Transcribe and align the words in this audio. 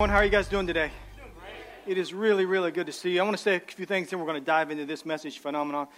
How 0.00 0.18
are 0.18 0.24
you 0.24 0.30
guys 0.30 0.46
doing 0.46 0.68
today? 0.68 0.92
It 1.84 1.98
is 1.98 2.14
really, 2.14 2.44
really 2.44 2.70
good 2.70 2.86
to 2.86 2.92
see 2.92 3.14
you. 3.14 3.20
I 3.20 3.24
want 3.24 3.36
to 3.36 3.42
say 3.42 3.56
a 3.56 3.58
few 3.58 3.84
things, 3.84 4.10
then 4.10 4.20
we're 4.20 4.26
going 4.26 4.40
to 4.40 4.46
dive 4.46 4.70
into 4.70 4.86
this 4.86 5.04
message 5.04 5.40
phenomenon. 5.40 5.88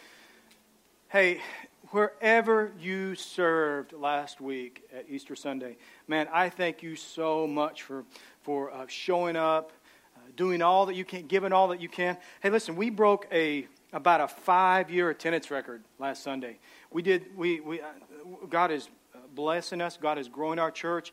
Hey, 1.10 1.42
wherever 1.90 2.72
you 2.80 3.14
served 3.14 3.92
last 3.92 4.40
week 4.40 4.88
at 4.96 5.04
Easter 5.10 5.36
Sunday, 5.36 5.76
man, 6.08 6.28
I 6.32 6.48
thank 6.48 6.82
you 6.82 6.96
so 6.96 7.46
much 7.46 7.82
for, 7.82 8.06
for 8.40 8.72
uh, 8.72 8.86
showing 8.88 9.36
up, 9.36 9.70
uh, 10.16 10.20
doing 10.34 10.62
all 10.62 10.86
that 10.86 10.94
you 10.94 11.04
can, 11.04 11.26
giving 11.26 11.52
all 11.52 11.68
that 11.68 11.82
you 11.82 11.90
can. 11.90 12.16
Hey, 12.42 12.48
listen, 12.48 12.76
we 12.76 12.88
broke 12.88 13.26
a 13.30 13.66
about 13.92 14.22
a 14.22 14.28
five 14.28 14.90
year 14.90 15.10
attendance 15.10 15.50
record 15.50 15.84
last 15.98 16.22
Sunday. 16.22 16.58
We 16.90 17.02
did, 17.02 17.36
we, 17.36 17.60
we, 17.60 17.82
uh, 17.82 17.88
God 18.48 18.70
is 18.70 18.88
blessing 19.34 19.82
us, 19.82 19.98
God 19.98 20.16
is 20.16 20.26
growing 20.26 20.58
our 20.58 20.70
church. 20.70 21.12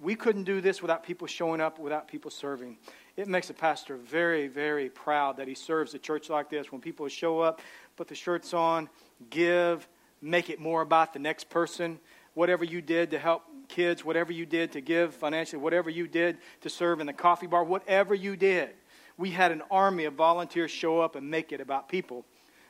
We 0.00 0.14
couldn't 0.14 0.44
do 0.44 0.60
this 0.60 0.82
without 0.82 1.02
people 1.02 1.26
showing 1.26 1.60
up, 1.60 1.78
without 1.78 2.08
people 2.08 2.30
serving. 2.30 2.76
It 3.16 3.28
makes 3.28 3.50
a 3.50 3.54
pastor 3.54 3.96
very, 3.96 4.48
very 4.48 4.90
proud 4.90 5.36
that 5.36 5.48
he 5.48 5.54
serves 5.54 5.94
a 5.94 5.98
church 5.98 6.28
like 6.28 6.50
this. 6.50 6.70
When 6.70 6.80
people 6.80 7.06
show 7.08 7.40
up, 7.40 7.60
put 7.96 8.08
the 8.08 8.14
shirts 8.14 8.52
on, 8.52 8.88
give, 9.30 9.88
make 10.20 10.50
it 10.50 10.60
more 10.60 10.82
about 10.82 11.12
the 11.12 11.18
next 11.18 11.48
person. 11.48 12.00
Whatever 12.34 12.64
you 12.64 12.82
did 12.82 13.10
to 13.12 13.18
help 13.18 13.44
kids, 13.68 14.04
whatever 14.04 14.32
you 14.32 14.44
did 14.44 14.72
to 14.72 14.80
give 14.80 15.14
financially, 15.14 15.62
whatever 15.62 15.88
you 15.88 16.06
did 16.06 16.38
to 16.62 16.68
serve 16.68 17.00
in 17.00 17.06
the 17.06 17.12
coffee 17.12 17.46
bar, 17.46 17.64
whatever 17.64 18.14
you 18.14 18.36
did. 18.36 18.70
We 19.16 19.30
had 19.30 19.52
an 19.52 19.62
army 19.70 20.04
of 20.04 20.14
volunteers 20.14 20.70
show 20.70 21.00
up 21.00 21.16
and 21.16 21.30
make 21.30 21.52
it 21.52 21.60
about 21.60 21.88
people 21.88 22.24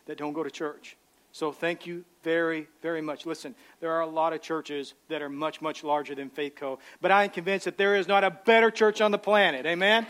that 0.07 0.19
don't 0.19 0.32
go 0.32 0.43
to 0.43 0.51
church. 0.51 0.96
So 1.32 1.50
thank 1.50 1.86
you 1.86 2.04
very, 2.22 2.68
very 2.82 3.00
much. 3.00 3.24
Listen, 3.24 3.54
there 3.80 3.90
are 3.90 4.02
a 4.02 4.06
lot 4.06 4.34
of 4.34 4.42
churches 4.42 4.92
that 5.09 5.23
are 5.23 5.30
much, 5.30 5.62
much 5.62 5.82
larger 5.82 6.14
than 6.14 6.28
Faith 6.28 6.54
Co. 6.56 6.78
But 7.00 7.10
I 7.10 7.24
am 7.24 7.30
convinced 7.30 7.64
that 7.64 7.78
there 7.78 7.96
is 7.96 8.06
not 8.06 8.23
a 8.23 8.30
better 8.30 8.70
church 8.70 9.00
on 9.00 9.10
the 9.10 9.18
planet. 9.18 9.64
Amen? 9.64 10.06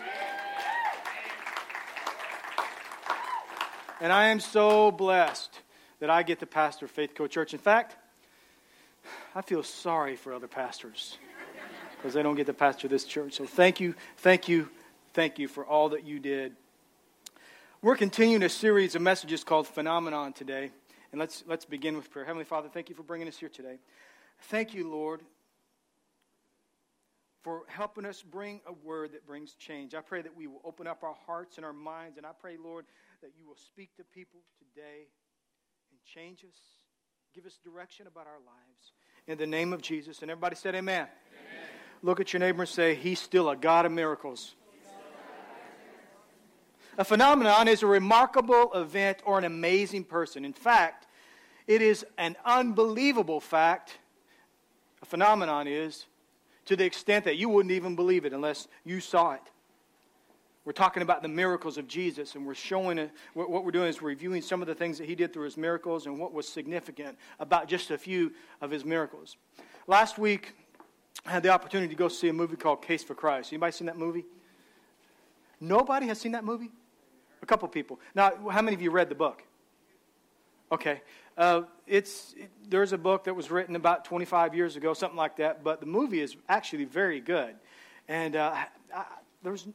And 4.00 4.12
I 4.12 4.28
am 4.28 4.41
so 4.41 4.91
blessed 4.91 5.60
that 6.00 6.10
I 6.10 6.24
get 6.24 6.41
to 6.41 6.47
pastor 6.47 6.88
Faith 6.88 7.14
Co. 7.14 7.28
Church. 7.28 7.52
In 7.52 7.60
fact, 7.60 7.94
I 9.32 9.42
feel 9.42 9.62
sorry 9.62 10.16
for 10.16 10.34
other 10.34 10.48
pastors 10.48 11.19
because 11.97 12.12
they 12.12 12.22
don't 12.25 12.34
get 12.34 12.47
to 12.47 12.52
pastor 12.52 12.88
this 12.88 13.04
church. 13.04 13.34
So 13.34 13.47
thank 13.47 13.78
you, 13.78 13.94
thank 14.16 14.48
you, 14.48 14.69
thank 15.14 15.38
you 15.38 15.47
for 15.47 15.64
all 15.64 15.91
that 15.91 16.04
you 16.04 16.19
did. 16.19 16.56
We're 17.80 17.97
continuing 17.97 18.42
a 18.42 18.48
series 18.48 18.97
of 18.97 19.02
messages 19.02 19.44
called 19.44 19.69
Phenomenon 19.69 20.32
today. 20.32 20.72
And 21.12 21.18
let's, 21.20 21.44
let's 21.46 21.66
begin 21.66 21.96
with 21.96 22.10
prayer. 22.10 22.24
Heavenly 22.24 22.46
Father, 22.46 22.68
thank 22.68 22.88
you 22.88 22.94
for 22.94 23.02
bringing 23.02 23.28
us 23.28 23.36
here 23.36 23.50
today. 23.50 23.78
Thank 24.44 24.74
you, 24.74 24.91
Lord, 24.91 25.20
for 27.42 27.62
helping 27.69 28.06
us 28.06 28.22
bring 28.22 28.60
a 28.66 28.72
word 28.72 29.12
that 29.12 29.27
brings 29.27 29.54
change. 29.54 29.94
I 29.94 30.00
pray 30.00 30.22
that 30.22 30.34
we 30.34 30.46
will 30.46 30.62
open 30.64 30.86
up 30.86 31.02
our 31.04 31.14
hearts 31.27 31.58
and 31.58 31.66
our 31.66 31.72
minds. 31.72 32.16
And 32.16 32.24
I 32.24 32.30
pray, 32.41 32.56
Lord, 32.62 32.86
that 33.20 33.32
you 33.38 33.46
will 33.46 33.56
speak 33.56 33.94
to 33.96 34.04
people 34.04 34.41
today 34.58 35.08
and 35.91 36.00
change 36.04 36.44
us, 36.44 36.56
give 37.34 37.44
us 37.44 37.58
direction 37.62 38.06
about 38.06 38.26
our 38.26 38.41
lives. 38.47 38.92
In 39.26 39.36
the 39.36 39.47
name 39.47 39.72
of 39.72 39.82
Jesus. 39.82 40.22
And 40.22 40.30
everybody 40.30 40.56
said, 40.56 40.74
Amen. 40.74 41.02
amen. 41.02 41.08
Look 42.02 42.20
at 42.20 42.32
your 42.32 42.41
neighbor 42.41 42.62
and 42.62 42.69
say, 42.69 42.94
He's 42.94 43.20
still 43.20 43.50
a 43.50 43.56
God 43.56 43.84
of 43.84 43.92
miracles. 43.92 44.54
A 46.98 47.04
phenomenon 47.04 47.68
is 47.68 47.82
a 47.82 47.86
remarkable 47.86 48.72
event 48.74 49.18
or 49.24 49.38
an 49.38 49.44
amazing 49.44 50.04
person. 50.04 50.44
In 50.44 50.52
fact, 50.52 51.06
it 51.66 51.80
is 51.80 52.04
an 52.18 52.36
unbelievable 52.44 53.40
fact. 53.40 53.98
A 55.00 55.06
phenomenon 55.06 55.66
is 55.66 56.06
to 56.66 56.76
the 56.76 56.84
extent 56.84 57.24
that 57.24 57.36
you 57.36 57.48
wouldn't 57.48 57.72
even 57.72 57.96
believe 57.96 58.24
it 58.24 58.32
unless 58.32 58.68
you 58.84 59.00
saw 59.00 59.32
it. 59.32 59.42
We're 60.64 60.72
talking 60.72 61.02
about 61.02 61.22
the 61.22 61.28
miracles 61.28 61.76
of 61.76 61.88
Jesus, 61.88 62.36
and 62.36 62.46
we're 62.46 62.54
showing 62.54 62.98
it. 62.98 63.10
What 63.34 63.64
we're 63.64 63.72
doing 63.72 63.88
is 63.88 64.00
reviewing 64.00 64.42
some 64.42 64.62
of 64.62 64.68
the 64.68 64.74
things 64.76 64.96
that 64.98 65.08
he 65.08 65.16
did 65.16 65.32
through 65.32 65.46
his 65.46 65.56
miracles 65.56 66.06
and 66.06 66.18
what 66.18 66.32
was 66.32 66.46
significant 66.46 67.18
about 67.41 67.66
just 67.66 67.91
a 67.91 67.98
few 67.98 68.32
of 68.60 68.70
his 68.70 68.84
miracles. 68.84 69.36
Last 69.88 70.19
week, 70.19 70.54
I 71.26 71.31
had 71.32 71.42
the 71.42 71.48
opportunity 71.48 71.88
to 71.88 71.98
go 71.98 72.06
see 72.06 72.28
a 72.28 72.32
movie 72.32 72.56
called 72.56 72.82
Case 72.82 73.02
for 73.02 73.16
Christ. 73.16 73.52
Anybody 73.52 73.72
seen 73.72 73.86
that 73.86 73.98
movie? 73.98 74.25
Nobody 75.60 76.06
has 76.06 76.20
seen 76.20 76.32
that 76.32 76.44
movie? 76.44 76.70
A 77.42 77.47
couple 77.47 77.69
people. 77.69 78.00
Now, 78.14 78.32
how 78.50 78.62
many 78.62 78.75
of 78.75 78.82
you 78.82 78.91
read 78.91 79.08
the 79.08 79.14
book? 79.14 79.42
Okay. 80.70 81.03
Uh, 81.36 81.62
it's, 81.86 82.34
it, 82.36 82.50
there's 82.69 82.92
a 82.92 82.98
book 82.98 83.25
that 83.25 83.34
was 83.34 83.50
written 83.50 83.76
about 83.76 84.04
25 84.04 84.54
years 84.54 84.76
ago, 84.76 84.94
something 84.94 85.16
like 85.16 85.36
that, 85.36 85.64
but 85.64 85.81
the 85.81 85.86
movie 85.86 86.20
is 86.20 86.36
actually 86.48 86.84
very 86.84 87.20
good. 87.20 87.54
And 88.08 88.36
uh, 88.36 88.54
I, 88.94 89.04
there's, 89.42 89.66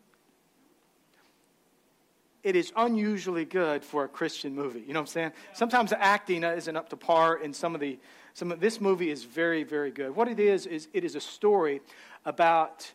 it 2.44 2.56
is 2.56 2.72
unusually 2.76 3.46
good 3.46 3.84
for 3.84 4.06
a 4.06 4.08
Christian 4.08 4.56
movie. 4.56 4.80
You 4.80 4.94
know 4.94 5.00
what 5.00 5.10
I'm 5.10 5.14
saying? 5.14 5.32
Sometimes 5.54 5.90
the 5.90 6.02
acting 6.02 6.44
isn't 6.44 6.76
up 6.76 6.90
to 6.90 6.98
par 6.98 7.38
in 7.38 7.54
some 7.54 7.76
of 7.76 7.82
the. 7.82 8.00
Some 8.34 8.52
of, 8.52 8.60
this 8.60 8.80
movie 8.80 9.10
is 9.10 9.24
very, 9.24 9.64
very 9.64 9.90
good. 9.90 10.16
What 10.16 10.28
it 10.28 10.40
is 10.40 10.68
is 10.68 10.90
it 10.94 11.04
is 11.04 11.16
a 11.16 11.20
story 11.20 11.82
about 12.24 12.92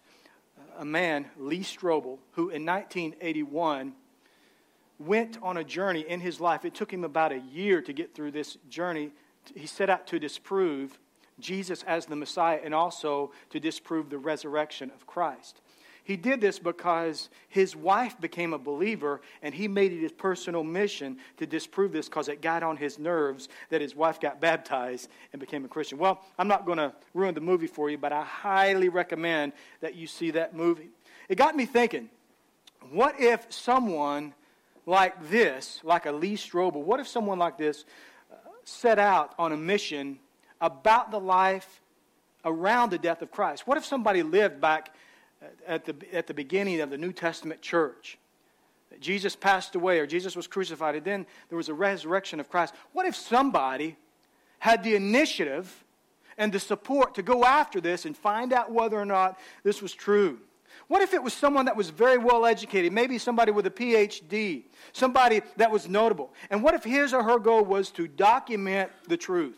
a 0.78 0.84
man, 0.84 1.26
Lee 1.36 1.64
Strobel, 1.64 2.18
who 2.32 2.50
in 2.50 2.64
1981 2.64 3.92
went 5.06 5.38
on 5.42 5.56
a 5.56 5.64
journey 5.64 6.04
in 6.06 6.20
his 6.20 6.40
life. 6.40 6.64
It 6.64 6.74
took 6.74 6.92
him 6.92 7.04
about 7.04 7.32
a 7.32 7.38
year 7.38 7.80
to 7.82 7.92
get 7.92 8.14
through 8.14 8.32
this 8.32 8.56
journey. 8.68 9.10
He 9.54 9.66
set 9.66 9.90
out 9.90 10.06
to 10.08 10.18
disprove 10.18 10.98
Jesus 11.40 11.82
as 11.84 12.06
the 12.06 12.16
Messiah 12.16 12.60
and 12.62 12.74
also 12.74 13.32
to 13.50 13.60
disprove 13.60 14.10
the 14.10 14.18
resurrection 14.18 14.90
of 14.94 15.06
Christ. 15.06 15.60
He 16.04 16.16
did 16.16 16.40
this 16.40 16.58
because 16.58 17.30
his 17.48 17.76
wife 17.76 18.20
became 18.20 18.52
a 18.52 18.58
believer 18.58 19.20
and 19.40 19.54
he 19.54 19.68
made 19.68 19.92
it 19.92 20.00
his 20.00 20.10
personal 20.10 20.64
mission 20.64 21.18
to 21.36 21.46
disprove 21.46 21.92
this 21.92 22.08
because 22.08 22.28
it 22.28 22.42
got 22.42 22.64
on 22.64 22.76
his 22.76 22.98
nerves 22.98 23.48
that 23.68 23.80
his 23.80 23.94
wife 23.94 24.18
got 24.18 24.40
baptized 24.40 25.08
and 25.32 25.38
became 25.38 25.64
a 25.64 25.68
Christian. 25.68 25.98
Well, 25.98 26.20
I'm 26.38 26.48
not 26.48 26.66
going 26.66 26.78
to 26.78 26.92
ruin 27.14 27.34
the 27.34 27.40
movie 27.40 27.68
for 27.68 27.88
you, 27.88 27.98
but 27.98 28.12
I 28.12 28.24
highly 28.24 28.88
recommend 28.88 29.52
that 29.80 29.94
you 29.94 30.08
see 30.08 30.32
that 30.32 30.56
movie. 30.56 30.90
It 31.28 31.36
got 31.36 31.54
me 31.54 31.66
thinking 31.66 32.10
what 32.90 33.20
if 33.20 33.52
someone 33.52 34.34
like 34.86 35.30
this, 35.30 35.80
like 35.84 36.06
a 36.06 36.12
Lee 36.12 36.36
Strobel, 36.36 36.82
what 36.82 37.00
if 37.00 37.06
someone 37.06 37.38
like 37.38 37.56
this 37.56 37.84
uh, 38.30 38.36
set 38.64 38.98
out 38.98 39.34
on 39.38 39.52
a 39.52 39.56
mission 39.56 40.18
about 40.60 41.10
the 41.10 41.20
life 41.20 41.80
around 42.44 42.90
the 42.90 42.98
death 42.98 43.22
of 43.22 43.30
Christ? 43.30 43.66
What 43.66 43.76
if 43.76 43.84
somebody 43.84 44.22
lived 44.22 44.60
back 44.60 44.94
at 45.66 45.84
the, 45.84 45.94
at 46.12 46.26
the 46.26 46.34
beginning 46.34 46.80
of 46.80 46.90
the 46.90 46.98
New 46.98 47.12
Testament 47.12 47.62
church? 47.62 48.18
Jesus 49.00 49.34
passed 49.36 49.74
away 49.74 50.00
or 50.00 50.06
Jesus 50.06 50.36
was 50.36 50.46
crucified, 50.46 50.96
and 50.96 51.04
then 51.04 51.26
there 51.48 51.56
was 51.56 51.68
a 51.68 51.74
resurrection 51.74 52.40
of 52.40 52.48
Christ. 52.48 52.74
What 52.92 53.06
if 53.06 53.16
somebody 53.16 53.96
had 54.58 54.84
the 54.84 54.94
initiative 54.94 55.84
and 56.36 56.52
the 56.52 56.60
support 56.60 57.14
to 57.14 57.22
go 57.22 57.44
after 57.44 57.80
this 57.80 58.04
and 58.04 58.16
find 58.16 58.52
out 58.52 58.72
whether 58.72 58.98
or 58.98 59.04
not 59.04 59.38
this 59.62 59.80
was 59.80 59.94
true? 59.94 60.38
What 60.92 61.00
if 61.00 61.14
it 61.14 61.22
was 61.22 61.32
someone 61.32 61.64
that 61.64 61.74
was 61.74 61.88
very 61.88 62.18
well 62.18 62.44
educated, 62.44 62.92
maybe 62.92 63.16
somebody 63.16 63.50
with 63.50 63.66
a 63.66 63.70
PhD, 63.70 64.64
somebody 64.92 65.40
that 65.56 65.70
was 65.70 65.88
notable? 65.88 66.34
And 66.50 66.62
what 66.62 66.74
if 66.74 66.84
his 66.84 67.14
or 67.14 67.22
her 67.22 67.38
goal 67.38 67.64
was 67.64 67.90
to 67.92 68.06
document 68.06 68.90
the 69.08 69.16
truth? 69.16 69.56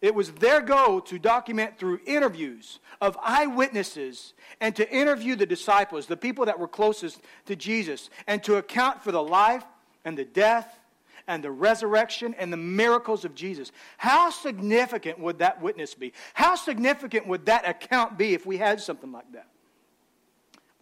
It 0.00 0.14
was 0.14 0.30
their 0.30 0.60
goal 0.60 1.00
to 1.00 1.18
document 1.18 1.76
through 1.76 1.98
interviews 2.06 2.78
of 3.00 3.18
eyewitnesses 3.20 4.32
and 4.60 4.76
to 4.76 4.88
interview 4.88 5.34
the 5.34 5.44
disciples, 5.44 6.06
the 6.06 6.16
people 6.16 6.44
that 6.44 6.60
were 6.60 6.68
closest 6.68 7.20
to 7.46 7.56
Jesus, 7.56 8.08
and 8.28 8.40
to 8.44 8.54
account 8.54 9.02
for 9.02 9.10
the 9.10 9.20
life 9.20 9.64
and 10.04 10.16
the 10.16 10.24
death 10.24 10.78
and 11.26 11.42
the 11.42 11.50
resurrection 11.50 12.32
and 12.38 12.52
the 12.52 12.56
miracles 12.56 13.24
of 13.24 13.34
Jesus. 13.34 13.72
How 13.96 14.30
significant 14.30 15.18
would 15.18 15.40
that 15.40 15.60
witness 15.60 15.94
be? 15.94 16.12
How 16.32 16.54
significant 16.54 17.26
would 17.26 17.46
that 17.46 17.68
account 17.68 18.16
be 18.16 18.34
if 18.34 18.46
we 18.46 18.56
had 18.56 18.80
something 18.80 19.10
like 19.10 19.32
that? 19.32 19.48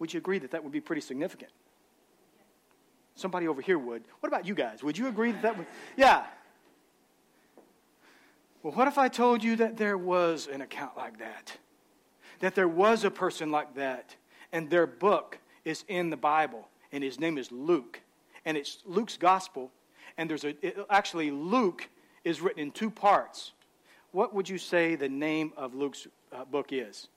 Would 0.03 0.13
you 0.13 0.17
agree 0.17 0.37
that 0.39 0.51
that 0.51 0.61
would 0.61 0.73
be 0.73 0.81
pretty 0.81 0.99
significant? 0.99 1.49
Somebody 3.15 3.47
over 3.47 3.61
here 3.61 3.79
would. 3.79 4.03
What 4.19 4.27
about 4.27 4.45
you 4.45 4.53
guys? 4.53 4.83
Would 4.83 4.97
you 4.97 5.07
agree 5.07 5.31
that 5.31 5.41
that 5.43 5.57
would? 5.57 5.65
Yeah. 5.95 6.25
Well, 8.63 8.73
what 8.73 8.89
if 8.89 8.97
I 8.97 9.07
told 9.07 9.41
you 9.41 9.55
that 9.55 9.77
there 9.77 9.97
was 9.97 10.47
an 10.47 10.59
account 10.59 10.97
like 10.97 11.19
that? 11.19 11.57
That 12.41 12.53
there 12.53 12.67
was 12.67 13.05
a 13.05 13.11
person 13.11 13.49
like 13.49 13.75
that, 13.75 14.13
and 14.51 14.69
their 14.69 14.85
book 14.85 15.39
is 15.63 15.85
in 15.87 16.09
the 16.09 16.17
Bible, 16.17 16.67
and 16.91 17.01
his 17.01 17.17
name 17.17 17.37
is 17.37 17.49
Luke. 17.49 18.01
And 18.43 18.57
it's 18.57 18.79
Luke's 18.85 19.15
gospel, 19.15 19.71
and 20.17 20.29
there's 20.29 20.43
a, 20.43 20.49
it, 20.61 20.85
actually, 20.89 21.31
Luke 21.31 21.87
is 22.25 22.41
written 22.41 22.61
in 22.61 22.71
two 22.71 22.89
parts. 22.89 23.53
What 24.11 24.35
would 24.35 24.49
you 24.49 24.57
say 24.57 24.95
the 24.95 25.07
name 25.07 25.53
of 25.55 25.73
Luke's 25.73 26.07
uh, 26.33 26.43
book 26.43 26.73
is? 26.73 27.07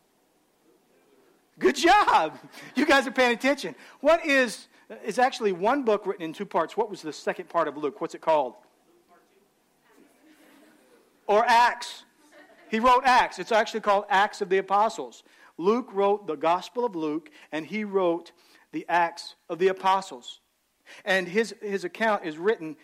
Good 1.59 1.77
job. 1.77 2.39
You 2.75 2.85
guys 2.85 3.07
are 3.07 3.11
paying 3.11 3.33
attention. 3.33 3.75
What 4.01 4.25
is, 4.27 4.69
is 5.05 5.19
actually 5.19 5.53
one 5.53 5.85
book 5.85 6.07
written 6.07 6.23
in 6.23 6.33
two 6.33 6.45
parts. 6.45 6.77
What 6.77 6.91
was 6.91 7.01
the 7.01 7.13
second 7.13 7.49
part 7.49 7.67
of 7.67 7.77
Luke? 7.77 8.01
What's 8.01 8.15
it 8.15 8.21
called? 8.21 8.55
Or 11.27 11.45
Acts. 11.47 12.05
He 12.71 12.79
wrote 12.79 13.03
Acts. 13.05 13.39
It's 13.39 13.53
actually 13.53 13.81
called 13.81 14.05
Acts 14.11 14.41
of 14.43 14.49
the 14.49 14.59
Apostles. 14.59 15.23
Luke 15.57 15.89
wrote 15.93 16.27
the 16.27 16.37
Gospel 16.37 16.85
of 16.85 16.95
Luke, 16.95 17.31
and 17.53 17.65
he 17.65 17.85
wrote 17.85 18.33
the 18.73 18.85
Acts 18.89 19.37
of 19.49 19.59
the 19.59 19.69
Apostles. 19.69 20.41
And 21.05 21.27
his, 21.27 21.55
his 21.63 21.85
account 21.85 22.25
is 22.25 22.37
written 22.37 22.77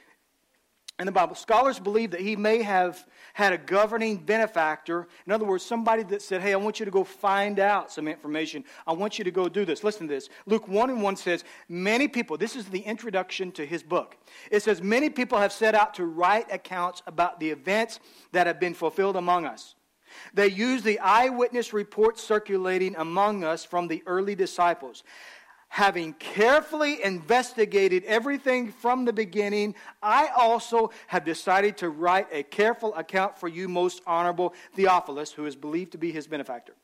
in 0.99 1.07
the 1.07 1.13
Bible. 1.13 1.35
Scholars 1.35 1.79
believe 1.79 2.11
that 2.13 2.21
he 2.21 2.37
may 2.37 2.63
have 2.63 3.05
had 3.35 3.53
a 3.53 3.59
governing 3.59 4.19
benefactor. 4.19 5.09
In 5.27 5.33
other 5.33 5.45
words, 5.45 5.65
somebody 5.65 6.03
that 6.05 6.23
said, 6.23 6.41
Hey, 6.41 6.53
I 6.53 6.57
want 6.57 6.79
you 6.79 6.85
to 6.85 6.91
go 6.91 7.03
find 7.03 7.59
out 7.59 7.91
some 7.91 8.07
information. 8.07 8.65
I 8.87 8.93
want 8.93 9.19
you 9.19 9.25
to 9.25 9.31
go 9.31 9.49
do 9.49 9.65
this. 9.65 9.83
Listen 9.83 10.07
to 10.07 10.15
this. 10.15 10.29
Luke 10.47 10.69
1 10.69 10.91
and 10.91 11.03
1 11.03 11.17
says, 11.17 11.45
Many 11.69 12.09
people, 12.09 12.37
this 12.37 12.57
is 12.57 12.67
the 12.67 12.81
introduction 12.81 13.53
to 13.53 13.67
his 13.67 13.83
book. 13.83 14.17
It 14.51 14.63
says, 14.63 14.83
Many 14.83 15.09
people 15.11 15.39
have 15.39 15.53
set 15.53 15.75
out 15.75 15.95
to 15.95 16.05
write 16.05 16.53
accounts 16.53 17.03
about 17.07 17.41
the 17.41 17.51
events 17.51 17.99
that 18.33 18.47
have 18.47 18.61
been 18.61 18.75
fulfilled 18.75 19.17
among 19.17 19.47
us. 19.47 19.75
They 20.35 20.49
use 20.49 20.83
the 20.83 20.99
eyewitness 21.01 21.73
reports 21.73 22.23
circulating 22.23 22.95
among 22.97 23.45
us 23.45 23.65
from 23.65 23.89
the 23.89 24.03
early 24.07 24.35
disciples 24.35 25.05
having 25.73 26.13
carefully 26.13 27.03
investigated 27.03 28.05
everything 28.05 28.71
from 28.71 29.07
the 29.07 29.13
beginning, 29.13 29.75
I 30.03 30.29
also 30.37 30.91
have 31.07 31.25
decided 31.25 31.79
to 31.79 31.89
write 31.89 32.27
a 32.31 32.43
careful 32.43 32.95
account 32.95 33.39
for 33.39 33.49
you, 33.49 33.71
most 33.71 34.03
honorable 34.07 34.53
Theophilus, 34.75 35.33
who 35.33 35.47
is 35.47 35.57
believed 35.57 35.93
to 35.93 35.99
be 35.99 36.13
his 36.13 36.27
benefactor, 36.27 36.75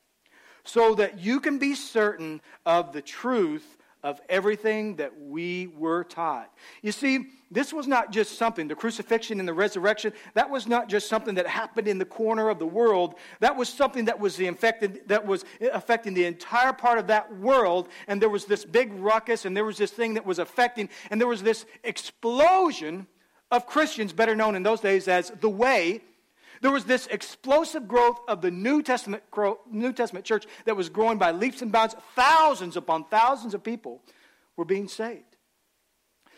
so 0.65 0.95
that 0.95 1.19
you 1.19 1.39
can 1.39 1.59
be 1.59 1.75
certain 1.75 2.41
of 2.65 2.95
the 2.95 3.03
truth 3.03 3.77
of 4.03 4.21
everything 4.29 4.97
that 4.97 5.13
we 5.21 5.67
were 5.77 6.05
taught. 6.05 6.53
You 6.83 6.93
see, 6.93 7.27
this 7.51 7.73
was 7.73 7.87
not 7.87 8.13
just 8.13 8.39
something, 8.39 8.69
the 8.69 8.75
crucifixion 8.75 9.41
and 9.41 9.49
the 9.49 9.55
resurrection, 9.55 10.13
that 10.35 10.51
was 10.51 10.67
not 10.67 10.89
just 10.89 11.09
something 11.09 11.35
that 11.35 11.47
happened 11.47 11.89
in 11.89 11.99
the 11.99 12.05
corner 12.05 12.49
of 12.49 12.59
the 12.59 12.67
world. 12.67 13.15
That 13.41 13.57
was 13.57 13.69
something 13.69 14.05
that 14.05 14.21
was, 14.21 14.37
the 14.37 14.47
infected, 14.47 15.09
that 15.09 15.27
was 15.27 15.45
affecting 15.73 16.15
the 16.15 16.27
entire 16.27 16.73
part 16.73 16.99
of 16.99 17.09
that 17.09 17.37
world. 17.39 17.89
And 18.07 18.23
there 18.23 18.29
was 18.29 18.45
this 18.45 18.65
big 18.65 18.93
ruckus, 18.93 19.45
and 19.45 19.57
there 19.57 19.65
was 19.65 19.79
this 19.79 19.91
thing 19.91 20.15
that 20.15 20.27
was 20.27 20.39
affecting, 20.39 20.89
and 21.11 21.21
there 21.21 21.29
was 21.29 21.43
this 21.43 21.67
explosion 21.83 23.07
of 23.51 23.67
Christians, 23.67 24.13
better 24.13 24.37
known 24.37 24.55
in 24.55 24.63
those 24.63 24.81
days 24.81 25.09
as 25.09 25.31
the 25.41 25.49
Way, 25.49 26.03
there 26.61 26.71
was 26.71 26.85
this 26.85 27.07
explosive 27.09 27.89
growth 27.89 28.19
of 28.29 28.41
the 28.41 28.51
New 28.51 28.83
Testament, 28.83 29.23
New 29.71 29.93
Testament 29.93 30.25
church 30.25 30.47
that 30.65 30.77
was 30.77 30.89
growing 30.89 31.19
by 31.19 31.31
leaps 31.31 31.63
and 31.63 31.73
bounds. 31.73 31.95
Thousands 32.15 32.77
upon 32.77 33.05
thousands 33.05 33.55
of 33.55 33.63
people 33.63 34.03
were 34.57 34.65
being 34.65 34.89
saved. 34.89 35.25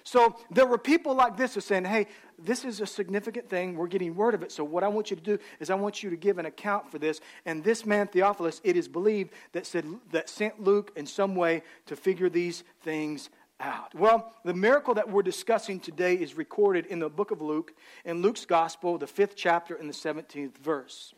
So 0.03 0.37
there 0.51 0.67
were 0.67 0.79
people 0.79 1.15
like 1.15 1.37
this 1.37 1.55
who 1.55 1.61
saying, 1.61 1.85
hey, 1.85 2.07
this 2.39 2.65
is 2.65 2.81
a 2.81 2.87
significant 2.87 3.51
thing. 3.51 3.77
We're 3.77 3.87
getting 3.87 4.15
word 4.15 4.35
of 4.35 4.43
it. 4.43 4.51
So 4.51 4.65
what 4.65 4.83
I 4.83 4.89
want 4.89 5.11
you 5.11 5.17
to 5.17 5.23
do 5.23 5.39
is 5.61 5.69
I 5.71 5.75
want 5.75 6.03
you 6.03 6.11
to 6.11 6.17
give 6.17 6.39
an 6.39 6.47
account 6.47 6.91
for 6.91 6.99
this. 6.99 7.21
And 7.45 7.63
this 7.63 7.85
man, 7.85 8.07
Theophilus, 8.07 8.61
it 8.65 8.77
is 8.77 8.89
believed 8.89 9.33
that, 9.53 9.67
said, 9.67 9.85
that 10.11 10.29
sent 10.29 10.61
Luke 10.61 10.91
in 10.97 11.07
some 11.07 11.37
way 11.37 11.63
to 11.87 11.97
figure 11.97 12.31
these 12.31 12.65
things 12.83 13.29
out? 13.61 13.95
Well, 13.95 14.33
the 14.45 14.55
miracle 14.55 14.95
that 14.95 15.09
we're 15.09 15.23
discussing 15.23 15.81
today 15.81 16.15
is 16.15 16.37
recorded 16.37 16.87
in 16.87 16.99
the 16.99 17.09
book 17.09 17.31
of 17.31 17.41
Luke, 17.41 17.73
in 18.05 18.23
Luke's 18.23 18.45
gospel, 18.45 18.99
the 18.99 19.07
fifth 19.07 19.37
chapter 19.37 19.75
and 19.75 19.89
the 19.89 19.95
17th 19.95 20.59
verse. 20.59 21.15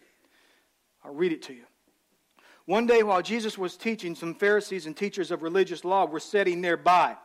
I'll 1.05 1.15
read 1.15 1.33
it 1.33 1.43
to 1.43 1.55
you. 1.55 1.65
One 2.67 2.87
day 2.87 3.03
while 3.03 3.23
Jesus 3.23 3.59
was 3.59 3.77
teaching, 3.77 4.15
some 4.15 4.35
Pharisees 4.35 4.87
and 4.87 4.97
teachers 4.97 5.31
of 5.31 5.43
religious 5.43 5.85
law 5.85 6.07
were 6.07 6.21
sitting 6.21 6.61
nearby 6.61 7.17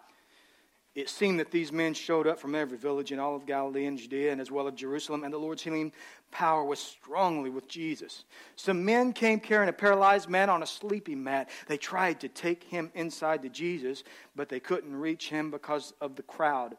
it 0.98 1.10
seemed 1.10 1.40
that 1.40 1.52
these 1.52 1.72
men 1.72 1.94
showed 1.94 2.26
up 2.26 2.40
from 2.40 2.56
every 2.56 2.76
village 2.76 3.12
in 3.12 3.20
all 3.20 3.36
of 3.36 3.46
Galilee 3.46 3.86
and 3.86 4.00
Judea 4.00 4.32
and 4.32 4.42
as 4.42 4.50
well 4.50 4.68
as 4.68 4.74
Jerusalem, 4.74 5.24
and 5.24 5.32
the 5.32 5.38
Lord's 5.38 5.62
healing 5.62 5.92
power 6.32 6.64
was 6.64 6.80
strongly 6.80 7.52
with 7.52 7.68
Jesus. 7.68 8.26
Some 8.56 8.84
men 8.84 9.14
came 9.14 9.40
carrying 9.40 9.70
a 9.70 9.74
paralyzed 9.74 10.28
man 10.28 10.50
on 10.50 10.64
a 10.64 10.66
sleeping 10.66 11.24
mat. 11.24 11.52
They 11.68 11.78
tried 11.78 12.20
to 12.22 12.28
take 12.28 12.64
him 12.64 12.92
inside 12.96 13.44
to 13.44 13.50
Jesus, 13.50 14.04
but 14.36 14.50
they 14.50 14.60
couldn't 14.60 14.96
reach 14.96 15.30
him 15.30 15.52
because 15.52 15.94
of 16.02 16.16
the 16.16 16.24
crowd. 16.24 16.76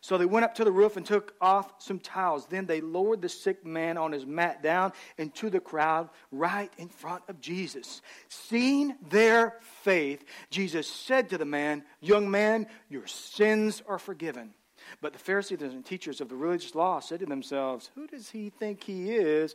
So 0.00 0.18
they 0.18 0.26
went 0.26 0.44
up 0.44 0.54
to 0.56 0.64
the 0.64 0.72
roof 0.72 0.96
and 0.96 1.04
took 1.04 1.34
off 1.40 1.72
some 1.78 1.98
towels. 1.98 2.46
Then 2.46 2.66
they 2.66 2.80
lowered 2.80 3.22
the 3.22 3.28
sick 3.28 3.64
man 3.64 3.96
on 3.96 4.12
his 4.12 4.26
mat 4.26 4.62
down 4.62 4.92
into 5.18 5.50
the 5.50 5.60
crowd 5.60 6.10
right 6.30 6.72
in 6.78 6.88
front 6.88 7.22
of 7.28 7.40
Jesus. 7.40 8.02
Seeing 8.28 8.94
their 9.08 9.56
faith, 9.82 10.24
Jesus 10.50 10.88
said 10.88 11.28
to 11.30 11.38
the 11.38 11.44
man, 11.44 11.84
Young 12.00 12.30
man, 12.30 12.66
your 12.88 13.06
sins 13.06 13.82
are 13.88 13.98
forgiven. 13.98 14.54
But 15.00 15.12
the 15.12 15.18
Pharisees 15.18 15.62
and 15.62 15.84
teachers 15.84 16.20
of 16.20 16.28
the 16.28 16.36
religious 16.36 16.74
law 16.74 17.00
said 17.00 17.20
to 17.20 17.26
themselves, 17.26 17.90
Who 17.94 18.06
does 18.06 18.30
he 18.30 18.50
think 18.50 18.84
he 18.84 19.10
is? 19.10 19.54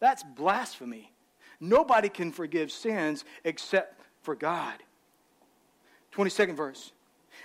That's 0.00 0.22
blasphemy. 0.22 1.12
Nobody 1.60 2.08
can 2.08 2.32
forgive 2.32 2.72
sins 2.72 3.24
except 3.44 4.00
for 4.22 4.34
God. 4.34 4.74
22nd 6.12 6.56
verse. 6.56 6.92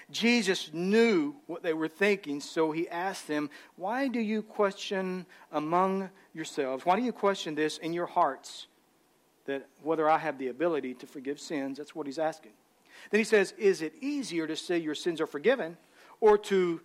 Jesus 0.09 0.69
knew 0.73 1.35
what 1.47 1.63
they 1.63 1.73
were 1.73 1.89
thinking, 1.89 2.39
so 2.39 2.71
he 2.71 2.87
asked 2.87 3.27
them, 3.27 3.49
Why 3.75 4.07
do 4.07 4.19
you 4.19 4.41
question 4.41 5.25
among 5.51 6.09
yourselves? 6.33 6.85
Why 6.85 6.95
do 6.95 7.03
you 7.03 7.11
question 7.11 7.55
this 7.55 7.77
in 7.77 7.91
your 7.91 8.05
hearts? 8.05 8.67
That 9.45 9.67
whether 9.83 10.09
I 10.09 10.17
have 10.17 10.37
the 10.37 10.47
ability 10.47 10.93
to 10.95 11.07
forgive 11.07 11.39
sins, 11.39 11.77
that's 11.77 11.93
what 11.93 12.05
he's 12.05 12.19
asking. 12.19 12.53
Then 13.11 13.19
he 13.19 13.25
says, 13.25 13.53
Is 13.57 13.81
it 13.81 13.93
easier 13.99 14.47
to 14.47 14.55
say 14.55 14.77
your 14.77 14.95
sins 14.95 15.19
are 15.19 15.27
forgiven 15.27 15.75
or 16.21 16.37
to, 16.37 16.81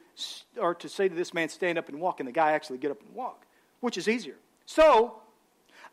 or 0.57 0.75
to 0.75 0.89
say 0.89 1.09
to 1.09 1.15
this 1.15 1.33
man, 1.33 1.49
Stand 1.49 1.79
up 1.79 1.89
and 1.89 2.01
walk, 2.01 2.19
and 2.19 2.27
the 2.27 2.33
guy 2.33 2.53
actually 2.53 2.79
get 2.79 2.91
up 2.91 3.01
and 3.03 3.15
walk? 3.15 3.47
Which 3.81 3.97
is 3.97 4.09
easier? 4.09 4.37
So, 4.67 5.23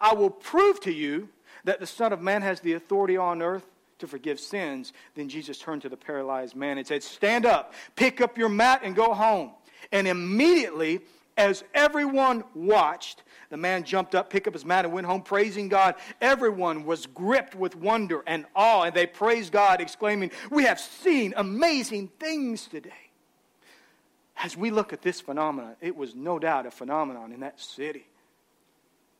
I 0.02 0.14
will 0.14 0.30
prove 0.31 0.80
to 0.81 0.92
you 0.92 1.30
that 1.64 1.80
the 1.80 1.88
Son 1.88 2.12
of 2.12 2.22
Man 2.22 2.42
has 2.42 2.62
the 2.62 2.74
authority 2.74 3.18
on 3.18 3.42
earth 3.42 3.66
to 4.00 4.07
forgive 4.07 4.40
sins, 4.40 4.94
then 5.16 5.30
Jesus 5.30 5.57
turned 5.57 5.84
to 5.84 5.90
the 5.90 5.98
paralyzed 5.98 6.56
man 6.56 6.78
and 6.78 6.88
said, 6.88 7.04
Stand 7.04 7.46
up, 7.46 7.74
pick 7.96 8.22
up 8.22 8.38
your 8.38 8.50
mat, 8.50 8.81
and 8.84 8.96
go 8.96 9.13
home. 9.13 9.51
And 9.92 10.07
immediately, 10.07 11.01
as 11.38 11.63
everyone 11.74 12.44
watched, 12.54 13.24
the 13.50 13.57
man 13.57 13.84
jumped 13.84 14.13
up, 14.13 14.30
picked 14.30 14.48
up 14.48 14.54
his 14.54 14.66
mat, 14.66 14.86
and 14.86 14.94
went 14.94 15.07
home 15.07 15.22
praising 15.22 15.69
God. 15.69 15.96
Everyone 16.19 16.86
was 16.86 17.06
gripped 17.06 17.56
with 17.56 17.75
wonder 17.75 18.24
and 18.28 18.46
awe, 18.56 18.84
and 18.84 18.94
they 18.94 19.06
praised 19.06 19.51
God, 19.54 19.80
exclaiming, 19.81 20.31
We 20.52 20.63
have 20.63 20.80
seen 20.80 21.34
amazing 21.38 22.10
things 22.19 22.68
today. 22.68 22.92
As 24.42 24.56
we 24.56 24.72
look 24.72 24.94
at 24.94 25.02
this 25.02 25.22
phenomenon, 25.22 25.75
it 25.81 25.95
was 25.95 26.16
no 26.16 26.40
doubt 26.40 26.66
a 26.66 26.72
phenomenon 26.72 27.31
in 27.31 27.42
that 27.42 27.60
city 27.60 28.08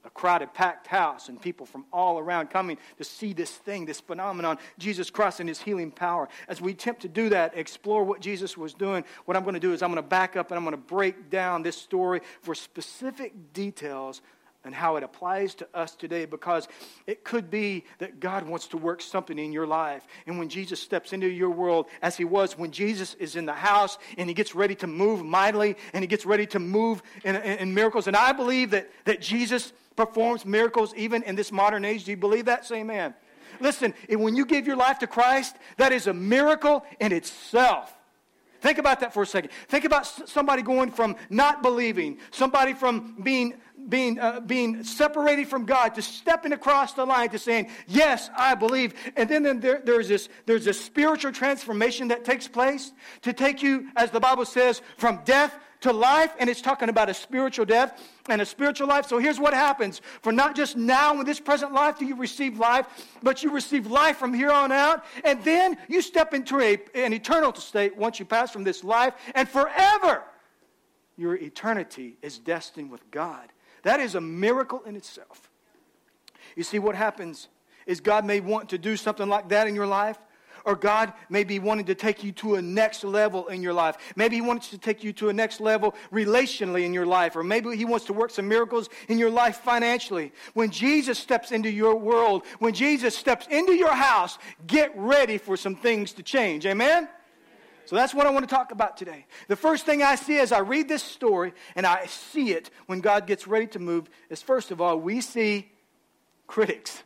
a 0.06 0.10
crowded, 0.10 0.54
packed 0.54 0.88
house, 0.88 1.28
and 1.28 1.42
people 1.42 1.66
from 1.66 1.86
all 1.92 2.19
around 2.19 2.50
coming 2.50 2.78
to 2.98 3.04
see 3.04 3.34
this 3.34 3.51
thing, 3.51 3.86
this 3.86 4.00
phenomenon, 4.00 4.57
Jesus 4.78 5.10
Christ 5.10 5.40
and 5.40 5.50
his 5.50 5.60
healing 5.62 5.92
power. 5.92 6.30
As 6.48 6.62
we 6.62 6.72
attempt 6.72 7.01
to 7.01 7.10
do 7.10 7.30
that, 7.30 7.57
explore 7.57 8.03
what 8.03 8.22
Jesus 8.22 8.58
was 8.58 8.74
doing, 8.74 9.03
what 9.25 9.36
I'm 9.36 9.44
going 9.44 9.56
to 9.56 9.60
do 9.60 9.74
is 9.74 9.84
I'm 9.84 9.91
going 9.91 10.01
to 10.01 10.10
back 10.10 10.38
up 10.38 10.51
and 10.51 10.58
I'm 10.58 10.63
going 10.63 10.72
to 10.72 10.77
break 10.77 11.29
down 11.29 11.63
this 11.63 11.75
story 11.75 12.22
for 12.41 12.56
specific 12.56 13.53
details 13.53 14.22
and 14.70 14.76
how 14.76 14.98
it 14.98 15.04
applies 15.04 15.56
to 15.56 15.68
us 15.74 15.96
today 15.96 16.26
because 16.26 16.68
it 17.08 17.24
could 17.24 17.50
be 17.50 17.84
that 17.98 18.20
God 18.20 18.48
wants 18.48 18.68
to 18.68 18.78
work 18.78 19.02
something 19.02 19.40
in 19.40 19.52
your 19.52 19.66
life. 19.66 20.06
And 20.28 20.38
when 20.38 20.48
Jesus 20.48 20.80
steps 20.80 21.12
into 21.12 21.28
your 21.28 21.50
world, 21.50 21.88
as 22.04 22.16
he 22.18 22.24
was 22.24 22.56
when 22.56 22.70
Jesus 22.70 23.16
is 23.16 23.36
in 23.36 23.48
the 23.48 23.54
house 23.54 23.98
and 24.16 24.30
he 24.30 24.36
gets 24.36 24.54
ready 24.54 24.76
to 24.76 24.86
move 24.86 25.26
mightily 25.26 25.76
and 25.92 26.04
he 26.04 26.08
gets 26.08 26.24
ready 26.24 26.46
to 26.46 26.60
move 26.60 27.02
in, 27.24 27.36
in, 27.36 27.58
in 27.58 27.74
miracles. 27.74 28.06
And 28.06 28.16
I 28.16 28.32
believe 28.32 28.70
that, 28.70 28.92
that 29.06 29.22
Jesus 29.22 29.74
performs 29.96 30.46
miracles 30.46 30.94
even 30.96 31.24
in 31.24 31.36
this 31.36 31.52
modern 31.52 31.84
age. 31.84 32.04
Do 32.04 32.12
you 32.12 32.18
believe 32.18 32.46
that? 32.46 32.64
Say 32.64 32.82
amen. 32.82 33.16
Listen, 33.60 33.96
when 34.08 34.36
you 34.36 34.46
give 34.46 34.68
your 34.68 34.78
life 34.78 35.00
to 35.00 35.08
Christ, 35.08 35.56
that 35.78 35.92
is 35.92 36.06
a 36.06 36.14
miracle 36.14 36.86
in 37.00 37.12
itself. 37.12 37.92
Think 38.62 38.78
about 38.78 39.00
that 39.00 39.13
for 39.13 39.24
a 39.24 39.25
second. 39.25 39.51
Think 39.68 39.86
about 39.86 40.06
somebody 40.06 40.62
going 40.62 40.92
from 40.92 41.16
not 41.30 41.62
believing, 41.62 42.18
somebody 42.32 42.74
from 42.74 43.16
being 43.24 43.56
being, 43.88 44.20
uh, 44.20 44.42
being 44.42 44.84
separated 44.84 45.48
from 45.48 45.66
God 45.66 45.96
to 45.96 46.01
stepping 46.01 46.51
across 46.51 46.94
the 46.94 47.06
line 47.06 47.30
to 47.30 47.39
saying, 47.39 47.70
Yes, 47.88 48.30
I 48.38 48.56
believe. 48.56 48.94
And 49.16 49.30
then, 49.30 49.44
then 49.44 49.60
there, 49.60 49.82
there's, 49.84 50.08
this, 50.08 50.30
there's 50.46 50.66
this 50.66 50.80
spiritual 50.80 51.32
transformation 51.32 52.10
that 52.10 52.25
takes 52.25 52.48
place 52.48 52.92
to 53.22 53.34
take 53.34 53.63
you, 53.63 53.89
as 53.96 54.12
the 54.12 54.20
Bible 54.20 54.46
says, 54.46 54.82
from 54.98 55.22
death 55.24 55.58
to 55.81 55.93
life. 55.93 56.33
And 56.39 56.50
it's 56.50 56.62
talking 56.62 56.89
about 56.89 57.09
a 57.09 57.13
spiritual 57.13 57.65
death 57.65 58.01
and 58.29 58.41
a 58.41 58.45
spiritual 58.45 58.88
life. 58.88 59.07
So 59.07 59.17
here's 59.17 59.39
what 59.39 59.53
happens 59.53 60.01
for 60.21 60.31
not 60.31 60.55
just 60.55 60.75
now 60.75 61.19
in 61.19 61.25
this 61.25 61.39
present 61.39 61.74
life 61.74 61.98
do 61.98 62.05
you 62.05 62.15
receive 62.15 62.59
life, 62.59 62.86
but 63.24 63.43
you 63.43 63.51
receive 63.51 63.88
life 63.88 64.17
from 64.17 64.33
here 64.33 64.51
on 64.51 64.71
out. 64.71 65.05
And 65.24 65.43
then 65.43 65.77
you 65.88 66.01
step 66.01 66.33
into 66.33 66.59
a, 66.59 66.77
an 66.95 67.13
eternal 67.13 67.53
state 67.55 67.95
once 67.98 68.19
you 68.19 68.25
pass 68.25 68.51
from 68.51 68.63
this 68.63 68.83
life, 68.83 69.13
and 69.36 69.48
forever 69.48 70.24
your 71.17 71.36
eternity 71.36 72.17
is 72.21 72.38
destined 72.38 72.89
with 72.89 73.09
God. 73.12 73.50
That 73.83 74.00
is 74.00 74.15
a 74.15 74.21
miracle 74.21 74.81
in 74.86 74.95
itself. 74.95 75.50
You 76.55 76.63
see, 76.63 76.79
what 76.79 76.95
happens 76.95 77.48
is 77.86 78.00
God 78.00 78.25
may 78.25 78.39
want 78.39 78.69
to 78.69 78.77
do 78.77 78.95
something 78.95 79.27
like 79.27 79.50
that 79.50 79.67
in 79.67 79.75
your 79.75 79.88
life, 79.88 80.17
Or 80.66 80.75
God 80.75 81.13
may 81.30 81.44
be 81.44 81.60
wanting 81.60 81.86
to 81.86 81.96
take 81.96 82.24
you 82.24 82.32
to 82.34 82.56
a 82.56 82.62
next 82.62 83.04
level 83.04 83.48
in 83.48 83.62
your 83.62 83.74
life. 83.74 83.98
Maybe 84.16 84.36
He 84.36 84.42
wants 84.42 84.70
to 84.70 84.78
take 84.78 85.04
you 85.04 85.13
to 85.13 85.30
a 85.30 85.34
next 85.34 85.60
level 85.60 85.96
relationally 86.12 86.86
in 86.86 86.94
your 86.94 87.06
life. 87.06 87.36
Or 87.36 87.44
maybe 87.44 87.75
He 87.75 87.86
wants 87.86 88.06
to 88.06 88.13
work 88.13 88.32
some 88.32 88.48
miracles 88.48 88.89
in 89.08 89.18
your 89.18 89.30
life 89.30 89.58
financially. 89.58 90.32
When 90.54 90.72
Jesus 90.72 91.20
steps 91.20 91.51
into 91.51 91.70
your 91.70 91.96
world, 91.96 92.44
when 92.60 92.74
Jesus 92.74 93.18
steps 93.18 93.48
into 93.48 93.74
your 93.74 93.94
house, 93.94 94.38
get 94.68 94.92
ready 94.96 95.38
for 95.38 95.58
some 95.58 95.75
things 95.75 96.13
to 96.13 96.24
change. 96.24 96.66
Amen? 96.66 97.08
So 97.89 97.96
that's 97.96 98.13
what 98.13 98.28
I 98.28 98.30
want 98.30 98.48
to 98.48 98.56
talk 98.56 98.72
about 98.72 98.98
today. 98.98 99.25
The 99.48 99.56
first 99.56 99.84
thing 99.84 100.04
I 100.04 100.13
see 100.13 100.38
as 100.38 100.51
I 100.51 100.60
read 100.60 100.88
this 100.88 101.01
story 101.01 101.54
and 101.75 101.88
I 101.88 102.06
see 102.06 102.51
it 102.51 102.70
when 102.86 103.01
God 103.01 103.25
gets 103.25 103.48
ready 103.48 103.66
to 103.66 103.80
move 103.80 104.08
is 104.30 104.44
first 104.44 104.70
of 104.70 104.80
all, 104.80 105.00
we 105.00 105.22
see 105.22 105.72
critics. 106.46 107.01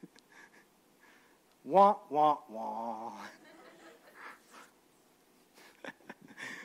wah, 1.64 1.96
wah, 2.10 2.36
wah. 2.50 3.14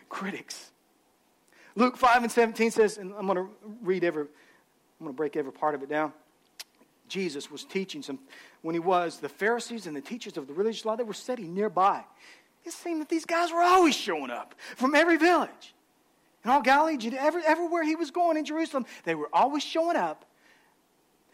Critics. 0.08 0.70
Luke 1.74 1.96
5 1.96 2.24
and 2.24 2.32
17 2.32 2.70
says, 2.70 2.98
and 2.98 3.12
I'm 3.16 3.26
going 3.26 3.38
to 3.38 3.48
read 3.82 4.04
every, 4.04 4.22
I'm 4.22 5.04
going 5.06 5.12
to 5.12 5.16
break 5.16 5.36
every 5.36 5.52
part 5.52 5.74
of 5.74 5.82
it 5.82 5.88
down. 5.88 6.12
Jesus 7.08 7.50
was 7.50 7.64
teaching 7.64 8.02
some, 8.02 8.18
when 8.62 8.74
he 8.74 8.80
was, 8.80 9.18
the 9.18 9.28
Pharisees 9.28 9.86
and 9.86 9.96
the 9.96 10.00
teachers 10.00 10.36
of 10.36 10.46
the 10.46 10.52
religious 10.52 10.84
law, 10.84 10.96
they 10.96 11.04
were 11.04 11.14
sitting 11.14 11.54
nearby. 11.54 12.04
It 12.64 12.72
seemed 12.72 13.00
that 13.00 13.08
these 13.08 13.24
guys 13.24 13.50
were 13.50 13.62
always 13.62 13.94
showing 13.94 14.30
up 14.30 14.54
from 14.76 14.94
every 14.94 15.16
village. 15.16 15.74
In 16.44 16.50
all 16.50 16.60
Galilee, 16.62 16.98
every, 17.16 17.42
everywhere 17.44 17.82
he 17.82 17.96
was 17.96 18.10
going 18.10 18.36
in 18.36 18.44
Jerusalem, 18.44 18.84
they 19.04 19.14
were 19.14 19.30
always 19.32 19.62
showing 19.62 19.96
up. 19.96 20.24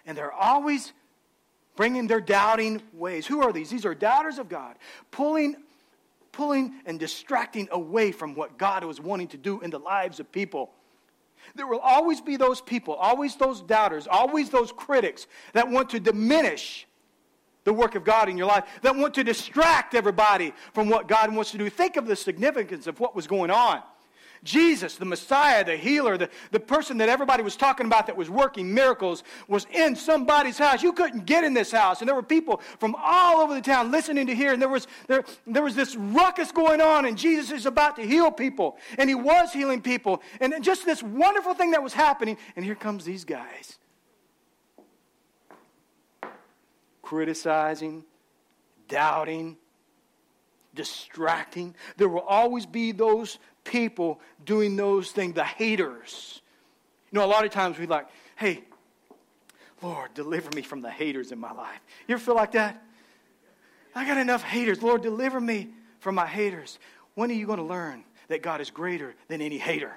And 0.06 0.16
they're 0.16 0.32
always 0.32 0.92
bringing 1.76 2.06
their 2.06 2.20
doubting 2.20 2.82
ways. 2.92 3.26
Who 3.26 3.42
are 3.42 3.52
these? 3.52 3.70
These 3.70 3.86
are 3.86 3.94
doubters 3.94 4.38
of 4.38 4.48
God, 4.48 4.76
pulling, 5.10 5.56
pulling 6.34 6.74
and 6.84 6.98
distracting 6.98 7.68
away 7.70 8.12
from 8.12 8.34
what 8.34 8.58
God 8.58 8.84
was 8.84 9.00
wanting 9.00 9.28
to 9.28 9.36
do 9.36 9.60
in 9.60 9.70
the 9.70 9.78
lives 9.78 10.20
of 10.20 10.30
people. 10.32 10.72
There 11.54 11.66
will 11.66 11.80
always 11.80 12.20
be 12.20 12.36
those 12.36 12.60
people, 12.60 12.94
always 12.94 13.36
those 13.36 13.60
doubters, 13.60 14.08
always 14.10 14.50
those 14.50 14.72
critics 14.72 15.26
that 15.52 15.70
want 15.70 15.90
to 15.90 16.00
diminish 16.00 16.86
the 17.64 17.72
work 17.72 17.94
of 17.94 18.04
God 18.04 18.28
in 18.28 18.36
your 18.36 18.46
life, 18.46 18.64
that 18.82 18.96
want 18.96 19.14
to 19.14 19.24
distract 19.24 19.94
everybody 19.94 20.52
from 20.72 20.88
what 20.88 21.08
God 21.08 21.34
wants 21.34 21.50
to 21.52 21.58
do. 21.58 21.70
Think 21.70 21.96
of 21.96 22.06
the 22.06 22.16
significance 22.16 22.86
of 22.86 23.00
what 23.00 23.14
was 23.14 23.26
going 23.26 23.50
on. 23.50 23.82
Jesus, 24.44 24.96
the 24.96 25.04
Messiah, 25.04 25.64
the 25.64 25.76
healer, 25.76 26.16
the, 26.16 26.28
the 26.50 26.60
person 26.60 26.98
that 26.98 27.08
everybody 27.08 27.42
was 27.42 27.56
talking 27.56 27.86
about 27.86 28.06
that 28.06 28.16
was 28.16 28.30
working 28.30 28.72
miracles, 28.72 29.24
was 29.48 29.66
in 29.72 29.96
somebody's 29.96 30.58
house. 30.58 30.82
You 30.82 30.92
couldn't 30.92 31.26
get 31.26 31.42
in 31.42 31.54
this 31.54 31.72
house. 31.72 32.00
And 32.00 32.08
there 32.08 32.14
were 32.14 32.22
people 32.22 32.60
from 32.78 32.94
all 33.02 33.40
over 33.40 33.54
the 33.54 33.62
town 33.62 33.90
listening 33.90 34.26
to 34.26 34.34
hear. 34.34 34.52
And 34.52 34.60
there 34.60 34.68
was, 34.68 34.86
there, 35.06 35.24
there 35.46 35.62
was 35.62 35.74
this 35.74 35.96
ruckus 35.96 36.52
going 36.52 36.80
on, 36.80 37.06
and 37.06 37.16
Jesus 37.16 37.50
is 37.50 37.66
about 37.66 37.96
to 37.96 38.02
heal 38.02 38.30
people. 38.30 38.76
And 38.98 39.08
he 39.08 39.14
was 39.14 39.52
healing 39.52 39.80
people. 39.80 40.22
And 40.40 40.62
just 40.62 40.84
this 40.84 41.02
wonderful 41.02 41.54
thing 41.54 41.72
that 41.72 41.82
was 41.82 41.94
happening. 41.94 42.36
And 42.54 42.64
here 42.64 42.74
comes 42.74 43.04
these 43.04 43.24
guys 43.24 43.78
criticizing, 47.02 48.04
doubting, 48.88 49.56
distracting. 50.74 51.74
There 51.96 52.08
will 52.08 52.20
always 52.20 52.66
be 52.66 52.92
those 52.92 53.38
people 53.64 54.20
doing 54.44 54.76
those 54.76 55.10
things, 55.10 55.34
the 55.34 55.44
haters. 55.44 56.40
You 57.10 57.18
know, 57.18 57.24
a 57.24 57.26
lot 57.26 57.44
of 57.44 57.50
times 57.50 57.78
we 57.78 57.86
like, 57.86 58.06
hey, 58.36 58.64
Lord, 59.82 60.14
deliver 60.14 60.50
me 60.54 60.62
from 60.62 60.80
the 60.80 60.90
haters 60.90 61.32
in 61.32 61.38
my 61.38 61.52
life. 61.52 61.80
You 62.08 62.14
ever 62.14 62.24
feel 62.24 62.34
like 62.34 62.52
that? 62.52 62.82
I 63.94 64.06
got 64.06 64.18
enough 64.18 64.42
haters. 64.42 64.82
Lord, 64.82 65.02
deliver 65.02 65.40
me 65.40 65.68
from 66.00 66.14
my 66.14 66.26
haters. 66.26 66.78
When 67.14 67.30
are 67.30 67.34
you 67.34 67.46
going 67.46 67.58
to 67.58 67.64
learn 67.64 68.04
that 68.28 68.42
God 68.42 68.60
is 68.60 68.70
greater 68.70 69.14
than 69.28 69.40
any 69.40 69.58
hater? 69.58 69.92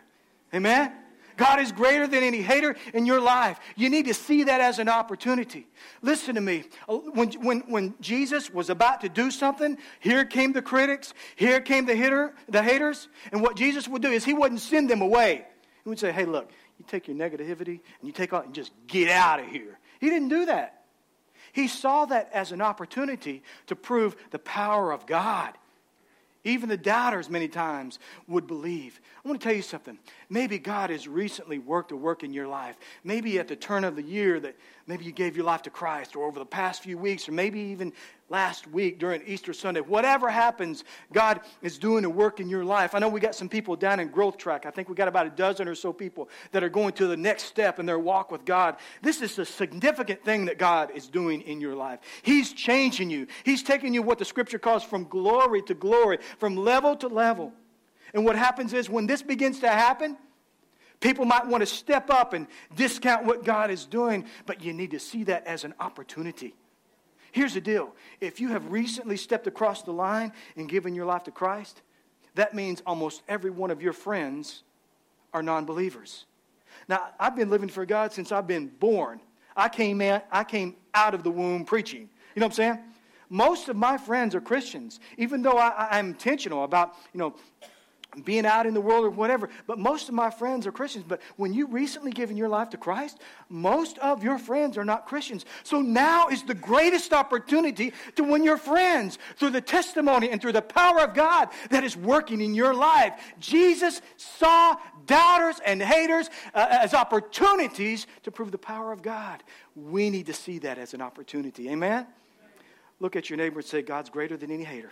Amen? 0.54 0.92
God 1.38 1.60
is 1.60 1.72
greater 1.72 2.08
than 2.08 2.24
any 2.24 2.42
hater 2.42 2.76
in 2.94 3.06
your 3.06 3.22
life. 3.22 3.60
You 3.76 3.90
need 3.90 4.08
to 4.08 4.14
see 4.14 4.44
that 4.44 4.60
as 4.60 4.80
an 4.80 4.90
opportunity. 4.90 5.68
Listen 6.02 6.36
to 6.36 6.42
me. 6.42 6.66
Uh, 6.90 6.98
when, 6.98 7.32
when, 7.34 7.60
when 7.62 7.96
Jesus 8.02 8.50
was 8.50 8.70
about 8.70 9.02
to 9.02 9.10
do 9.10 9.32
something, 9.32 9.78
here 10.00 10.26
came 10.26 10.52
the 10.52 10.62
critics, 10.62 11.14
here 11.36 11.62
came 11.62 11.86
the, 11.86 11.96
hitter, 11.96 12.34
the 12.50 12.62
haters. 12.62 13.08
And 13.32 13.42
what 13.42 13.56
Jesus 13.56 13.88
would 13.88 14.02
do 14.02 14.12
is 14.12 14.26
he 14.26 14.34
wouldn't 14.34 14.62
send 14.62 14.90
them 14.90 15.02
away. 15.02 15.46
He 15.84 15.90
would 15.90 16.00
say, 16.00 16.12
hey, 16.12 16.26
look, 16.26 16.52
you 16.78 16.86
take 16.88 17.08
your 17.08 17.16
negativity 17.16 17.80
and 18.00 18.04
you 18.04 18.12
take 18.12 18.34
off 18.34 18.46
and 18.46 18.54
just 18.54 18.72
get 18.88 19.10
out 19.10 19.40
of 19.40 19.48
here. 19.48 19.80
He 20.00 20.10
didn't 20.10 20.30
do 20.30 20.46
that. 20.46 20.84
He 21.54 21.68
saw 21.68 22.06
that 22.06 22.30
as 22.34 22.52
an 22.52 22.62
opportunity 22.62 23.42
to 23.68 23.76
prove 23.76 24.16
the 24.32 24.40
power 24.40 24.92
of 24.92 25.06
God. 25.06 25.54
Even 26.48 26.70
the 26.70 26.78
doubters, 26.78 27.30
many 27.30 27.50
times, 27.50 28.00
would 28.28 28.48
believe. 28.48 29.02
I 29.24 29.28
want 29.28 29.42
to 29.42 29.46
tell 29.46 29.56
you 29.56 29.62
something. 29.62 30.00
Maybe 30.30 30.58
God 30.58 30.90
has 30.92 31.06
recently 31.06 31.60
worked 31.60 31.92
a 31.92 31.96
work 31.98 32.24
in 32.24 32.34
your 32.34 32.48
life. 32.48 32.78
Maybe 33.04 33.38
at 33.38 33.50
the 33.50 33.56
turn 33.58 33.84
of 33.84 33.98
the 33.98 34.02
year 34.02 34.40
that 34.40 34.56
maybe 34.88 35.04
you 35.04 35.12
gave 35.12 35.36
your 35.36 35.46
life 35.46 35.64
to 35.64 35.70
Christ, 35.70 36.16
or 36.16 36.26
over 36.26 36.40
the 36.40 36.46
past 36.46 36.84
few 36.84 36.98
weeks, 36.98 37.28
or 37.28 37.34
maybe 37.34 37.60
even 37.60 37.92
last 38.30 38.68
week 38.68 39.00
during 39.00 39.22
Easter 39.26 39.54
Sunday. 39.54 39.80
Whatever 39.80 40.30
happens, 40.30 40.84
God 41.14 41.42
is 41.62 41.78
doing 41.78 42.04
a 42.04 42.10
work 42.10 42.40
in 42.40 42.50
your 42.50 42.66
life. 42.66 42.94
I 42.94 43.00
know 43.00 43.08
we 43.08 43.20
got 43.20 43.36
some 43.36 43.48
people 43.48 43.76
down 43.76 44.00
in 44.00 44.10
Growth 44.10 44.38
Track. 44.38 44.66
I 44.66 44.72
think 44.72 44.90
we 44.90 44.96
got 44.96 45.08
about 45.08 45.28
a 45.28 45.30
dozen 45.30 45.68
or 45.68 45.76
so 45.76 45.94
people 45.94 46.30
that 46.52 46.64
are 46.64 46.70
going 46.70 46.94
to 46.94 47.08
the 47.08 47.18
next 47.18 47.44
step 47.44 47.80
in 47.80 47.86
their 47.86 48.00
walk 48.00 48.32
with 48.32 48.44
God. 48.44 48.76
This 49.02 49.22
is 49.22 49.40
a 49.40 49.46
significant 49.46 50.24
thing 50.24 50.46
that 50.46 50.58
God 50.58 50.92
is 50.94 51.08
doing 51.08 51.42
in 51.42 51.62
your 51.62 51.76
life. 51.76 52.00
He's 52.22 52.54
changing 52.54 53.10
you, 53.10 53.28
He's 53.44 53.64
taking 53.64 53.94
you 53.94 54.02
what 54.02 54.20
the 54.20 54.26
scripture 54.26 54.60
calls 54.60 54.84
from 54.84 55.06
glory 55.06 55.62
to 55.64 55.74
glory, 55.74 56.20
from 56.38 56.56
level 56.56 56.96
to 56.98 57.08
level. 57.08 57.54
And 58.14 58.26
what 58.26 58.36
happens 58.36 58.74
is 58.74 58.90
when 58.90 59.08
this 59.08 59.22
begins 59.22 59.60
to 59.60 59.70
happen, 59.70 60.18
People 61.00 61.26
might 61.26 61.46
want 61.46 61.62
to 61.62 61.68
step 61.68 62.10
up 62.10 62.34
and 62.34 62.48
discount 62.76 63.24
what 63.24 63.44
God 63.44 63.70
is 63.70 63.86
doing, 63.86 64.26
but 64.48 64.64
you 64.64 64.74
need 64.74 64.92
to 64.92 65.00
see 65.00 65.26
that 65.26 65.46
as 65.46 65.64
an 65.64 65.76
opportunity. 65.80 66.56
Here's 67.38 67.54
the 67.54 67.62
deal 67.62 67.94
if 68.20 68.42
you 68.42 68.48
have 68.50 68.72
recently 68.72 69.16
stepped 69.16 69.46
across 69.46 69.84
the 69.84 69.92
line 69.92 70.34
and 70.56 70.68
given 70.68 70.96
your 70.96 71.06
life 71.06 71.24
to 71.26 71.32
Christ, 71.32 71.84
that 72.34 72.56
means 72.56 72.82
almost 72.84 73.22
every 73.28 73.52
one 73.52 73.70
of 73.70 73.80
your 73.80 73.94
friends 73.94 74.64
are 75.36 75.44
non 75.44 75.64
believers. 75.64 76.26
Now, 76.90 77.10
I've 77.20 77.36
been 77.36 77.52
living 77.52 77.70
for 77.70 77.86
God 77.86 78.12
since 78.12 78.32
I've 78.32 78.48
been 78.48 78.70
born. 78.80 79.22
I 79.56 79.70
came, 79.70 80.02
in, 80.02 80.20
I 80.32 80.44
came 80.44 80.78
out 80.96 81.14
of 81.14 81.22
the 81.22 81.30
womb 81.30 81.64
preaching. 81.64 82.10
You 82.34 82.40
know 82.40 82.48
what 82.48 82.54
I'm 82.54 82.56
saying? 82.56 82.80
Most 83.30 83.70
of 83.70 83.76
my 83.76 84.00
friends 84.00 84.34
are 84.34 84.42
Christians, 84.42 85.00
even 85.20 85.44
though 85.44 85.60
I, 85.60 85.90
I'm 85.92 86.08
intentional 86.08 86.64
about, 86.64 86.96
you 87.14 87.20
know, 87.20 87.36
being 88.24 88.46
out 88.46 88.66
in 88.66 88.74
the 88.74 88.82
world 88.82 89.06
or 89.06 89.10
whatever. 89.10 89.50
But 89.66 89.80
most 89.80 90.10
of 90.10 90.16
my 90.16 90.30
friends 90.30 90.68
are 90.68 90.72
Christians. 90.72 91.06
But 91.08 91.22
when 91.36 91.54
you 91.54 91.68
recently 91.68 92.12
given 92.12 92.38
your 92.38 92.50
life 92.50 92.70
to 92.72 92.78
Christ, 92.78 93.20
most 93.50 93.98
of 94.00 94.24
your 94.24 94.38
friends 94.38 94.78
are 94.78 94.86
not 94.86 95.06
Christians. 95.06 95.46
So 95.64 95.82
now 95.82 96.28
is 96.28 96.44
the 96.44 96.54
greatest 96.54 97.14
opportunity 97.14 97.94
to 98.16 98.24
win 98.24 98.44
your 98.44 98.58
friends 98.58 99.18
through 99.38 99.52
the 99.52 99.62
testimony 99.62 100.30
and 100.30 100.42
through 100.42 100.54
the 100.54 100.62
power 100.62 101.00
of 101.00 101.14
God 101.14 101.50
that 101.70 101.84
is 101.84 101.96
working 101.96 102.42
in 102.42 102.56
your 102.56 102.74
life. 102.74 103.14
Jesus 103.40 104.02
saw 104.18 104.76
doubters 105.06 105.60
and 105.66 105.82
haters 105.82 106.30
uh, 106.54 106.68
as 106.70 106.94
opportunities 106.94 108.08
to 108.24 108.32
prove 108.32 108.52
the 108.52 108.58
power 108.58 108.92
of 108.92 109.02
God. 109.02 109.44
We 109.76 110.10
need 110.10 110.26
to 110.28 110.34
see 110.34 110.60
that 110.60 110.78
as 110.78 110.94
an 110.94 111.02
opportunity. 111.02 111.70
Amen? 111.70 112.08
Look 113.00 113.16
at 113.16 113.30
your 113.30 113.38
neighbor 113.38 113.60
and 113.60 113.68
say, 113.68 113.82
God's 113.82 114.10
greater 114.10 114.38
than 114.38 114.52
any 114.52 114.64
hater. 114.64 114.92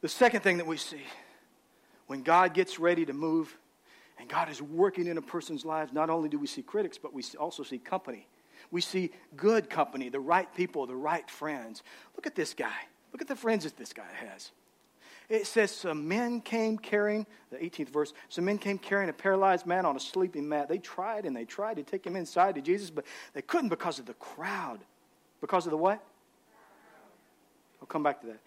The 0.00 0.08
second 0.08 0.42
thing 0.42 0.58
that 0.58 0.66
we 0.66 0.76
see 0.76 1.02
when 2.06 2.22
God 2.22 2.54
gets 2.54 2.78
ready 2.78 3.04
to 3.04 3.12
move 3.12 3.56
and 4.18 4.28
God 4.28 4.48
is 4.48 4.60
working 4.62 5.06
in 5.06 5.18
a 5.18 5.22
person's 5.22 5.64
life, 5.64 5.92
not 5.92 6.10
only 6.10 6.28
do 6.28 6.38
we 6.38 6.46
see 6.46 6.62
critics, 6.62 6.98
but 6.98 7.12
we 7.12 7.22
also 7.38 7.62
see 7.62 7.78
company. 7.78 8.26
We 8.70 8.80
see 8.80 9.10
good 9.36 9.70
company, 9.70 10.08
the 10.08 10.20
right 10.20 10.52
people, 10.54 10.86
the 10.86 10.96
right 10.96 11.28
friends. 11.30 11.82
Look 12.16 12.26
at 12.26 12.34
this 12.34 12.54
guy. 12.54 12.86
Look 13.12 13.22
at 13.22 13.28
the 13.28 13.36
friends 13.36 13.64
that 13.64 13.76
this 13.76 13.92
guy 13.92 14.08
has. 14.30 14.50
It 15.28 15.46
says, 15.46 15.70
Some 15.70 16.08
men 16.08 16.40
came 16.40 16.78
carrying, 16.78 17.26
the 17.50 17.58
18th 17.58 17.90
verse, 17.90 18.12
some 18.28 18.44
men 18.44 18.58
came 18.58 18.78
carrying 18.78 19.10
a 19.10 19.12
paralyzed 19.12 19.66
man 19.66 19.84
on 19.84 19.96
a 19.96 20.00
sleeping 20.00 20.48
mat. 20.48 20.68
They 20.68 20.78
tried 20.78 21.26
and 21.26 21.36
they 21.36 21.44
tried 21.44 21.76
to 21.76 21.82
take 21.82 22.06
him 22.06 22.16
inside 22.16 22.54
to 22.54 22.60
Jesus, 22.60 22.90
but 22.90 23.04
they 23.34 23.42
couldn't 23.42 23.68
because 23.68 23.98
of 23.98 24.06
the 24.06 24.14
crowd. 24.14 24.80
Because 25.40 25.66
of 25.66 25.70
the 25.70 25.76
what? 25.76 26.02
I'll 27.80 27.86
come 27.86 28.02
back 28.02 28.20
to 28.22 28.26
that. 28.28 28.40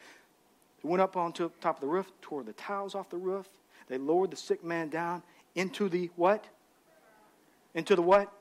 They 0.82 0.90
went 0.90 1.02
up 1.02 1.16
onto 1.18 1.50
top 1.62 1.78
of 1.78 1.82
the 1.82 1.88
roof, 1.88 2.12
tore 2.22 2.44
the 2.44 2.54
tiles 2.54 2.96
off 2.96 3.10
the 3.10 3.18
roof. 3.18 3.48
They 3.88 3.98
lowered 3.98 4.32
the 4.32 4.38
sick 4.38 4.64
man 4.64 4.90
down 4.90 5.24
into 5.56 5.90
the 5.90 6.10
what? 6.16 6.46
Into 7.76 7.96
the 7.96 8.02
what? 8.02 8.32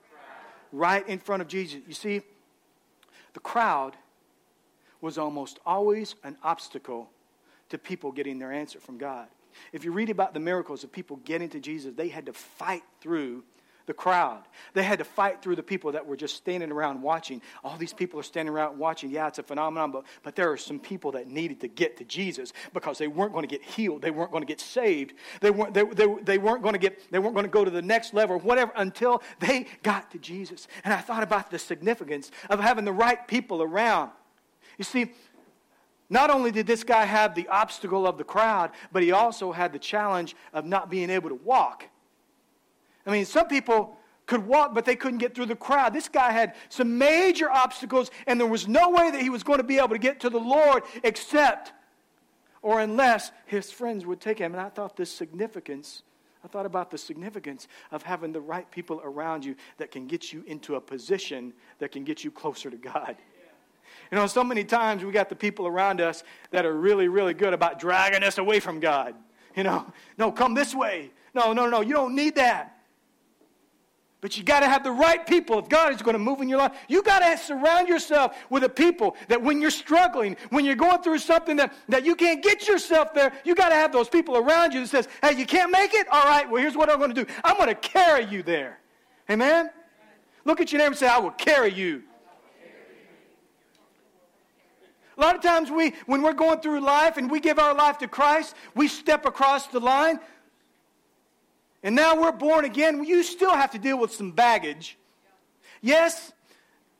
Right 0.72 1.06
in 1.08 1.18
front 1.18 1.42
of 1.42 1.48
Jesus. 1.48 1.80
You 1.86 1.94
see, 1.94 2.22
the 3.32 3.40
crowd 3.40 3.96
was 5.00 5.18
almost 5.18 5.58
always 5.64 6.14
an 6.24 6.36
obstacle 6.42 7.10
to 7.70 7.78
people 7.78 8.12
getting 8.12 8.38
their 8.38 8.52
answer 8.52 8.80
from 8.80 8.98
God. 8.98 9.28
If 9.72 9.84
you 9.84 9.92
read 9.92 10.10
about 10.10 10.34
the 10.34 10.40
miracles 10.40 10.84
of 10.84 10.92
people 10.92 11.16
getting 11.24 11.48
to 11.50 11.60
Jesus, 11.60 11.94
they 11.94 12.08
had 12.08 12.26
to 12.26 12.32
fight 12.32 12.82
through 13.00 13.44
the 13.86 13.94
crowd. 13.94 14.42
They 14.74 14.82
had 14.82 14.98
to 14.98 15.04
fight 15.04 15.42
through 15.42 15.56
the 15.56 15.62
people 15.62 15.92
that 15.92 16.06
were 16.06 16.16
just 16.16 16.36
standing 16.36 16.70
around 16.70 17.02
watching. 17.02 17.42
All 17.64 17.76
these 17.76 17.92
people 17.92 18.20
are 18.20 18.24
standing 18.24 18.52
around 18.52 18.78
watching. 18.78 19.10
Yeah, 19.10 19.28
it's 19.28 19.38
a 19.38 19.42
phenomenon, 19.42 19.90
but, 19.90 20.04
but 20.22 20.36
there 20.36 20.50
are 20.50 20.56
some 20.56 20.78
people 20.78 21.12
that 21.12 21.28
needed 21.28 21.60
to 21.60 21.68
get 21.68 21.96
to 21.98 22.04
Jesus 22.04 22.52
because 22.72 22.98
they 22.98 23.08
weren't 23.08 23.32
going 23.32 23.46
to 23.46 23.48
get 23.48 23.62
healed. 23.62 24.02
They 24.02 24.10
weren't 24.10 24.30
going 24.30 24.42
to 24.42 24.46
get 24.46 24.60
saved. 24.60 25.14
They 25.40 25.50
weren't, 25.50 25.74
they, 25.74 25.84
they, 25.84 26.06
they 26.22 26.38
weren't 26.38 26.62
going 26.62 26.74
to 26.74 26.78
get, 26.78 27.10
they 27.10 27.18
weren't 27.18 27.34
going 27.34 27.46
to 27.46 27.50
go 27.50 27.64
to 27.64 27.70
the 27.70 27.82
next 27.82 28.14
level 28.14 28.36
or 28.36 28.38
whatever 28.38 28.72
until 28.76 29.22
they 29.40 29.66
got 29.82 30.10
to 30.12 30.18
Jesus. 30.18 30.68
And 30.84 30.92
I 30.92 30.98
thought 30.98 31.22
about 31.22 31.50
the 31.50 31.58
significance 31.58 32.30
of 32.48 32.60
having 32.60 32.84
the 32.84 32.92
right 32.92 33.26
people 33.26 33.62
around. 33.62 34.10
You 34.78 34.84
see, 34.84 35.12
not 36.10 36.28
only 36.28 36.50
did 36.50 36.66
this 36.66 36.82
guy 36.82 37.04
have 37.04 37.34
the 37.34 37.46
obstacle 37.48 38.06
of 38.06 38.18
the 38.18 38.24
crowd, 38.24 38.72
but 38.92 39.02
he 39.02 39.12
also 39.12 39.52
had 39.52 39.72
the 39.72 39.78
challenge 39.78 40.34
of 40.52 40.64
not 40.64 40.90
being 40.90 41.08
able 41.08 41.28
to 41.28 41.36
walk. 41.36 41.84
I 43.10 43.12
mean, 43.12 43.24
some 43.24 43.48
people 43.48 43.96
could 44.26 44.46
walk, 44.46 44.74
but 44.74 44.84
they 44.84 44.94
couldn't 44.94 45.18
get 45.18 45.34
through 45.34 45.46
the 45.46 45.56
crowd. 45.56 45.92
This 45.92 46.08
guy 46.08 46.30
had 46.30 46.54
some 46.68 46.96
major 46.96 47.50
obstacles, 47.50 48.12
and 48.28 48.38
there 48.38 48.46
was 48.46 48.68
no 48.68 48.90
way 48.90 49.10
that 49.10 49.20
he 49.20 49.28
was 49.28 49.42
going 49.42 49.58
to 49.58 49.64
be 49.64 49.78
able 49.78 49.88
to 49.88 49.98
get 49.98 50.20
to 50.20 50.30
the 50.30 50.38
Lord 50.38 50.84
except 51.02 51.72
or 52.62 52.80
unless 52.80 53.32
his 53.46 53.72
friends 53.72 54.06
would 54.06 54.20
take 54.20 54.38
him. 54.38 54.52
And 54.52 54.60
I 54.60 54.68
thought 54.68 54.96
the 54.96 55.04
significance, 55.04 56.02
I 56.44 56.48
thought 56.48 56.66
about 56.66 56.92
the 56.92 56.98
significance 56.98 57.66
of 57.90 58.04
having 58.04 58.32
the 58.32 58.40
right 58.40 58.70
people 58.70 59.00
around 59.02 59.44
you 59.44 59.56
that 59.78 59.90
can 59.90 60.06
get 60.06 60.32
you 60.32 60.44
into 60.46 60.76
a 60.76 60.80
position 60.80 61.52
that 61.80 61.90
can 61.90 62.04
get 62.04 62.22
you 62.22 62.30
closer 62.30 62.70
to 62.70 62.76
God. 62.76 63.16
You 64.12 64.18
know, 64.18 64.28
so 64.28 64.44
many 64.44 64.62
times 64.62 65.04
we 65.04 65.10
got 65.10 65.28
the 65.28 65.34
people 65.34 65.66
around 65.66 66.00
us 66.00 66.22
that 66.52 66.64
are 66.64 66.74
really, 66.74 67.08
really 67.08 67.34
good 67.34 67.52
about 67.52 67.80
dragging 67.80 68.22
us 68.22 68.38
away 68.38 68.60
from 68.60 68.78
God. 68.78 69.16
You 69.56 69.64
know, 69.64 69.92
no, 70.18 70.30
come 70.30 70.54
this 70.54 70.72
way. 70.72 71.10
No, 71.34 71.52
no, 71.52 71.68
no, 71.68 71.80
you 71.80 71.94
don't 71.94 72.14
need 72.14 72.36
that. 72.36 72.76
But 74.20 74.36
you 74.36 74.44
got 74.44 74.60
to 74.60 74.68
have 74.68 74.84
the 74.84 74.90
right 74.90 75.26
people 75.26 75.58
if 75.58 75.68
God 75.68 75.94
is 75.94 76.02
going 76.02 76.12
to 76.12 76.18
move 76.18 76.42
in 76.42 76.48
your 76.48 76.58
life. 76.58 76.72
You 76.88 77.02
got 77.02 77.20
to 77.20 77.38
surround 77.42 77.88
yourself 77.88 78.36
with 78.50 78.62
the 78.62 78.68
people 78.68 79.16
that 79.28 79.40
when 79.40 79.62
you're 79.62 79.70
struggling, 79.70 80.36
when 80.50 80.66
you're 80.66 80.76
going 80.76 81.02
through 81.02 81.18
something 81.18 81.56
that, 81.56 81.72
that 81.88 82.04
you 82.04 82.14
can't 82.14 82.42
get 82.42 82.68
yourself 82.68 83.14
there, 83.14 83.32
you 83.44 83.54
got 83.54 83.70
to 83.70 83.74
have 83.74 83.92
those 83.92 84.10
people 84.10 84.36
around 84.36 84.74
you 84.74 84.80
that 84.80 84.88
says, 84.88 85.08
hey, 85.22 85.38
you 85.38 85.46
can't 85.46 85.70
make 85.70 85.94
it? 85.94 86.06
All 86.10 86.24
right, 86.24 86.48
well, 86.50 86.60
here's 86.60 86.76
what 86.76 86.90
I'm 86.90 86.98
going 86.98 87.14
to 87.14 87.24
do. 87.24 87.32
I'm 87.42 87.56
going 87.56 87.70
to 87.70 87.74
carry 87.74 88.26
you 88.26 88.42
there. 88.42 88.78
Amen? 89.30 89.70
Look 90.44 90.60
at 90.60 90.70
your 90.70 90.80
neighbor 90.80 90.88
and 90.88 90.98
say, 90.98 91.08
I 91.08 91.18
will 91.18 91.30
carry 91.30 91.72
you. 91.72 92.02
A 95.16 95.20
lot 95.20 95.34
of 95.34 95.42
times 95.42 95.70
we, 95.70 95.92
when 96.06 96.22
we're 96.22 96.32
going 96.32 96.60
through 96.60 96.80
life 96.80 97.18
and 97.18 97.30
we 97.30 97.40
give 97.40 97.58
our 97.58 97.74
life 97.74 97.98
to 97.98 98.08
Christ, 98.08 98.54
we 98.74 98.88
step 98.88 99.26
across 99.26 99.66
the 99.66 99.80
line. 99.80 100.18
And 101.82 101.94
now 101.94 102.20
we're 102.20 102.32
born 102.32 102.64
again. 102.64 103.04
You 103.04 103.22
still 103.22 103.54
have 103.54 103.70
to 103.72 103.78
deal 103.78 103.98
with 103.98 104.12
some 104.12 104.32
baggage. 104.32 104.98
Yes, 105.80 106.32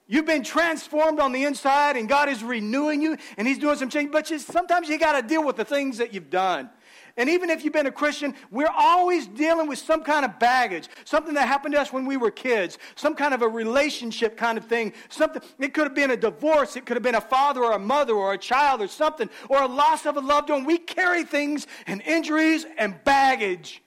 you've 0.06 0.26
been 0.26 0.42
transformed 0.42 1.20
on 1.20 1.32
the 1.32 1.44
inside 1.44 1.96
and 1.96 2.08
God 2.08 2.28
is 2.28 2.42
renewing 2.42 3.02
you 3.02 3.16
and 3.36 3.46
He's 3.46 3.58
doing 3.58 3.76
some 3.76 3.90
change, 3.90 4.10
but 4.10 4.26
just, 4.26 4.46
sometimes 4.46 4.88
you 4.88 4.98
got 4.98 5.20
to 5.20 5.26
deal 5.26 5.44
with 5.44 5.56
the 5.56 5.64
things 5.64 5.98
that 5.98 6.14
you've 6.14 6.30
done. 6.30 6.70
And 7.16 7.28
even 7.28 7.50
if 7.50 7.64
you've 7.64 7.72
been 7.72 7.86
a 7.86 7.92
Christian, 7.92 8.34
we're 8.50 8.72
always 8.74 9.26
dealing 9.26 9.68
with 9.68 9.78
some 9.78 10.02
kind 10.02 10.24
of 10.24 10.38
baggage, 10.38 10.88
something 11.04 11.34
that 11.34 11.48
happened 11.48 11.74
to 11.74 11.80
us 11.80 11.92
when 11.92 12.06
we 12.06 12.16
were 12.16 12.30
kids, 12.30 12.78
some 12.94 13.14
kind 13.14 13.34
of 13.34 13.42
a 13.42 13.48
relationship 13.48 14.36
kind 14.36 14.56
of 14.56 14.64
thing. 14.64 14.92
Something 15.08 15.42
it 15.58 15.74
could 15.74 15.84
have 15.84 15.94
been 15.94 16.12
a 16.12 16.16
divorce, 16.16 16.76
it 16.76 16.86
could 16.86 16.96
have 16.96 17.02
been 17.02 17.16
a 17.16 17.20
father 17.20 17.62
or 17.62 17.72
a 17.72 17.78
mother 17.78 18.14
or 18.14 18.32
a 18.32 18.38
child 18.38 18.80
or 18.80 18.88
something, 18.88 19.28
or 19.48 19.60
a 19.60 19.66
loss 19.68 20.06
of 20.06 20.16
a 20.16 20.20
loved 20.20 20.48
one. 20.50 20.64
We 20.64 20.78
carry 20.78 21.24
things 21.24 21.66
and 21.86 22.00
injuries 22.02 22.64
and 22.78 23.02
baggage. 23.04 23.82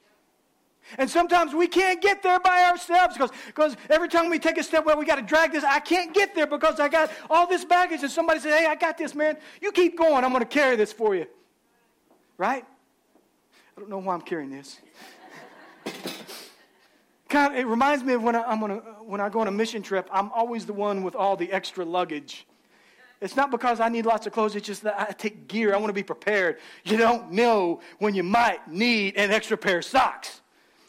And 0.98 1.10
sometimes 1.10 1.54
we 1.54 1.68
can't 1.68 2.02
get 2.02 2.24
there 2.24 2.40
by 2.40 2.64
ourselves 2.66 3.18
because, 3.48 3.78
every 3.90 4.08
time 4.08 4.30
we 4.30 4.40
take 4.40 4.58
a 4.58 4.64
step, 4.64 4.86
well, 4.86 4.98
we 4.98 5.06
got 5.06 5.16
to 5.16 5.22
drag 5.22 5.52
this. 5.52 5.64
I 5.64 5.80
can't 5.80 6.14
get 6.14 6.36
there 6.36 6.48
because 6.48 6.80
I 6.80 6.90
got 6.90 7.12
all 7.30 7.48
this 7.48 7.66
baggage. 7.66 8.02
And 8.02 8.12
somebody 8.12 8.40
says, 8.40 8.58
hey, 8.58 8.66
I 8.66 8.76
got 8.76 8.98
this, 8.98 9.16
man. 9.16 9.38
You 9.62 9.72
keep 9.72 9.98
going. 9.98 10.24
I'm 10.24 10.32
going 10.32 10.44
to 10.44 10.50
carry 10.50 10.76
this 10.76 10.94
for 10.94 11.16
you. 11.16 11.26
Right? 12.38 12.66
I 13.76 13.80
don't 13.80 13.90
know 13.90 14.00
why 14.00 14.14
I'm 14.14 14.22
carrying 14.22 14.52
this. 14.52 14.80
kind 17.30 17.54
of, 17.54 17.60
it 17.60 17.66
reminds 17.66 18.04
me 18.04 18.14
of 18.14 18.22
when 18.22 18.36
I, 18.36 18.44
I'm 18.44 18.64
on 18.64 18.72
a, 18.72 18.76
when 18.76 19.20
I 19.20 19.30
go 19.30 19.40
on 19.40 19.48
a 19.48 19.52
mission 19.52 19.82
trip, 19.82 20.08
I'm 20.12 20.32
always 20.32 20.66
the 20.66 20.74
one 20.74 21.04
with 21.04 21.16
all 21.16 21.36
the 21.36 21.52
extra 21.52 21.84
luggage. 21.84 22.46
It's 23.20 23.36
not 23.36 23.52
because 23.52 23.80
I 23.80 23.89
need 23.89 24.06
lots 24.06 24.28
of 24.28 24.34
clothes, 24.34 24.56
it's 24.56 24.67
just 24.67 24.84
that 24.84 25.00
I 25.00 25.12
take 25.13 25.48
gear. 25.48 25.74
I 25.74 25.78
want 25.78 25.88
to 25.88 25.94
be 25.94 26.04
prepared. 26.04 26.60
You 26.84 26.98
don't 26.98 27.32
know 27.32 27.82
when 28.00 28.13
you 28.13 28.22
might 28.22 28.70
need 28.70 29.15
an 29.15 29.32
extra 29.32 29.58
pair 29.58 29.80
of 29.80 29.86
socks. 29.86 30.41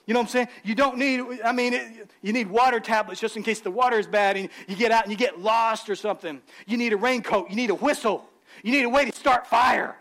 You 0.07 0.13
know 0.13 0.21
what 0.21 0.27
I'm 0.27 0.31
saying? 0.31 0.49
You 0.65 0.75
don't 0.75 0.99
need, 0.99 1.23
I 1.45 1.53
mean, 1.53 1.73
it, 1.73 2.11
you 2.21 2.33
need 2.33 2.49
water 2.49 2.79
tablets 2.79 3.21
just 3.21 3.37
in 3.37 3.43
case 3.43 3.61
the 3.61 3.71
water 3.71 3.99
is 3.99 4.07
bad 4.07 4.37
and 4.37 4.51
you 4.69 4.77
get 4.77 4.93
out 4.93 5.05
and 5.05 5.11
you 5.11 5.17
get 5.17 5.41
lost 5.41 5.89
or 5.89 5.97
something. 5.97 6.43
You 6.67 6.77
need 6.77 6.93
a 6.93 6.97
raincoat. 6.97 7.49
You 7.49 7.57
need 7.57 7.71
a 7.71 7.75
whistle. 7.75 8.29
You 8.63 8.73
need 8.73 8.85
a 8.85 8.89
way 8.89 9.07
to 9.07 9.13
start 9.13 9.47
fire. 9.47 9.97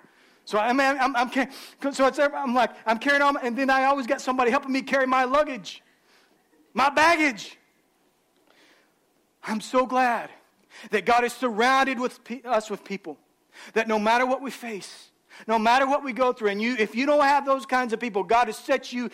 So 0.46 0.60
I 0.60 0.74
mean, 0.74 0.82
I'm, 0.82 1.16
I'm, 1.16 1.32
I'm, 1.82 1.94
so 1.94 2.06
it's, 2.08 2.20
I'm 2.20 2.54
like, 2.54 2.72
I'm 2.86 3.00
carrying 3.00 3.22
on, 3.22 3.38
and 3.38 3.58
then 3.58 3.70
I 3.70 3.86
always 3.86 4.08
got 4.08 4.20
somebody 4.20 4.52
helping 4.52 4.74
me 4.74 4.82
carry 4.82 5.08
my 5.08 5.24
luggage, 5.24 5.82
my 6.74 6.90
baggage. 6.90 7.58
I'm 9.42 9.62
so 9.62 9.86
glad 9.86 10.30
that 10.92 11.06
God 11.06 11.24
has 11.24 11.34
surrounded 11.34 12.00
with 12.00 12.20
us 12.44 12.70
with 12.70 12.84
people 12.84 13.18
that 13.74 13.88
no 13.88 14.00
matter 14.00 14.26
what 14.26 14.42
we 14.42 14.52
face, 14.52 15.12
no 15.48 15.58
matter 15.58 15.88
what 15.88 16.04
we 16.04 16.12
go 16.12 16.34
through, 16.34 16.50
and 16.50 16.62
you, 16.62 16.76
if 16.78 16.94
you 16.94 17.06
don't 17.06 17.24
have 17.24 17.46
those 17.46 17.66
kinds 17.66 17.94
of 17.94 18.00
people, 18.00 18.24
God 18.24 18.48
has 18.48 18.58
set 18.58 18.92
you 18.92 19.10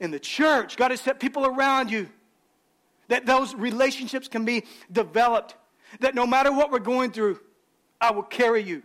in 0.00 0.10
the 0.10 0.18
church. 0.18 0.76
God 0.76 0.90
has 0.90 1.00
set 1.00 1.20
people 1.20 1.46
around 1.46 1.90
you 1.90 2.08
that 3.08 3.26
those 3.26 3.54
relationships 3.54 4.28
can 4.28 4.44
be 4.44 4.64
developed. 4.90 5.54
That 6.00 6.14
no 6.14 6.26
matter 6.26 6.52
what 6.52 6.70
we're 6.70 6.78
going 6.78 7.12
through, 7.12 7.40
I 8.00 8.12
will 8.12 8.22
carry 8.22 8.62
you. 8.62 8.82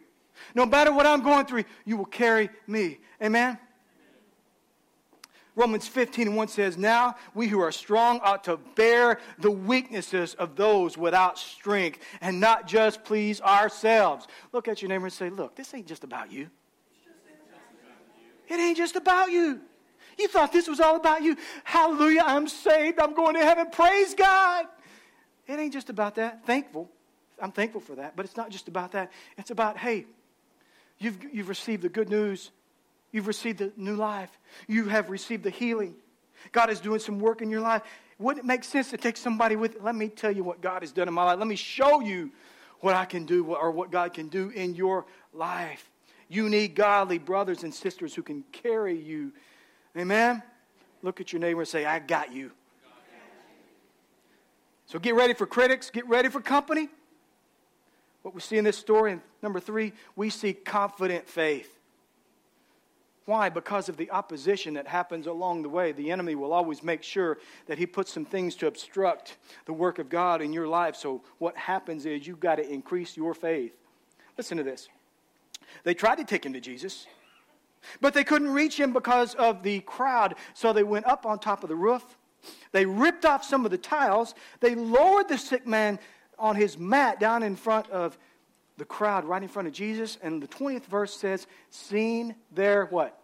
No 0.53 0.65
matter 0.65 0.91
what 0.91 1.05
I'm 1.05 1.23
going 1.23 1.45
through, 1.45 1.63
you 1.85 1.95
will 1.95 2.05
carry 2.05 2.49
me. 2.67 2.99
Amen? 3.21 3.57
Romans 5.55 5.87
15 5.87 6.27
and 6.27 6.35
1 6.35 6.47
says, 6.49 6.77
Now 6.77 7.15
we 7.33 7.47
who 7.47 7.61
are 7.61 7.71
strong 7.71 8.19
ought 8.21 8.43
to 8.43 8.57
bear 8.75 9.19
the 9.39 9.51
weaknesses 9.51 10.33
of 10.33 10.57
those 10.57 10.97
without 10.97 11.39
strength 11.39 11.99
and 12.19 12.41
not 12.41 12.67
just 12.67 13.05
please 13.05 13.39
ourselves. 13.39 14.27
Look 14.51 14.67
at 14.67 14.81
your 14.81 14.89
neighbor 14.89 15.05
and 15.05 15.13
say, 15.13 15.29
Look, 15.29 15.55
this 15.55 15.73
ain't 15.73 15.87
just 15.87 16.03
about 16.03 16.29
you. 16.31 16.49
It 18.47 18.59
ain't 18.59 18.77
just 18.77 18.95
about 18.95 19.31
you. 19.31 19.61
You 20.17 20.27
thought 20.27 20.51
this 20.51 20.67
was 20.67 20.79
all 20.79 20.95
about 20.95 21.23
you. 21.23 21.35
Hallelujah, 21.63 22.23
I'm 22.25 22.47
saved. 22.47 22.99
I'm 22.99 23.13
going 23.13 23.35
to 23.35 23.43
heaven. 23.43 23.67
Praise 23.71 24.13
God. 24.13 24.65
It 25.47 25.59
ain't 25.59 25.73
just 25.73 25.89
about 25.89 26.15
that. 26.15 26.45
Thankful. 26.45 26.89
I'm 27.41 27.51
thankful 27.51 27.81
for 27.81 27.95
that. 27.95 28.15
But 28.15 28.25
it's 28.25 28.37
not 28.37 28.49
just 28.49 28.67
about 28.67 28.93
that. 28.93 29.11
It's 29.37 29.51
about, 29.51 29.77
hey, 29.77 30.05
You've, 30.97 31.17
you've 31.33 31.49
received 31.49 31.81
the 31.81 31.89
good 31.89 32.09
news. 32.09 32.51
You've 33.11 33.27
received 33.27 33.59
the 33.59 33.71
new 33.77 33.95
life. 33.95 34.29
You 34.67 34.85
have 34.85 35.09
received 35.09 35.43
the 35.43 35.49
healing. 35.49 35.95
God 36.51 36.69
is 36.69 36.79
doing 36.79 36.99
some 36.99 37.19
work 37.19 37.41
in 37.41 37.49
your 37.49 37.61
life. 37.61 37.81
Wouldn't 38.17 38.45
it 38.45 38.47
make 38.47 38.63
sense 38.63 38.91
to 38.91 38.97
take 38.97 39.17
somebody 39.17 39.55
with? 39.55 39.77
Let 39.81 39.95
me 39.95 40.07
tell 40.07 40.31
you 40.31 40.43
what 40.43 40.61
God 40.61 40.83
has 40.83 40.91
done 40.91 41.07
in 41.07 41.13
my 41.13 41.23
life. 41.23 41.39
Let 41.39 41.47
me 41.47 41.55
show 41.55 41.99
you 41.99 42.31
what 42.79 42.95
I 42.95 43.05
can 43.05 43.25
do 43.25 43.53
or 43.53 43.71
what 43.71 43.91
God 43.91 44.13
can 44.13 44.29
do 44.29 44.49
in 44.49 44.75
your 44.75 45.05
life. 45.33 45.89
You 46.27 46.49
need 46.49 46.75
godly 46.75 47.17
brothers 47.17 47.63
and 47.63 47.73
sisters 47.73 48.15
who 48.15 48.23
can 48.23 48.43
carry 48.51 48.97
you. 48.97 49.33
Amen? 49.97 50.43
Look 51.01 51.21
at 51.21 51.31
your 51.31 51.39
neighbor 51.39 51.61
and 51.61 51.67
say, 51.67 51.85
I 51.85 51.99
got 51.99 52.33
you. 52.33 52.51
So 54.87 54.99
get 54.99 55.15
ready 55.15 55.33
for 55.33 55.45
critics, 55.45 55.89
get 55.89 56.07
ready 56.07 56.29
for 56.29 56.41
company. 56.41 56.89
What 58.21 58.33
we 58.33 58.41
see 58.41 58.57
in 58.57 58.63
this 58.63 58.77
story, 58.77 59.19
number 59.41 59.59
three, 59.59 59.93
we 60.15 60.29
see 60.29 60.53
confident 60.53 61.27
faith. 61.27 61.79
Why? 63.25 63.49
Because 63.49 63.89
of 63.89 63.97
the 63.97 64.11
opposition 64.11 64.75
that 64.75 64.87
happens 64.87 65.25
along 65.25 65.63
the 65.63 65.69
way. 65.69 65.91
The 65.91 66.11
enemy 66.11 66.35
will 66.35 66.53
always 66.53 66.83
make 66.83 67.01
sure 67.01 67.39
that 67.65 67.79
he 67.79 67.87
puts 67.87 68.13
some 68.13 68.25
things 68.25 68.55
to 68.57 68.67
obstruct 68.67 69.37
the 69.65 69.73
work 69.73 69.97
of 69.97 70.09
God 70.09 70.41
in 70.41 70.53
your 70.53 70.67
life. 70.67 70.95
So, 70.95 71.23
what 71.39 71.57
happens 71.57 72.05
is 72.05 72.27
you've 72.27 72.39
got 72.39 72.55
to 72.55 72.67
increase 72.67 73.17
your 73.17 73.33
faith. 73.33 73.73
Listen 74.37 74.57
to 74.57 74.63
this. 74.63 74.89
They 75.83 75.95
tried 75.95 76.17
to 76.17 76.23
take 76.23 76.45
him 76.45 76.53
to 76.53 76.61
Jesus, 76.61 77.07
but 78.01 78.13
they 78.13 78.23
couldn't 78.23 78.51
reach 78.51 78.79
him 78.79 78.93
because 78.93 79.35
of 79.35 79.63
the 79.63 79.81
crowd. 79.81 80.35
So, 80.53 80.73
they 80.73 80.83
went 80.83 81.05
up 81.05 81.25
on 81.25 81.39
top 81.39 81.63
of 81.63 81.69
the 81.69 81.75
roof. 81.75 82.03
They 82.71 82.85
ripped 82.85 83.25
off 83.25 83.43
some 83.43 83.65
of 83.65 83.71
the 83.71 83.77
tiles. 83.77 84.35
They 84.59 84.75
lowered 84.75 85.27
the 85.27 85.37
sick 85.37 85.65
man 85.65 85.99
on 86.37 86.55
his 86.55 86.77
mat 86.77 87.19
down 87.19 87.43
in 87.43 87.55
front 87.55 87.89
of 87.89 88.17
the 88.77 88.85
crowd, 88.85 89.25
right 89.25 89.41
in 89.41 89.47
front 89.47 89.67
of 89.67 89.73
Jesus. 89.73 90.17
And 90.21 90.41
the 90.41 90.47
20th 90.47 90.85
verse 90.85 91.15
says, 91.15 91.47
Seen 91.69 92.35
their 92.51 92.85
what? 92.85 93.19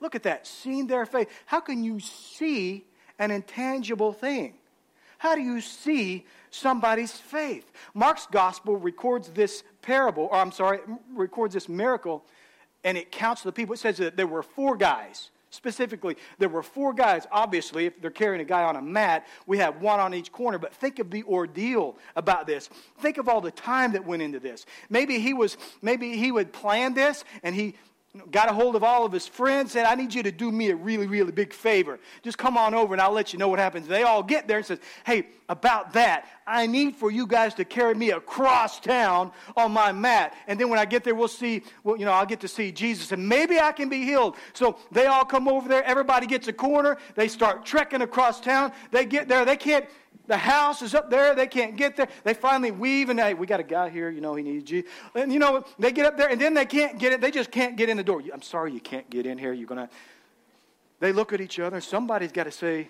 Look 0.00 0.14
at 0.14 0.22
that. 0.22 0.46
Seen 0.46 0.86
their 0.86 1.04
faith. 1.06 1.28
How 1.46 1.60
can 1.60 1.84
you 1.84 2.00
see 2.00 2.84
an 3.18 3.30
intangible 3.30 4.12
thing? 4.12 4.54
How 5.18 5.34
do 5.34 5.42
you 5.42 5.60
see 5.60 6.24
somebody's 6.50 7.12
faith? 7.12 7.70
Mark's 7.92 8.26
gospel 8.26 8.76
records 8.76 9.28
this 9.28 9.62
parable, 9.82 10.28
or 10.30 10.36
I'm 10.36 10.52
sorry, 10.52 10.78
records 11.12 11.52
this 11.52 11.68
miracle, 11.68 12.24
and 12.84 12.96
it 12.96 13.10
counts 13.10 13.42
the 13.42 13.52
people. 13.52 13.74
It 13.74 13.78
says 13.78 13.98
that 13.98 14.16
there 14.16 14.26
were 14.26 14.42
four 14.42 14.76
guys. 14.76 15.30
Specifically, 15.52 16.16
there 16.38 16.48
were 16.48 16.62
four 16.62 16.92
guys. 16.92 17.26
Obviously, 17.32 17.86
if 17.86 18.00
they're 18.00 18.10
carrying 18.10 18.40
a 18.40 18.44
guy 18.44 18.62
on 18.62 18.76
a 18.76 18.82
mat, 18.82 19.26
we 19.46 19.58
have 19.58 19.82
one 19.82 19.98
on 19.98 20.14
each 20.14 20.30
corner. 20.30 20.58
But 20.58 20.72
think 20.72 21.00
of 21.00 21.10
the 21.10 21.24
ordeal 21.24 21.96
about 22.14 22.46
this. 22.46 22.70
Think 23.00 23.18
of 23.18 23.28
all 23.28 23.40
the 23.40 23.50
time 23.50 23.92
that 23.92 24.06
went 24.06 24.22
into 24.22 24.38
this. 24.38 24.64
Maybe 24.88 25.18
he 25.18 25.34
was, 25.34 25.56
maybe 25.82 26.16
he 26.16 26.30
would 26.30 26.52
plan 26.52 26.94
this 26.94 27.24
and 27.42 27.54
he 27.54 27.74
got 28.32 28.48
a 28.48 28.52
hold 28.52 28.74
of 28.74 28.82
all 28.82 29.06
of 29.06 29.12
his 29.12 29.28
friends, 29.28 29.70
said, 29.70 29.86
I 29.86 29.94
need 29.94 30.12
you 30.12 30.24
to 30.24 30.32
do 30.32 30.50
me 30.50 30.70
a 30.70 30.76
really, 30.76 31.06
really 31.06 31.30
big 31.30 31.52
favor. 31.52 32.00
Just 32.22 32.38
come 32.38 32.56
on 32.56 32.74
over 32.74 32.92
and 32.92 33.00
I'll 33.00 33.12
let 33.12 33.32
you 33.32 33.38
know 33.38 33.46
what 33.46 33.60
happens. 33.60 33.86
They 33.86 34.02
all 34.02 34.22
get 34.22 34.48
there 34.48 34.56
and 34.56 34.66
says, 34.66 34.80
Hey, 35.06 35.26
about 35.48 35.92
that, 35.92 36.26
I 36.44 36.66
need 36.66 36.96
for 36.96 37.12
you 37.12 37.24
guys 37.24 37.54
to 37.54 37.64
carry 37.64 37.94
me 37.94 38.10
across 38.10 38.80
town 38.80 39.30
on 39.56 39.70
my 39.70 39.92
mat. 39.92 40.34
And 40.48 40.58
then 40.58 40.68
when 40.68 40.80
I 40.80 40.86
get 40.86 41.04
there, 41.04 41.14
we'll 41.14 41.28
see, 41.28 41.62
well, 41.84 41.96
you 41.96 42.04
know, 42.04 42.12
I'll 42.12 42.26
get 42.26 42.40
to 42.40 42.48
see 42.48 42.72
Jesus 42.72 43.12
and 43.12 43.28
maybe 43.28 43.60
I 43.60 43.70
can 43.70 43.88
be 43.88 44.04
healed. 44.04 44.36
So 44.54 44.78
they 44.90 45.06
all 45.06 45.24
come 45.24 45.46
over 45.46 45.68
there, 45.68 45.84
everybody 45.84 46.26
gets 46.26 46.48
a 46.48 46.52
corner, 46.52 46.98
they 47.14 47.28
start 47.28 47.64
trekking 47.64 48.02
across 48.02 48.40
town. 48.40 48.72
They 48.90 49.04
get 49.04 49.28
there, 49.28 49.44
they 49.44 49.56
can't 49.56 49.86
the 50.30 50.36
house 50.36 50.80
is 50.80 50.94
up 50.94 51.10
there. 51.10 51.34
They 51.34 51.48
can't 51.48 51.76
get 51.76 51.96
there. 51.96 52.08
They 52.22 52.34
finally 52.34 52.70
weave 52.70 53.10
and 53.10 53.18
hey, 53.18 53.34
we 53.34 53.48
got 53.48 53.58
a 53.58 53.64
guy 53.64 53.88
here. 53.88 54.08
You 54.10 54.20
know, 54.20 54.36
he 54.36 54.44
needs 54.44 54.70
you. 54.70 54.84
And 55.16 55.32
you 55.32 55.40
know, 55.40 55.64
they 55.76 55.90
get 55.90 56.06
up 56.06 56.16
there 56.16 56.28
and 56.28 56.40
then 56.40 56.54
they 56.54 56.66
can't 56.66 57.00
get 57.00 57.12
it. 57.12 57.20
They 57.20 57.32
just 57.32 57.50
can't 57.50 57.76
get 57.76 57.88
in 57.88 57.96
the 57.96 58.04
door. 58.04 58.22
I'm 58.32 58.40
sorry, 58.40 58.72
you 58.72 58.78
can't 58.78 59.10
get 59.10 59.26
in 59.26 59.38
here. 59.38 59.52
You're 59.52 59.66
gonna. 59.66 59.90
They 61.00 61.12
look 61.12 61.32
at 61.32 61.40
each 61.40 61.58
other. 61.58 61.80
Somebody's 61.80 62.30
got 62.30 62.44
to 62.44 62.52
say 62.52 62.86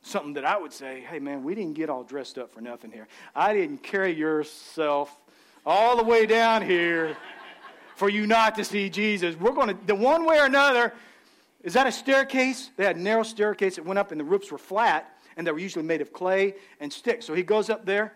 something 0.00 0.32
that 0.32 0.46
I 0.46 0.56
would 0.56 0.72
say. 0.72 1.04
Hey, 1.06 1.18
man, 1.18 1.44
we 1.44 1.54
didn't 1.54 1.74
get 1.74 1.90
all 1.90 2.02
dressed 2.02 2.38
up 2.38 2.54
for 2.54 2.62
nothing 2.62 2.90
here. 2.90 3.08
I 3.34 3.52
didn't 3.52 3.82
carry 3.82 4.12
yourself 4.12 5.14
all 5.66 5.98
the 5.98 6.04
way 6.04 6.24
down 6.24 6.62
here 6.62 7.14
for 7.96 8.08
you 8.08 8.26
not 8.26 8.54
to 8.54 8.64
see 8.64 8.88
Jesus. 8.88 9.36
We're 9.36 9.52
going 9.52 9.68
to, 9.68 9.86
the 9.86 9.94
one 9.94 10.24
way 10.24 10.38
or 10.38 10.46
another, 10.46 10.94
is 11.62 11.74
that 11.74 11.86
a 11.86 11.92
staircase? 11.92 12.70
They 12.76 12.84
had 12.84 12.96
a 12.96 13.00
narrow 13.00 13.22
staircase 13.22 13.76
that 13.76 13.84
went 13.84 13.98
up 13.98 14.12
and 14.12 14.20
the 14.20 14.24
roofs 14.24 14.50
were 14.50 14.58
flat 14.58 15.12
and 15.36 15.46
they 15.46 15.52
were 15.52 15.58
usually 15.58 15.84
made 15.84 16.00
of 16.00 16.12
clay 16.12 16.54
and 16.80 16.92
sticks. 16.92 17.26
So 17.26 17.34
he 17.34 17.42
goes 17.42 17.70
up 17.70 17.84
there. 17.84 18.14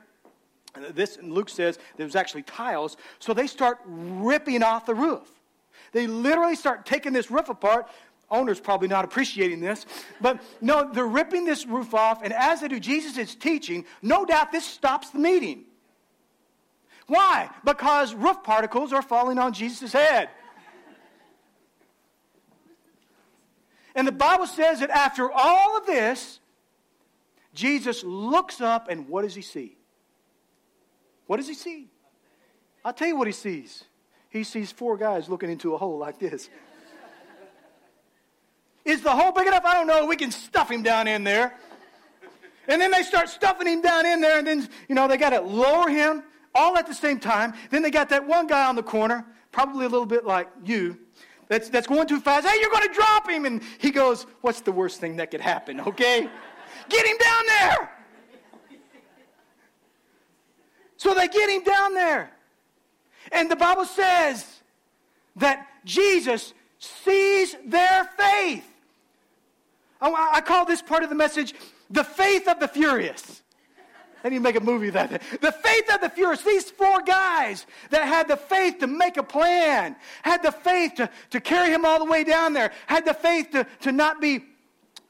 This 0.91 1.19
Luke 1.23 1.49
says 1.49 1.79
there 1.97 2.07
was 2.07 2.17
actually 2.17 2.43
tiles. 2.43 2.97
So 3.19 3.33
they 3.33 3.47
start 3.47 3.79
ripping 3.87 4.63
off 4.63 4.87
the 4.87 4.95
roof. 4.95 5.29
They 5.93 6.07
literally 6.07 6.57
start 6.57 6.85
taking 6.85 7.13
this 7.13 7.31
roof 7.31 7.49
apart. 7.49 7.89
Owner's 8.29 8.59
probably 8.59 8.89
not 8.89 9.05
appreciating 9.05 9.61
this, 9.61 9.87
but 10.21 10.43
no, 10.61 10.91
they're 10.93 11.07
ripping 11.07 11.45
this 11.45 11.65
roof 11.65 11.95
off, 11.95 12.25
and 12.25 12.33
as 12.33 12.61
they 12.61 12.67
do, 12.67 12.81
Jesus 12.81 13.17
is 13.19 13.37
teaching. 13.37 13.85
No 14.03 14.25
doubt 14.25 14.51
this 14.51 14.65
stops 14.65 15.11
the 15.11 15.21
meeting. 15.21 15.63
Why? 17.07 17.49
Because 17.65 18.15
roof 18.15 18.43
particles 18.43 18.93
are 18.93 19.01
falling 19.01 19.39
on 19.39 19.53
Jesus' 19.53 19.93
head. 19.93 20.29
And 23.95 24.09
the 24.09 24.13
Bible 24.13 24.49
says 24.49 24.81
that 24.81 24.91
after 24.91 25.31
all 25.31 25.77
of 25.77 25.87
this, 25.87 26.41
Jesus 27.57 28.05
looks 28.05 28.61
up 28.61 28.89
and 28.89 29.09
what 29.09 29.23
does 29.23 29.35
he 29.35 29.43
see? 29.43 29.77
What 31.27 31.39
does 31.39 31.49
he 31.49 31.55
see? 31.55 31.89
I'll 32.85 32.93
tell 32.93 33.09
you 33.09 33.17
what 33.17 33.27
he 33.27 33.33
sees. 33.33 33.83
He 34.29 34.45
sees 34.45 34.71
four 34.71 34.97
guys 34.97 35.29
looking 35.29 35.51
into 35.51 35.75
a 35.75 35.79
hole 35.79 35.99
like 35.99 36.21
this. 36.21 36.51
Is 38.85 39.01
the 39.01 39.11
hole 39.11 39.33
big 39.33 39.49
enough? 39.49 39.65
I 39.65 39.75
don't 39.75 39.89
know. 39.89 40.07
We 40.07 40.17
can 40.17 40.31
stuff 40.31 40.71
him 40.71 40.83
down 40.83 41.09
in 41.09 41.25
there. 41.25 41.59
And 42.69 42.81
then 42.81 42.93
they 42.93 43.03
start 43.03 43.29
stuffing 43.29 43.67
him 43.67 43.81
down 43.81 44.07
in 44.07 44.21
there, 44.21 44.39
and 44.39 44.47
then, 44.47 44.69
you 44.89 44.95
know, 44.95 45.07
they 45.09 45.17
got 45.17 45.31
to 45.31 45.41
lower 45.41 45.89
him 45.89 46.25
all 46.55 46.77
at 46.77 46.87
the 46.87 46.95
same 46.95 47.19
time. 47.19 47.55
Then 47.71 47.83
they 47.83 47.91
got 47.91 48.09
that 48.11 48.27
one 48.27 48.47
guy 48.47 48.67
on 48.67 48.77
the 48.77 48.83
corner, 48.83 49.25
probably 49.51 49.87
a 49.87 49.89
little 49.89 50.07
bit 50.07 50.25
like 50.25 50.49
you, 50.65 50.99
that's, 51.49 51.69
that's 51.69 51.87
going 51.87 52.09
too 52.09 52.21
fast. 52.21 52.47
Hey, 52.47 52.61
you're 52.61 52.71
going 52.71 52.89
to 52.89 52.95
drop 52.95 53.29
him. 53.29 53.45
And 53.45 53.63
he 53.79 53.91
goes, 53.91 54.27
What's 54.41 54.61
the 54.61 54.73
worst 54.73 55.01
thing 55.01 55.17
that 55.17 55.31
could 55.31 55.41
happen, 55.41 55.81
okay? 55.81 56.29
Get 56.89 57.07
him 57.07 57.17
down 57.19 57.47
there. 57.47 57.91
So 60.97 61.15
they 61.15 61.29
get 61.29 61.51
him 61.51 61.63
down 61.63 61.95
there. 61.95 62.31
And 63.33 63.51
the 63.51 63.57
Bible 63.57 63.85
says 63.85 64.47
that 65.37 65.67
Jesus 65.85 66.55
sees 66.79 67.57
their 67.67 68.05
faith. 68.17 68.65
I, 70.01 70.41
call 70.41 70.65
this 70.65 70.83
part 70.83 71.03
of 71.03 71.09
the 71.09 71.15
message 71.15 71.55
the 71.91 72.05
faith 72.05 72.49
of 72.49 72.61
the 72.61 72.69
furious. 72.69 73.43
I 74.25 74.29
need 74.29 74.37
to 74.37 74.43
make 74.43 74.57
a 74.57 74.61
movie 74.61 74.89
of 74.89 74.95
that. 74.95 75.23
The 75.41 75.53
faith 75.53 75.95
of 75.95 76.01
the 76.01 76.11
furious. 76.11 76.43
These 76.43 76.71
four 76.71 77.01
guys 77.03 77.67
that 77.91 78.09
had 78.09 78.27
the 78.27 78.37
faith 78.37 78.81
to 78.81 78.87
make 78.87 79.17
a 79.17 79.23
plan, 79.23 79.95
had 80.23 80.43
the 80.43 80.51
faith 80.51 80.95
to, 80.97 81.09
to 81.31 81.41
carry 81.41 81.71
him 81.71 81.85
all 81.85 82.01
the 82.01 82.11
way 82.11 82.25
down 82.25 82.53
there, 82.53 82.73
had 82.89 83.05
the 83.05 83.15
faith 83.15 83.53
to, 83.53 83.67
to 83.83 83.93
not 83.93 84.21
be 84.21 84.45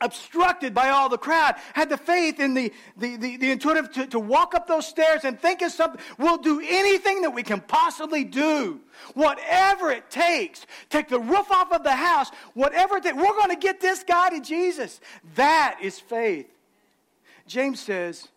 obstructed 0.01 0.75
by 0.75 0.91
all 0.91 1.09
the 1.09 1.19
crowd, 1.19 1.55
had 1.73 1.89
the 1.89 1.97
faith 1.97 2.41
in 2.41 2.55
the, 2.55 2.73
the, 2.97 3.17
the, 3.17 3.37
the 3.37 3.51
intuitive 3.51 3.91
to, 3.93 4.07
to 4.07 4.19
walk 4.19 4.55
up 4.55 4.67
those 4.67 4.87
stairs 4.87 5.25
and 5.25 5.41
think 5.41 5.63
of 5.63 5.73
something. 5.73 6.01
We'll 6.19 6.39
do 6.39 6.61
anything 6.61 7.23
that 7.23 7.31
we 7.31 7.43
can 7.43 7.61
possibly 7.61 8.25
do. 8.25 8.81
Whatever 9.15 9.91
it 9.91 10.11
takes. 10.11 10.67
Take 10.91 11.09
the 11.09 11.21
roof 11.21 11.51
off 11.51 11.73
of 11.73 11.83
the 11.83 11.95
house. 11.95 12.31
Whatever 12.55 12.99
it 12.99 13.05
takes. 13.05 13.17
We're 13.17 13.25
going 13.25 13.51
to 13.51 13.57
get 13.57 13.81
this 13.81 14.05
guy 14.05 14.31
to 14.31 14.41
Jesus. 14.41 15.01
That 15.35 15.79
is 15.83 15.99
faith. 15.99 16.49
James 17.47 17.81
says 17.81 18.29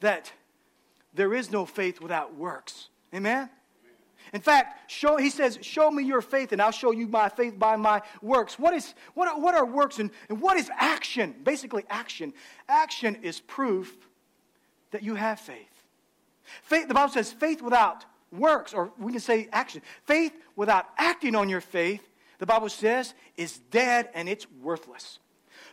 that 0.00 0.32
there 1.14 1.34
is 1.34 1.50
no 1.50 1.66
faith 1.66 2.00
without 2.00 2.36
works. 2.36 2.88
Amen? 3.14 3.50
In 4.32 4.40
fact, 4.40 4.90
show, 4.90 5.18
he 5.18 5.28
says, 5.28 5.58
Show 5.60 5.90
me 5.90 6.04
your 6.04 6.22
faith, 6.22 6.52
and 6.52 6.62
I'll 6.62 6.70
show 6.70 6.90
you 6.90 7.06
my 7.06 7.28
faith 7.28 7.58
by 7.58 7.76
my 7.76 8.00
works. 8.22 8.58
What, 8.58 8.72
is, 8.74 8.94
what, 9.14 9.28
are, 9.28 9.38
what 9.38 9.54
are 9.54 9.66
works, 9.66 9.98
and, 9.98 10.10
and 10.28 10.40
what 10.40 10.56
is 10.56 10.70
action? 10.78 11.34
Basically, 11.42 11.84
action. 11.90 12.32
Action 12.68 13.16
is 13.22 13.40
proof 13.40 13.94
that 14.90 15.02
you 15.02 15.14
have 15.16 15.38
faith. 15.38 15.68
Faith, 16.62 16.88
the 16.88 16.94
Bible 16.94 17.12
says, 17.12 17.32
faith 17.32 17.60
without 17.60 18.04
works, 18.30 18.72
or 18.72 18.92
we 18.98 19.12
can 19.12 19.20
say 19.20 19.48
action. 19.52 19.82
Faith 20.04 20.32
without 20.56 20.86
acting 20.96 21.34
on 21.34 21.48
your 21.48 21.60
faith, 21.60 22.08
the 22.38 22.46
Bible 22.46 22.68
says, 22.68 23.14
is 23.36 23.58
dead 23.70 24.08
and 24.14 24.28
it's 24.28 24.46
worthless. 24.62 25.18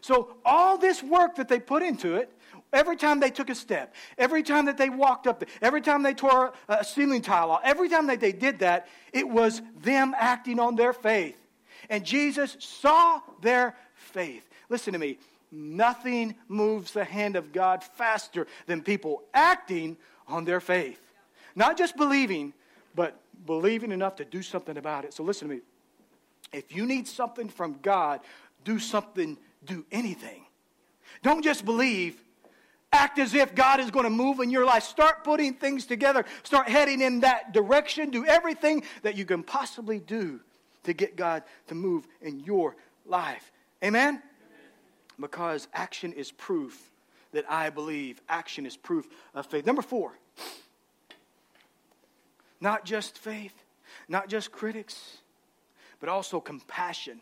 So, 0.01 0.35
all 0.45 0.77
this 0.77 1.03
work 1.03 1.35
that 1.35 1.47
they 1.47 1.59
put 1.59 1.83
into 1.83 2.15
it, 2.15 2.31
Every 2.71 2.97
time 2.97 3.19
they 3.19 3.31
took 3.31 3.49
a 3.49 3.55
step, 3.55 3.95
every 4.17 4.43
time 4.43 4.65
that 4.65 4.77
they 4.77 4.89
walked 4.89 5.25
up, 5.25 5.43
every 5.59 5.81
time 5.81 6.03
they 6.03 6.13
tore 6.13 6.53
a 6.67 6.83
ceiling 6.83 7.23
tile 7.23 7.51
off, 7.51 7.61
every 7.63 7.89
time 7.89 8.07
that 8.07 8.19
they 8.19 8.31
did 8.31 8.59
that, 8.59 8.87
it 9.11 9.27
was 9.27 9.61
them 9.81 10.13
acting 10.15 10.59
on 10.59 10.75
their 10.75 10.93
faith. 10.93 11.35
And 11.89 12.05
Jesus 12.05 12.57
saw 12.59 13.21
their 13.41 13.75
faith. 13.95 14.43
Listen 14.69 14.93
to 14.93 14.99
me. 14.99 15.17
Nothing 15.51 16.35
moves 16.47 16.91
the 16.91 17.03
hand 17.03 17.35
of 17.35 17.51
God 17.51 17.83
faster 17.83 18.45
than 18.67 18.83
people 18.83 19.23
acting 19.33 19.97
on 20.27 20.45
their 20.45 20.59
faith. 20.59 21.01
Not 21.55 21.75
just 21.75 21.97
believing, 21.97 22.53
but 22.93 23.19
believing 23.47 23.91
enough 23.91 24.17
to 24.17 24.25
do 24.25 24.43
something 24.43 24.77
about 24.77 25.05
it. 25.05 25.13
So 25.15 25.23
listen 25.23 25.47
to 25.47 25.55
me. 25.55 25.61
If 26.53 26.75
you 26.75 26.85
need 26.85 27.07
something 27.07 27.49
from 27.49 27.79
God, 27.81 28.19
do 28.63 28.77
something, 28.77 29.37
do 29.65 29.85
anything. 29.91 30.45
Don't 31.21 31.43
just 31.43 31.65
believe, 31.65 32.21
Act 32.91 33.19
as 33.19 33.35
if 33.35 33.53
God 33.53 33.79
is 33.79 33.91
going 33.91 34.05
to 34.05 34.09
move 34.09 34.39
in 34.39 34.49
your 34.49 34.65
life. 34.65 34.83
Start 34.83 35.23
putting 35.23 35.53
things 35.53 35.85
together. 35.85 36.25
Start 36.43 36.67
heading 36.67 37.01
in 37.01 37.19
that 37.19 37.53
direction. 37.53 38.09
Do 38.09 38.25
everything 38.25 38.83
that 39.03 39.15
you 39.15 39.25
can 39.25 39.43
possibly 39.43 39.99
do 39.99 40.39
to 40.83 40.93
get 40.93 41.15
God 41.15 41.43
to 41.67 41.75
move 41.75 42.07
in 42.21 42.39
your 42.39 42.75
life. 43.05 43.51
Amen? 43.83 44.07
Amen? 44.07 44.23
Because 45.19 45.67
action 45.73 46.13
is 46.13 46.31
proof 46.31 46.89
that 47.31 47.45
I 47.47 47.69
believe. 47.69 48.21
Action 48.27 48.65
is 48.65 48.75
proof 48.75 49.07
of 49.35 49.45
faith. 49.45 49.67
Number 49.67 49.83
four, 49.83 50.17
not 52.59 52.85
just 52.85 53.19
faith, 53.19 53.53
not 54.07 54.29
just 54.29 54.51
critics, 54.51 55.19
but 55.99 56.09
also 56.09 56.39
compassion 56.39 57.21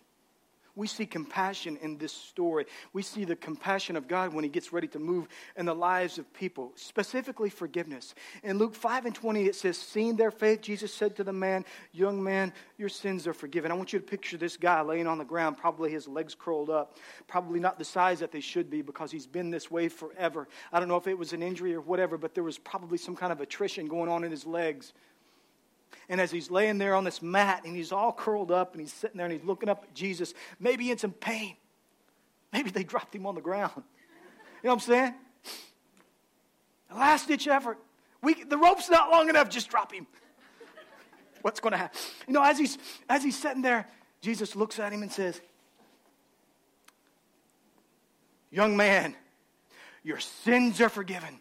we 0.77 0.87
see 0.87 1.07
compassion 1.07 1.77
in 1.81 1.97
this 1.97 2.13
story. 2.13 2.65
We 2.93 3.01
see 3.01 3.25
the 3.25 3.35
compassion 3.35 3.95
of 3.95 4.07
God 4.07 4.31
when 4.33 4.43
He 4.43 4.49
gets 4.49 4.71
ready 4.71 4.87
to 4.89 4.99
move 4.99 5.27
in 5.57 5.65
the 5.65 5.73
lives 5.73 6.19
of 6.19 6.31
people, 6.33 6.71
specifically 6.75 7.49
forgiveness. 7.49 8.13
In 8.43 8.59
Luke 8.59 8.75
5 8.75 9.07
and 9.07 9.15
20, 9.15 9.45
it 9.45 9.55
says, 9.55 9.77
Seeing 9.77 10.15
their 10.15 10.29
faith, 10.29 10.61
Jesus 10.61 10.93
said 10.93 11.15
to 11.15 11.23
the 11.23 11.33
man, 11.33 11.65
Young 11.93 12.23
man, 12.23 12.53
your 12.77 12.89
sins 12.89 13.25
are 13.25 13.33
forgiven. 13.33 13.71
I 13.71 13.73
want 13.73 13.91
you 13.91 13.99
to 13.99 14.05
picture 14.05 14.37
this 14.37 14.55
guy 14.55 14.79
laying 14.81 15.07
on 15.07 15.17
the 15.17 15.25
ground, 15.25 15.57
probably 15.57 15.91
his 15.91 16.07
legs 16.07 16.35
curled 16.35 16.69
up, 16.69 16.97
probably 17.27 17.59
not 17.59 17.79
the 17.79 17.85
size 17.85 18.19
that 18.19 18.31
they 18.31 18.39
should 18.39 18.69
be 18.69 18.83
because 18.83 19.11
he's 19.11 19.27
been 19.27 19.49
this 19.49 19.71
way 19.71 19.89
forever. 19.89 20.47
I 20.71 20.79
don't 20.79 20.87
know 20.87 20.97
if 20.97 21.07
it 21.07 21.17
was 21.17 21.33
an 21.33 21.41
injury 21.41 21.73
or 21.73 21.81
whatever, 21.81 22.19
but 22.19 22.35
there 22.35 22.43
was 22.43 22.59
probably 22.59 22.99
some 22.99 23.15
kind 23.15 23.31
of 23.31 23.41
attrition 23.41 23.87
going 23.87 24.09
on 24.09 24.23
in 24.23 24.29
his 24.29 24.45
legs. 24.45 24.93
And 26.09 26.21
as 26.21 26.31
he's 26.31 26.49
laying 26.49 26.77
there 26.77 26.95
on 26.95 27.03
this 27.03 27.21
mat 27.21 27.63
and 27.65 27.75
he's 27.75 27.91
all 27.91 28.13
curled 28.13 28.51
up 28.51 28.73
and 28.73 28.81
he's 28.81 28.93
sitting 28.93 29.17
there 29.17 29.25
and 29.25 29.33
he's 29.33 29.43
looking 29.43 29.69
up 29.69 29.83
at 29.83 29.93
Jesus, 29.93 30.33
maybe 30.59 30.89
in 30.91 30.97
some 30.97 31.11
pain. 31.11 31.55
Maybe 32.53 32.69
they 32.69 32.83
dropped 32.83 33.13
him 33.13 33.25
on 33.25 33.35
the 33.35 33.41
ground. 33.41 33.73
You 33.75 33.83
know 34.69 34.69
what 34.69 34.73
I'm 34.73 34.79
saying? 34.79 35.13
last 36.95 37.27
ditch 37.27 37.47
effort. 37.47 37.77
We, 38.21 38.43
the 38.43 38.57
rope's 38.57 38.89
not 38.89 39.11
long 39.11 39.29
enough, 39.29 39.49
just 39.49 39.69
drop 39.69 39.91
him. 39.91 40.07
What's 41.41 41.59
going 41.59 41.71
to 41.71 41.77
happen? 41.77 41.99
You 42.27 42.33
know, 42.33 42.43
as 42.43 42.57
he's, 42.57 42.77
as 43.09 43.23
he's 43.23 43.37
sitting 43.37 43.61
there, 43.61 43.87
Jesus 44.21 44.55
looks 44.55 44.79
at 44.79 44.91
him 44.91 45.03
and 45.03 45.11
says, 45.11 45.39
Young 48.49 48.77
man, 48.77 49.15
your 50.03 50.19
sins 50.19 50.79
are 50.81 50.89
forgiven. 50.89 51.39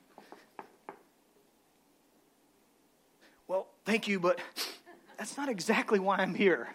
Well, 3.46 3.68
thank 3.86 4.08
you, 4.08 4.20
but 4.20 4.38
that's 5.16 5.36
not 5.38 5.48
exactly 5.48 5.98
why 5.98 6.16
I'm 6.16 6.34
here. 6.34 6.68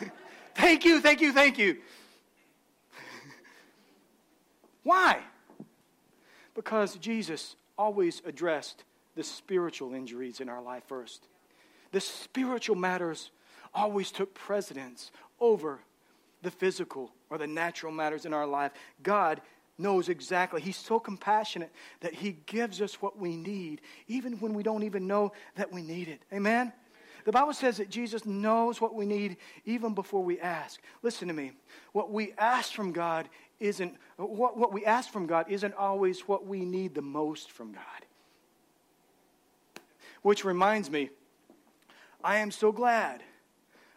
thank 0.54 0.84
you, 0.84 1.00
thank 1.00 1.20
you, 1.20 1.32
thank 1.32 1.58
you. 1.58 1.76
why? 4.82 5.20
Because 6.54 6.94
Jesus 6.96 7.56
always 7.76 8.22
addressed 8.24 8.84
the 9.14 9.24
spiritual 9.24 9.92
injuries 9.92 10.40
in 10.40 10.48
our 10.48 10.62
life 10.62 10.84
first. 10.86 11.26
The 11.90 12.00
spiritual 12.00 12.76
matters 12.76 13.30
always 13.74 14.10
took 14.10 14.32
precedence 14.32 15.10
over 15.40 15.80
the 16.42 16.50
physical 16.50 17.12
or 17.28 17.38
the 17.38 17.46
natural 17.46 17.92
matters 17.92 18.24
in 18.24 18.32
our 18.32 18.46
life. 18.46 18.72
God 19.02 19.40
knows 19.78 20.08
exactly. 20.08 20.60
He's 20.60 20.76
so 20.76 21.00
compassionate 21.00 21.72
that 22.00 22.14
He 22.14 22.38
gives 22.46 22.80
us 22.80 23.00
what 23.00 23.18
we 23.18 23.36
need, 23.36 23.80
even 24.08 24.34
when 24.34 24.54
we 24.54 24.62
don't 24.62 24.82
even 24.82 25.06
know 25.06 25.32
that 25.56 25.72
we 25.72 25.82
need 25.82 26.08
it. 26.08 26.22
Amen? 26.32 26.72
The 27.24 27.32
Bible 27.32 27.54
says 27.54 27.76
that 27.76 27.88
Jesus 27.88 28.26
knows 28.26 28.80
what 28.80 28.94
we 28.94 29.06
need 29.06 29.36
even 29.64 29.94
before 29.94 30.24
we 30.24 30.40
ask. 30.40 30.80
Listen 31.02 31.28
to 31.28 31.34
me. 31.34 31.52
What 31.92 32.10
we 32.10 32.32
ask 32.36 32.72
from 32.72 32.92
God 32.92 33.28
isn't 33.60 33.96
what, 34.16 34.56
what 34.56 34.72
we 34.72 34.84
ask 34.84 35.10
from 35.10 35.26
God 35.26 35.46
isn't 35.48 35.74
always 35.74 36.20
what 36.22 36.46
we 36.46 36.64
need 36.64 36.94
the 36.94 37.02
most 37.02 37.52
from 37.52 37.72
God. 37.72 37.82
Which 40.22 40.44
reminds 40.44 40.90
me, 40.90 41.10
I 42.24 42.38
am 42.38 42.50
so 42.50 42.72
glad. 42.72 43.22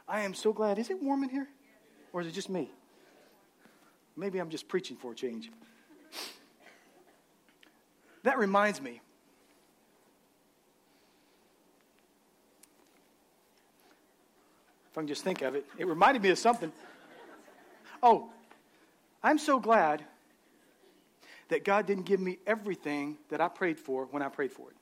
I 0.08 0.22
am 0.22 0.34
so 0.34 0.54
glad. 0.54 0.78
Is 0.78 0.90
it 0.90 1.02
warm 1.02 1.24
in 1.24 1.30
here? 1.30 1.48
Or 2.14 2.22
is 2.22 2.28
it 2.28 2.34
just 2.34 2.50
me? 2.50 2.72
Maybe 4.18 4.40
I'm 4.40 4.50
just 4.50 4.68
preaching 4.68 4.96
for 4.98 5.12
a 5.12 5.16
change. 5.16 5.52
That 8.24 8.38
reminds 8.38 8.82
me. 8.82 9.02
If 14.92 14.98
I 14.98 15.02
can 15.02 15.08
just 15.08 15.24
think 15.24 15.42
of 15.42 15.56
it, 15.56 15.66
it 15.78 15.86
reminded 15.86 16.24
me 16.24 16.30
of 16.30 16.38
something. 16.38 16.72
Oh, 18.02 18.30
I'm 19.22 19.38
so 19.38 19.60
glad 19.60 20.04
that 21.50 21.66
God 21.66 21.86
didn't 21.86 22.06
give 22.06 22.20
me 22.20 22.40
everything 22.48 23.18
that 23.30 23.42
I 23.42 23.48
prayed 23.48 23.78
for 23.78 24.06
when 24.06 24.24
I 24.24 24.30
prayed 24.30 24.54
for 24.54 24.70
it. 24.70 24.78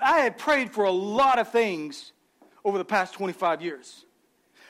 I 0.00 0.20
had 0.20 0.38
prayed 0.38 0.70
for 0.70 0.84
a 0.84 0.92
lot 0.92 1.38
of 1.38 1.50
things 1.50 2.12
over 2.64 2.78
the 2.78 2.84
past 2.84 3.14
25 3.14 3.60
years. 3.60 4.04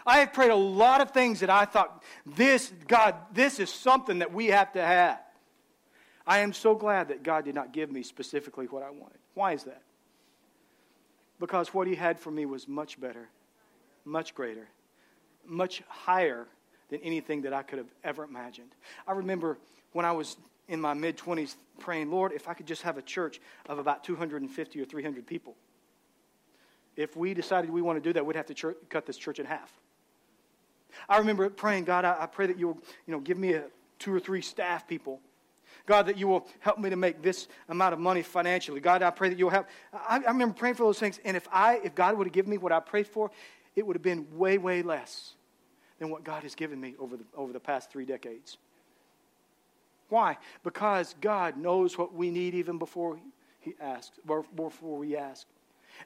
I 0.07 0.19
have 0.19 0.33
prayed 0.33 0.51
a 0.51 0.57
lot 0.57 1.01
of 1.01 1.13
things 1.13 1.41
that 1.41 1.51
I 1.51 1.65
thought, 1.65 2.03
this, 2.27 2.73
God, 2.89 3.15
this 3.33 3.59
is 3.59 3.71
something 3.71 4.19
that 4.19 4.33
we 4.33 4.47
have 4.49 4.73
to 4.73 4.83
have. 4.83 5.21
I 6.27 6.39
am 6.39 6.53
so 6.53 6.75
glad 6.75 7.09
that 7.09 7.23
God 7.23 7.45
did 7.45 7.55
not 7.55 7.73
give 7.73 7.91
me 7.91 8.03
specifically 8.03 8.67
what 8.67 8.83
I 8.83 8.91
wanted. 8.91 9.19
Why 9.35 9.53
is 9.53 9.65
that? 9.65 9.83
Because 11.39 11.75
what 11.75 11.87
He 11.87 11.95
had 11.95 12.19
for 12.19 12.31
me 12.31 12.47
was 12.47 12.69
much 12.69 13.01
better, 13.01 13.29
much 14.05 14.35
greater, 14.35 14.69
much 15.47 15.83
higher 15.89 16.47
than 16.91 17.01
anything 17.01 17.43
that 17.43 17.53
I 17.53 17.63
could 17.63 17.79
have 17.79 17.93
ever 18.05 18.25
imagined. 18.25 18.71
I 19.07 19.13
remember 19.13 19.59
when 19.93 20.05
I 20.05 20.13
was 20.13 20.37
in 20.69 20.81
my 20.81 20.95
mid 20.95 21.17
20s 21.17 21.57
praying, 21.81 22.11
Lord, 22.11 22.33
if 22.33 22.49
I 22.49 22.55
could 22.55 22.67
just 22.67 22.83
have 22.83 22.99
a 22.99 23.03
church 23.03 23.41
of 23.69 23.79
about 23.79 24.05
250 24.05 24.81
or 24.81 24.85
300 24.85 25.27
people. 25.27 25.55
If 26.97 27.17
we 27.17 27.35
decided 27.35 27.71
we 27.71 27.83
want 27.83 28.03
to 28.03 28.09
do 28.09 28.13
that, 28.13 28.25
we'd 28.25 28.37
have 28.37 28.47
to 28.47 28.55
church, 28.55 28.77
cut 28.89 29.07
this 29.07 29.17
church 29.17 29.39
in 29.39 29.47
half. 29.47 29.73
I 31.09 31.19
remember 31.19 31.49
praying, 31.51 31.85
God, 31.85 32.05
I, 32.05 32.17
I 32.21 32.27
pray 32.27 32.47
that 32.47 32.59
you'll 32.59 32.79
you 33.07 33.13
know, 33.13 33.21
give 33.21 33.39
me 33.39 33.55
a, 33.55 33.65
two 33.99 34.15
or 34.15 34.21
three 34.21 34.41
staff 34.41 34.87
people. 34.87 35.21
God, 35.87 36.07
that 36.07 36.17
you 36.17 36.29
will 36.29 36.47
help 36.61 36.79
me 36.79 36.91
to 36.91 36.97
make 36.97 37.23
this 37.23 37.49
amount 37.69 37.93
of 37.93 37.99
money 37.99 38.23
financially. 38.23 38.81
God, 38.81 39.03
I 39.03 39.11
pray 39.11 39.29
that 39.29 39.39
you'll 39.39 39.51
help. 39.51 39.67
I, 39.93 40.19
I 40.19 40.31
remember 40.31 40.55
praying 40.55 40.77
for 40.77 40.85
those 40.85 40.99
things, 40.99 41.19
and 41.25 41.37
if 41.37 41.49
I, 41.53 41.81
if 41.83 41.95
God 41.95 42.17
would 42.17 42.27
have 42.27 42.35
given 42.35 42.51
me 42.51 42.59
what 42.59 42.73
I 42.73 42.81
prayed 42.81 43.07
for, 43.07 43.31
it 43.75 43.87
would 43.87 43.97
have 43.97 44.03
been 44.03 44.27
way, 44.37 44.59
way 44.59 44.83
less 44.83 45.35
than 45.99 46.11
what 46.11 46.25
God 46.25 46.43
has 46.43 46.55
given 46.55 46.81
me 46.81 46.95
over 46.99 47.17
the, 47.17 47.25
over 47.37 47.53
the 47.53 47.61
past 47.61 47.91
three 47.91 48.05
decades. 48.05 48.59
Why? 50.09 50.37
Because 50.63 51.15
God 51.21 51.57
knows 51.57 51.97
what 51.97 52.15
we 52.15 52.31
need 52.31 52.55
even 52.55 52.79
before 52.79 53.19
He 53.61 53.75
asks, 53.81 54.19
before 54.55 54.99
we 54.99 55.17
ask. 55.17 55.47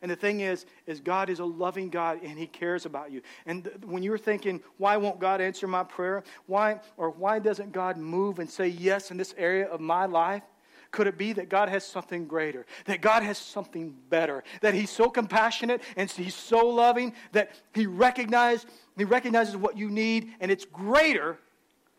And 0.03 0.11
the 0.11 0.17
thing 0.17 0.41
is, 0.41 0.67
is 0.87 1.01
God 1.01 1.31
is 1.31 1.39
a 1.39 1.45
loving 1.45 1.89
God 1.89 2.21
and 2.23 2.39
He 2.39 2.47
cares 2.47 2.87
about 2.87 3.11
you. 3.11 3.23
And 3.47 3.65
th- 3.65 3.77
when 3.85 4.03
you're 4.03 4.19
thinking, 4.19 4.63
why 4.79 4.97
won't 4.97 5.21
God 5.21 5.41
answer 5.41 5.67
my 5.67 5.85
prayer? 5.85 6.23
Why 6.47 6.81
or 6.97 7.11
why 7.11 7.39
doesn't 7.39 7.73
God 7.73 7.97
move 7.97 8.39
and 8.39 8.49
say 8.49 8.69
yes 8.69 9.11
in 9.11 9.17
this 9.17 9.35
area 9.37 9.67
of 9.69 9.81
my 9.81 10.07
life? 10.07 10.43
Could 10.91 11.07
it 11.07 11.19
be 11.19 11.33
that 11.35 11.49
God 11.49 11.69
has 11.69 11.85
something 11.85 12.27
greater? 12.27 12.65
That 12.87 13.01
God 13.01 13.23
has 13.23 13.39
something 13.39 13.95
better? 14.09 14.45
That 14.61 14.75
He's 14.75 14.91
so 14.91 15.11
compassionate 15.11 15.83
and 15.97 16.11
He's 16.11 16.35
so 16.35 16.67
loving 16.67 17.15
that 17.33 17.51
He 17.75 17.87
recognizes 17.87 18.67
He 18.97 19.05
recognizes 19.05 19.57
what 19.57 19.77
you 19.77 19.91
need 19.91 20.33
and 20.41 20.51
it's 20.51 20.65
greater 20.65 21.39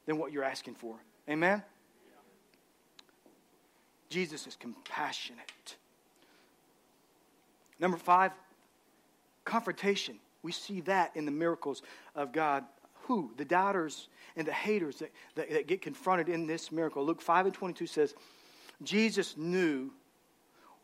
than 0.05 0.17
what 0.17 0.31
you're 0.31 0.43
asking 0.43 0.75
for. 0.75 0.95
Amen. 1.29 1.61
Jesus 4.09 4.47
is 4.47 4.55
compassionate. 4.55 5.75
Number 7.79 7.97
five, 7.97 8.31
confrontation. 9.45 10.17
We 10.43 10.51
see 10.51 10.81
that 10.81 11.15
in 11.15 11.25
the 11.25 11.31
miracles 11.31 11.81
of 12.15 12.31
God. 12.31 12.63
Who? 13.03 13.31
The 13.37 13.45
doubters 13.45 14.07
and 14.35 14.47
the 14.47 14.53
haters 14.53 14.97
that, 14.97 15.11
that, 15.35 15.49
that, 15.51 15.67
get 15.67 15.81
confronted 15.81 16.29
in 16.29 16.47
this 16.47 16.71
miracle. 16.71 17.05
Luke 17.05 17.21
5 17.21 17.47
and 17.47 17.55
22 17.55 17.87
says, 17.87 18.13
Jesus 18.83 19.35
knew 19.37 19.91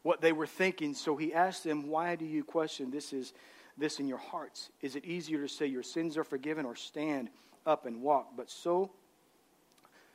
what 0.02 0.22
they 0.22 0.32
were 0.32 0.48
thinking, 0.48 0.94
so 0.94 1.16
he 1.16 1.34
asked 1.34 1.64
them, 1.64 1.88
Why 1.88 2.16
do 2.16 2.26
you 2.26 2.44
question 2.44 2.92
this 2.92 3.14
is 3.14 3.34
this 3.78 4.00
in 4.00 4.08
your 4.08 4.18
hearts? 4.18 4.70
Is 4.82 4.96
it 4.96 5.06
easier 5.06 5.42
to 5.42 5.48
say 5.48 5.66
your 5.66 5.84
sins 5.84 6.18
are 6.18 6.24
forgiven 6.24 6.66
or 6.66 6.76
stand 6.76 7.30
up 7.66 7.86
and 7.86 8.02
walk? 8.02 8.32
But 8.36 8.50
so 8.50 8.92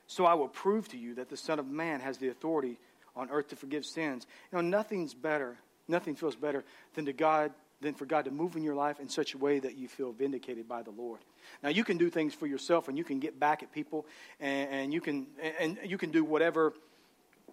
so 0.09 0.25
I 0.25 0.35
will 0.35 0.49
prove 0.49 0.89
to 0.89 0.97
you 0.97 1.15
that 1.17 1.29
the 1.29 1.37
Son 1.37 1.59
of 1.59 1.69
Man 1.69 2.01
has 2.01 2.17
the 2.17 2.29
authority 2.29 2.79
on 3.15 3.31
earth 3.31 3.49
to 3.49 3.57
forgive 3.57 3.85
sins. 3.85 4.27
You 4.51 4.57
know, 4.57 4.63
nothing's 4.63 5.13
better 5.13 5.59
Nothing 5.89 6.15
feels 6.15 6.37
better 6.37 6.65
than 6.95 7.07
to 7.07 7.13
God 7.13 7.53
than 7.81 7.95
for 7.95 8.07
God 8.07 8.25
to 8.25 8.31
move 8.33 8.57
in 8.57 8.65
your 8.65 8.75
life 8.75 8.99
in 8.99 9.09
such 9.09 9.35
a 9.35 9.39
way 9.39 9.61
that 9.61 9.77
you 9.77 9.87
feel 9.87 10.11
vindicated 10.11 10.69
by 10.69 10.83
the 10.83 10.91
Lord. 10.91 11.21
Now 11.63 11.69
you 11.69 11.85
can 11.85 11.97
do 11.97 12.11
things 12.11 12.35
for 12.35 12.47
yourself 12.47 12.89
and 12.89 12.99
you 12.99 13.05
can 13.05 13.21
get 13.21 13.39
back 13.39 13.63
at 13.63 13.73
people 13.73 14.05
and, 14.41 14.71
and 14.71 14.93
you 14.93 15.01
can 15.01 15.27
and 15.61 15.79
you 15.85 15.97
can 15.97 16.11
do 16.11 16.25
whatever 16.25 16.73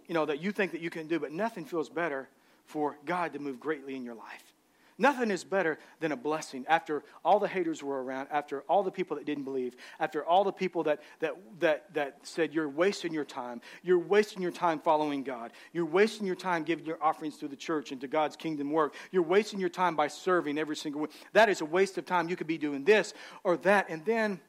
you 0.07 0.13
know 0.13 0.25
that 0.25 0.41
you 0.41 0.51
think 0.51 0.71
that 0.71 0.81
you 0.81 0.89
can 0.89 1.07
do, 1.07 1.19
but 1.19 1.31
nothing 1.31 1.65
feels 1.65 1.89
better 1.89 2.27
for 2.65 2.97
God 3.05 3.33
to 3.33 3.39
move 3.39 3.59
greatly 3.59 3.95
in 3.95 4.03
your 4.03 4.15
life. 4.15 4.54
Nothing 4.97 5.29
is 5.29 5.43
better 5.43 5.77
than 5.99 6.13
a 6.13 6.15
blessing 6.15 6.65
after 6.69 7.03
all 7.25 7.39
the 7.39 7.49
haters 7.49 7.83
were 7.83 8.01
around, 8.01 8.29
after 8.31 8.61
all 8.61 8.81
the 8.81 8.91
people 8.91 9.17
that 9.17 9.25
didn't 9.25 9.43
believe, 9.43 9.75
after 9.99 10.23
all 10.23 10.45
the 10.45 10.53
people 10.53 10.83
that, 10.83 11.01
that, 11.19 11.35
that, 11.59 11.93
that 11.93 12.19
said, 12.23 12.53
You're 12.53 12.69
wasting 12.69 13.13
your 13.13 13.25
time. 13.25 13.59
You're 13.83 13.99
wasting 13.99 14.41
your 14.41 14.51
time 14.51 14.79
following 14.79 15.23
God. 15.23 15.51
You're 15.73 15.85
wasting 15.85 16.25
your 16.25 16.37
time 16.37 16.63
giving 16.63 16.85
your 16.85 16.97
offerings 17.03 17.37
to 17.39 17.49
the 17.49 17.57
church 17.57 17.91
and 17.91 17.99
to 18.01 18.07
God's 18.07 18.37
kingdom 18.37 18.71
work. 18.71 18.95
You're 19.11 19.23
wasting 19.23 19.59
your 19.59 19.69
time 19.69 19.97
by 19.97 20.07
serving 20.07 20.57
every 20.57 20.77
single 20.77 21.01
week. 21.01 21.11
That 21.33 21.49
is 21.49 21.59
a 21.59 21.65
waste 21.65 21.97
of 21.97 22.05
time. 22.05 22.29
You 22.29 22.37
could 22.37 22.47
be 22.47 22.57
doing 22.57 22.85
this 22.85 23.13
or 23.43 23.57
that. 23.57 23.89
And 23.89 24.05
then 24.05 24.39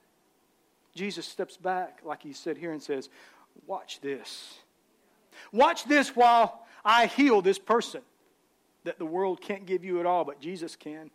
Jesus 0.95 1.27
steps 1.27 1.57
back, 1.57 2.03
like 2.05 2.23
he 2.23 2.33
said 2.33 2.57
here, 2.57 2.71
and 2.71 2.83
says, 2.83 3.09
Watch 3.67 4.01
this. 4.01 4.55
Watch 5.51 5.87
this 5.87 6.15
while 6.15 6.67
I 6.85 7.07
heal 7.07 7.43
this 7.43 7.59
person 7.59 8.03
that 8.87 8.99
the 8.99 9.07
world 9.07 9.41
can't 9.41 9.67
give 9.67 9.85
you 9.85 10.01
at 10.01 10.07
all, 10.07 10.25
but 10.25 10.41
Jesus 10.41 10.75
can. 10.75 11.11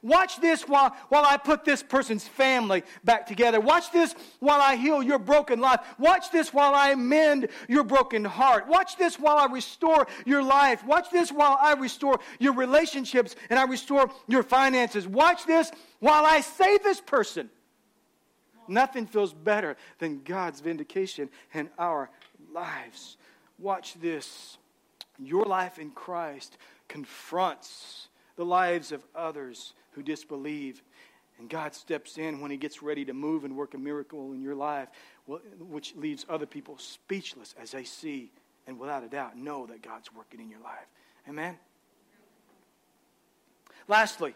Watch 0.00 0.40
this 0.40 0.66
while, 0.66 0.96
while 1.10 1.24
I 1.24 1.36
put 1.36 1.64
this 1.64 1.82
person's 1.82 2.26
family 2.26 2.82
back 3.04 3.26
together. 3.26 3.60
Watch 3.60 3.92
this 3.92 4.14
while 4.40 4.60
I 4.60 4.76
heal 4.76 5.02
your 5.02 5.18
broken 5.18 5.60
life. 5.60 5.80
Watch 5.98 6.30
this 6.30 6.52
while 6.52 6.74
I 6.74 6.94
mend 6.94 7.48
your 7.68 7.84
broken 7.84 8.24
heart. 8.24 8.66
Watch 8.68 8.96
this 8.96 9.18
while 9.18 9.36
I 9.36 9.46
restore 9.46 10.06
your 10.26 10.42
life. 10.42 10.84
Watch 10.84 11.10
this 11.10 11.30
while 11.30 11.56
I 11.60 11.74
restore 11.74 12.18
your 12.40 12.54
relationships 12.54 13.36
and 13.48 13.58
I 13.58 13.64
restore 13.64 14.10
your 14.26 14.42
finances. 14.42 15.06
Watch 15.06 15.46
this 15.46 15.70
while 16.00 16.24
I 16.26 16.40
save 16.40 16.82
this 16.82 17.00
person. 17.00 17.48
Nothing 18.66 19.06
feels 19.06 19.32
better 19.32 19.76
than 19.98 20.22
God's 20.24 20.60
vindication 20.60 21.28
in 21.54 21.70
our 21.78 22.10
lives. 22.52 23.16
Watch 23.58 23.94
this 24.00 24.58
your 25.26 25.44
life 25.44 25.78
in 25.78 25.90
Christ 25.90 26.56
confronts 26.88 28.08
the 28.36 28.44
lives 28.44 28.92
of 28.92 29.04
others 29.14 29.74
who 29.92 30.02
disbelieve. 30.02 30.82
And 31.38 31.48
God 31.48 31.74
steps 31.74 32.18
in 32.18 32.40
when 32.40 32.50
He 32.50 32.56
gets 32.56 32.82
ready 32.82 33.04
to 33.04 33.14
move 33.14 33.44
and 33.44 33.56
work 33.56 33.74
a 33.74 33.78
miracle 33.78 34.32
in 34.32 34.42
your 34.42 34.54
life, 34.54 34.88
which 35.26 35.94
leaves 35.96 36.26
other 36.28 36.46
people 36.46 36.78
speechless 36.78 37.54
as 37.60 37.72
they 37.72 37.84
see 37.84 38.30
and 38.66 38.78
without 38.78 39.02
a 39.02 39.08
doubt 39.08 39.36
know 39.36 39.66
that 39.66 39.82
God's 39.82 40.12
working 40.14 40.40
in 40.40 40.48
your 40.48 40.60
life. 40.60 40.86
Amen? 41.28 41.58
Lastly, 43.88 44.34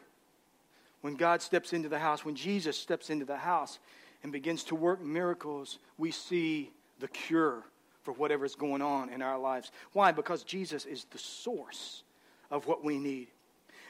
when 1.02 1.14
God 1.14 1.42
steps 1.42 1.72
into 1.72 1.88
the 1.88 1.98
house, 1.98 2.24
when 2.24 2.34
Jesus 2.34 2.76
steps 2.76 3.10
into 3.10 3.24
the 3.24 3.36
house, 3.36 3.78
and 4.22 4.32
begins 4.32 4.64
to 4.64 4.74
work 4.74 5.00
miracles, 5.00 5.78
we 5.98 6.10
see 6.10 6.72
the 6.98 7.06
cure 7.06 7.62
for 8.06 8.12
whatever's 8.12 8.54
going 8.54 8.80
on 8.80 9.10
in 9.10 9.20
our 9.20 9.36
lives. 9.36 9.72
Why? 9.92 10.12
Because 10.12 10.44
Jesus 10.44 10.86
is 10.86 11.06
the 11.10 11.18
source 11.18 12.04
of 12.52 12.68
what 12.68 12.84
we 12.84 12.98
need. 12.98 13.26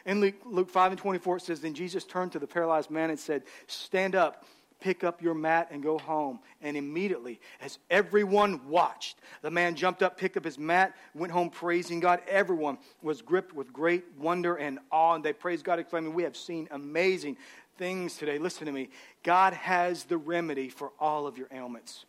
In 0.07 0.23
Luke, 0.23 0.37
Luke 0.47 0.71
5 0.71 0.93
and 0.93 0.99
24, 0.99 1.37
it 1.37 1.43
says, 1.43 1.61
Then 1.61 1.75
Jesus 1.75 2.05
turned 2.05 2.33
to 2.33 2.39
the 2.39 2.47
paralyzed 2.47 2.91
man 2.91 3.11
and 3.11 3.19
said, 3.19 3.43
Stand 3.67 4.15
up, 4.15 4.47
pick 4.81 5.05
up 5.05 5.21
your 5.21 5.35
mat, 5.35 5.69
and 5.71 5.83
go 5.83 5.99
home. 5.99 6.39
And 6.63 6.79
immediately, 6.79 7.41
as 7.61 7.79
everyone 7.91 8.67
watched, 8.69 9.19
the 9.43 9.51
man 9.51 9.75
jumped 9.75 10.03
up, 10.03 10.17
picked 10.17 10.39
up 10.39 10.45
his 10.45 10.59
mat, 10.59 10.97
went 11.15 11.31
home 11.31 11.51
praising 11.51 12.01
God. 12.01 12.23
Everyone 12.27 12.79
was 13.03 13.21
gripped 13.21 13.53
with 13.53 13.71
great 13.71 14.05
wonder 14.19 14.55
and 14.55 14.79
awe, 14.91 15.15
and 15.15 15.23
they 15.23 15.35
praised 15.35 15.63
God, 15.63 15.79
exclaiming, 15.79 16.15
We 16.15 16.23
have 16.23 16.39
seen 16.39 16.69
amazing 16.71 17.37
things 17.77 18.17
today. 18.17 18.39
Listen 18.39 18.65
to 18.65 18.73
me. 18.73 18.89
God 19.23 19.53
has 19.53 20.05
the 20.05 20.17
remedy 20.17 20.71
for 20.71 20.93
all 20.99 21.27
of 21.27 21.37
your 21.37 21.49
ailments. 21.53 22.07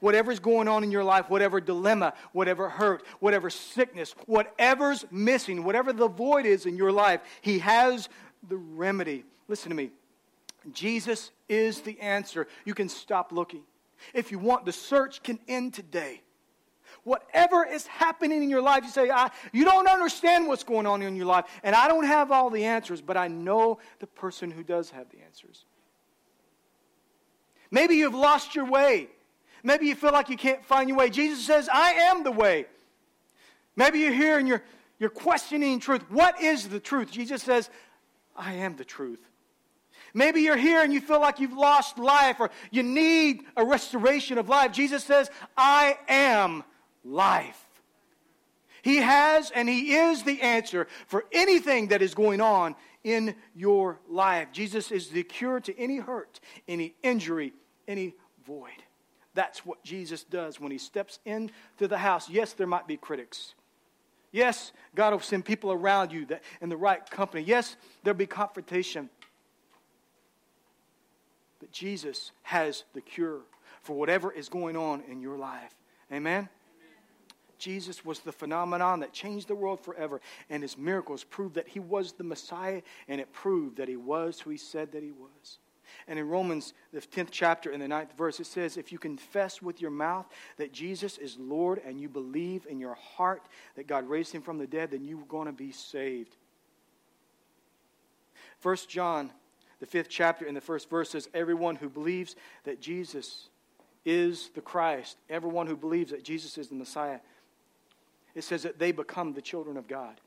Whatever's 0.00 0.40
going 0.40 0.68
on 0.68 0.84
in 0.84 0.90
your 0.90 1.04
life, 1.04 1.28
whatever 1.28 1.60
dilemma, 1.60 2.14
whatever 2.32 2.68
hurt, 2.68 3.04
whatever 3.20 3.50
sickness, 3.50 4.14
whatever's 4.26 5.04
missing, 5.10 5.64
whatever 5.64 5.92
the 5.92 6.08
void 6.08 6.46
is 6.46 6.66
in 6.66 6.76
your 6.76 6.92
life, 6.92 7.20
He 7.40 7.58
has 7.60 8.08
the 8.48 8.56
remedy. 8.56 9.24
Listen 9.48 9.70
to 9.70 9.76
me. 9.76 9.90
Jesus 10.72 11.30
is 11.48 11.80
the 11.80 11.98
answer. 12.00 12.46
You 12.64 12.74
can 12.74 12.88
stop 12.88 13.32
looking. 13.32 13.62
If 14.12 14.30
you 14.30 14.38
want, 14.38 14.64
the 14.64 14.72
search 14.72 15.22
can 15.22 15.38
end 15.48 15.74
today. 15.74 16.22
Whatever 17.04 17.64
is 17.64 17.86
happening 17.86 18.42
in 18.42 18.50
your 18.50 18.62
life, 18.62 18.82
you 18.82 18.90
say, 18.90 19.10
I, 19.10 19.30
You 19.52 19.64
don't 19.64 19.88
understand 19.88 20.48
what's 20.48 20.64
going 20.64 20.86
on 20.86 21.02
in 21.02 21.14
your 21.14 21.26
life, 21.26 21.44
and 21.62 21.74
I 21.74 21.86
don't 21.86 22.04
have 22.04 22.32
all 22.32 22.50
the 22.50 22.64
answers, 22.64 23.00
but 23.00 23.16
I 23.16 23.28
know 23.28 23.78
the 24.00 24.08
person 24.08 24.50
who 24.50 24.64
does 24.64 24.90
have 24.90 25.08
the 25.10 25.18
answers. 25.24 25.64
Maybe 27.70 27.94
you've 27.94 28.14
lost 28.14 28.54
your 28.54 28.64
way. 28.64 29.08
Maybe 29.66 29.88
you 29.88 29.96
feel 29.96 30.12
like 30.12 30.28
you 30.28 30.36
can't 30.36 30.64
find 30.64 30.88
your 30.88 30.96
way. 30.96 31.10
Jesus 31.10 31.44
says, 31.44 31.68
I 31.72 31.94
am 31.94 32.22
the 32.22 32.30
way. 32.30 32.66
Maybe 33.74 33.98
you're 33.98 34.12
here 34.12 34.38
and 34.38 34.46
you're, 34.46 34.62
you're 35.00 35.10
questioning 35.10 35.80
truth. 35.80 36.08
What 36.08 36.40
is 36.40 36.68
the 36.68 36.78
truth? 36.78 37.10
Jesus 37.10 37.42
says, 37.42 37.68
I 38.36 38.52
am 38.54 38.76
the 38.76 38.84
truth. 38.84 39.18
Maybe 40.14 40.42
you're 40.42 40.56
here 40.56 40.82
and 40.82 40.92
you 40.92 41.00
feel 41.00 41.20
like 41.20 41.40
you've 41.40 41.52
lost 41.52 41.98
life 41.98 42.36
or 42.38 42.52
you 42.70 42.84
need 42.84 43.42
a 43.56 43.64
restoration 43.64 44.38
of 44.38 44.48
life. 44.48 44.70
Jesus 44.70 45.02
says, 45.02 45.32
I 45.56 45.98
am 46.06 46.62
life. 47.04 47.60
He 48.82 48.98
has 48.98 49.50
and 49.50 49.68
He 49.68 49.96
is 49.96 50.22
the 50.22 50.42
answer 50.42 50.86
for 51.08 51.24
anything 51.32 51.88
that 51.88 52.02
is 52.02 52.14
going 52.14 52.40
on 52.40 52.76
in 53.02 53.34
your 53.52 53.98
life. 54.08 54.52
Jesus 54.52 54.92
is 54.92 55.08
the 55.08 55.24
cure 55.24 55.58
to 55.58 55.76
any 55.76 55.96
hurt, 55.96 56.38
any 56.68 56.94
injury, 57.02 57.52
any 57.88 58.14
void. 58.46 58.85
That's 59.36 59.66
what 59.66 59.84
Jesus 59.84 60.24
does 60.24 60.58
when 60.58 60.72
he 60.72 60.78
steps 60.78 61.18
into 61.26 61.52
the 61.86 61.98
house. 61.98 62.30
Yes, 62.30 62.54
there 62.54 62.66
might 62.66 62.86
be 62.86 62.96
critics. 62.96 63.54
Yes, 64.32 64.72
God 64.94 65.12
will 65.12 65.20
send 65.20 65.44
people 65.44 65.70
around 65.70 66.10
you 66.10 66.24
that 66.26 66.42
in 66.62 66.70
the 66.70 66.76
right 66.76 67.08
company. 67.10 67.44
Yes, 67.44 67.76
there'll 68.02 68.16
be 68.16 68.26
confrontation. 68.26 69.10
But 71.60 71.70
Jesus 71.70 72.32
has 72.44 72.84
the 72.94 73.02
cure 73.02 73.40
for 73.82 73.94
whatever 73.94 74.32
is 74.32 74.48
going 74.48 74.74
on 74.74 75.02
in 75.06 75.20
your 75.20 75.36
life. 75.36 75.74
Amen? 76.10 76.32
Amen? 76.32 76.48
Jesus 77.58 78.06
was 78.06 78.20
the 78.20 78.32
phenomenon 78.32 79.00
that 79.00 79.12
changed 79.12 79.48
the 79.48 79.54
world 79.54 79.80
forever, 79.80 80.22
and 80.48 80.62
his 80.62 80.78
miracles 80.78 81.24
proved 81.24 81.56
that 81.56 81.68
he 81.68 81.78
was 81.78 82.12
the 82.12 82.24
Messiah, 82.24 82.80
and 83.06 83.20
it 83.20 83.34
proved 83.34 83.76
that 83.76 83.88
he 83.88 83.96
was 83.96 84.40
who 84.40 84.48
he 84.48 84.56
said 84.56 84.92
that 84.92 85.02
he 85.02 85.12
was. 85.12 85.58
And 86.08 86.18
in 86.18 86.28
Romans, 86.28 86.74
the 86.92 87.00
10th 87.00 87.28
chapter, 87.30 87.70
in 87.70 87.80
the 87.80 87.88
ninth 87.88 88.16
verse, 88.16 88.40
it 88.40 88.46
says, 88.46 88.76
If 88.76 88.92
you 88.92 88.98
confess 88.98 89.60
with 89.60 89.80
your 89.80 89.90
mouth 89.90 90.26
that 90.56 90.72
Jesus 90.72 91.18
is 91.18 91.38
Lord 91.38 91.80
and 91.84 92.00
you 92.00 92.08
believe 92.08 92.66
in 92.68 92.78
your 92.78 92.94
heart 92.94 93.46
that 93.76 93.86
God 93.86 94.08
raised 94.08 94.32
him 94.32 94.42
from 94.42 94.58
the 94.58 94.66
dead, 94.66 94.90
then 94.90 95.04
you're 95.04 95.24
going 95.28 95.46
to 95.46 95.52
be 95.52 95.72
saved. 95.72 96.36
First 98.58 98.88
John, 98.88 99.30
the 99.80 99.86
fifth 99.86 100.08
chapter, 100.08 100.46
in 100.46 100.54
the 100.54 100.60
first 100.60 100.88
verse 100.88 101.10
says, 101.10 101.28
Everyone 101.34 101.76
who 101.76 101.88
believes 101.88 102.36
that 102.64 102.80
Jesus 102.80 103.48
is 104.04 104.50
the 104.54 104.60
Christ, 104.60 105.18
everyone 105.28 105.66
who 105.66 105.76
believes 105.76 106.12
that 106.12 106.24
Jesus 106.24 106.56
is 106.56 106.68
the 106.68 106.74
Messiah, 106.74 107.18
it 108.34 108.44
says 108.44 108.62
that 108.62 108.78
they 108.78 108.92
become 108.92 109.32
the 109.32 109.42
children 109.42 109.76
of 109.76 109.88
God. 109.88 110.20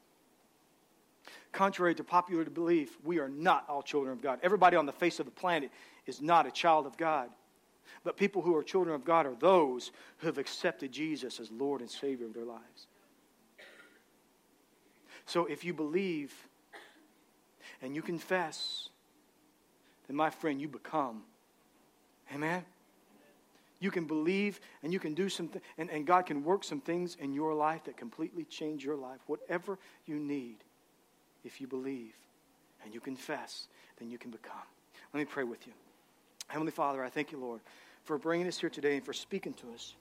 Contrary 1.51 1.95
to 1.95 2.03
popular 2.03 2.45
belief, 2.45 2.97
we 3.03 3.19
are 3.19 3.29
not 3.29 3.65
all 3.67 3.81
children 3.81 4.13
of 4.13 4.21
God. 4.21 4.39
Everybody 4.43 4.77
on 4.77 4.85
the 4.85 4.93
face 4.93 5.19
of 5.19 5.25
the 5.25 5.31
planet 5.31 5.71
is 6.05 6.21
not 6.21 6.45
a 6.45 6.51
child 6.51 6.85
of 6.85 6.95
God. 6.95 7.29
But 8.03 8.17
people 8.17 8.41
who 8.41 8.55
are 8.55 8.63
children 8.63 8.95
of 8.95 9.03
God 9.03 9.25
are 9.25 9.35
those 9.35 9.91
who 10.17 10.27
have 10.27 10.37
accepted 10.37 10.91
Jesus 10.91 11.39
as 11.39 11.51
Lord 11.51 11.81
and 11.81 11.89
Savior 11.89 12.27
of 12.27 12.33
their 12.33 12.45
lives. 12.45 12.87
So 15.25 15.45
if 15.45 15.63
you 15.63 15.73
believe 15.73 16.33
and 17.81 17.95
you 17.95 18.01
confess, 18.01 18.89
then 20.07 20.15
my 20.15 20.29
friend, 20.29 20.61
you 20.61 20.67
become. 20.67 21.23
Amen? 22.33 22.63
You 23.79 23.91
can 23.91 24.05
believe 24.05 24.59
and 24.83 24.93
you 24.93 24.99
can 24.99 25.13
do 25.13 25.29
something, 25.29 25.61
and, 25.77 25.89
and 25.89 26.05
God 26.05 26.25
can 26.25 26.43
work 26.43 26.63
some 26.63 26.81
things 26.81 27.15
in 27.19 27.33
your 27.33 27.53
life 27.53 27.85
that 27.85 27.97
completely 27.97 28.43
change 28.43 28.83
your 28.83 28.95
life. 28.95 29.19
Whatever 29.25 29.79
you 30.05 30.19
need 30.19 30.57
if 31.43 31.61
you 31.61 31.67
believe 31.67 32.13
and 32.83 32.93
you 32.93 32.99
confess, 32.99 33.67
then 33.99 34.09
you 34.09 34.17
can 34.17 34.31
become. 34.31 34.55
Let 35.13 35.19
me 35.19 35.25
pray 35.25 35.43
with 35.43 35.65
you. 35.67 35.73
Heavenly 36.47 36.71
Father, 36.71 37.03
I 37.03 37.09
thank 37.09 37.31
you, 37.31 37.39
Lord, 37.39 37.61
for 38.03 38.17
bringing 38.17 38.47
us 38.47 38.59
here 38.59 38.69
today 38.69 38.95
and 38.95 39.05
for 39.05 39.13
speaking 39.13 39.53
to 39.53 39.71
us. 39.73 39.95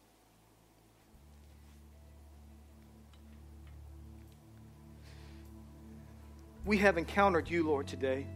We 6.65 6.79
have 6.79 6.99
encountered 6.99 7.49
you, 7.49 7.63
Lord, 7.67 7.87
today. 7.87 8.27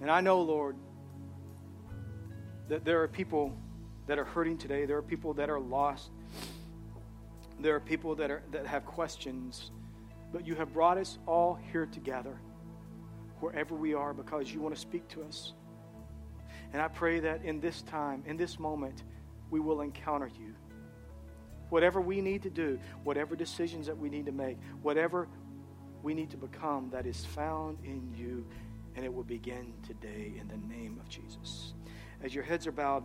And 0.00 0.10
I 0.10 0.20
know, 0.20 0.42
Lord, 0.42 0.76
that 2.68 2.84
there 2.84 3.02
are 3.02 3.08
people 3.08 3.56
that 4.06 4.18
are 4.18 4.24
hurting 4.24 4.58
today. 4.58 4.84
There 4.84 4.98
are 4.98 5.02
people 5.02 5.32
that 5.34 5.48
are 5.48 5.60
lost. 5.60 6.10
There 7.60 7.74
are 7.74 7.80
people 7.80 8.14
that, 8.16 8.30
are, 8.30 8.42
that 8.52 8.66
have 8.66 8.84
questions 8.84 9.70
but 10.34 10.44
you 10.44 10.56
have 10.56 10.72
brought 10.72 10.98
us 10.98 11.18
all 11.28 11.56
here 11.70 11.86
together, 11.86 12.36
wherever 13.38 13.76
we 13.76 13.94
are, 13.94 14.12
because 14.12 14.52
you 14.52 14.60
want 14.60 14.74
to 14.74 14.80
speak 14.80 15.06
to 15.06 15.22
us. 15.22 15.52
And 16.72 16.82
I 16.82 16.88
pray 16.88 17.20
that 17.20 17.44
in 17.44 17.60
this 17.60 17.82
time, 17.82 18.24
in 18.26 18.36
this 18.36 18.58
moment, 18.58 19.04
we 19.50 19.60
will 19.60 19.80
encounter 19.80 20.28
you. 20.36 20.56
Whatever 21.68 22.00
we 22.00 22.20
need 22.20 22.42
to 22.42 22.50
do, 22.50 22.80
whatever 23.04 23.36
decisions 23.36 23.86
that 23.86 23.96
we 23.96 24.10
need 24.10 24.26
to 24.26 24.32
make, 24.32 24.58
whatever 24.82 25.28
we 26.02 26.14
need 26.14 26.30
to 26.30 26.36
become 26.36 26.90
that 26.90 27.06
is 27.06 27.24
found 27.24 27.78
in 27.84 28.12
you, 28.12 28.44
and 28.96 29.04
it 29.04 29.14
will 29.14 29.22
begin 29.22 29.72
today 29.86 30.34
in 30.36 30.48
the 30.48 30.56
name 30.66 30.98
of 31.00 31.08
Jesus. 31.08 31.74
As 32.24 32.34
your 32.34 32.42
heads 32.42 32.66
are 32.66 32.72
bowed, 32.72 33.04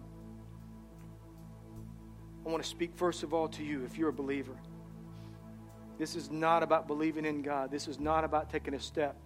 I 2.44 2.50
want 2.50 2.64
to 2.64 2.70
speak 2.70 2.96
first 2.96 3.22
of 3.22 3.36
all 3.36 3.48
to 3.50 3.64
you 3.64 3.86
if 3.86 4.00
you're 4.00 4.10
a 4.10 4.14
believer. 4.14 4.58
This 6.00 6.16
is 6.16 6.32
not 6.32 6.64
about 6.64 6.88
believing 6.88 7.26
in 7.26 7.42
God. 7.42 7.70
This 7.70 7.90
is 7.90 8.00
not 8.00 8.24
about 8.24 8.50
taking 8.50 8.74
a 8.74 8.80
step 8.80 9.18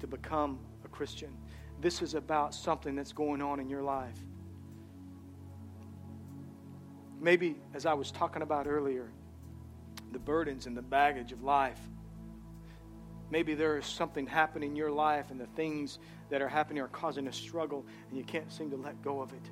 to 0.00 0.06
become 0.06 0.58
a 0.86 0.88
Christian. 0.88 1.36
This 1.82 2.00
is 2.00 2.14
about 2.14 2.54
something 2.54 2.96
that's 2.96 3.12
going 3.12 3.42
on 3.42 3.60
in 3.60 3.68
your 3.68 3.82
life. 3.82 4.16
Maybe, 7.20 7.56
as 7.74 7.84
I 7.84 7.92
was 7.92 8.10
talking 8.10 8.40
about 8.40 8.66
earlier, 8.66 9.12
the 10.12 10.18
burdens 10.18 10.66
and 10.66 10.74
the 10.74 10.82
baggage 10.82 11.30
of 11.30 11.42
life. 11.44 11.78
Maybe 13.30 13.54
there 13.54 13.76
is 13.76 13.84
something 13.84 14.26
happening 14.26 14.70
in 14.70 14.76
your 14.76 14.90
life, 14.90 15.30
and 15.30 15.38
the 15.38 15.46
things 15.48 15.98
that 16.30 16.40
are 16.40 16.48
happening 16.48 16.82
are 16.82 16.88
causing 16.88 17.28
a 17.28 17.32
struggle, 17.32 17.84
and 18.08 18.16
you 18.16 18.24
can't 18.24 18.50
seem 18.50 18.70
to 18.70 18.76
let 18.76 19.00
go 19.02 19.20
of 19.20 19.34
it. 19.34 19.50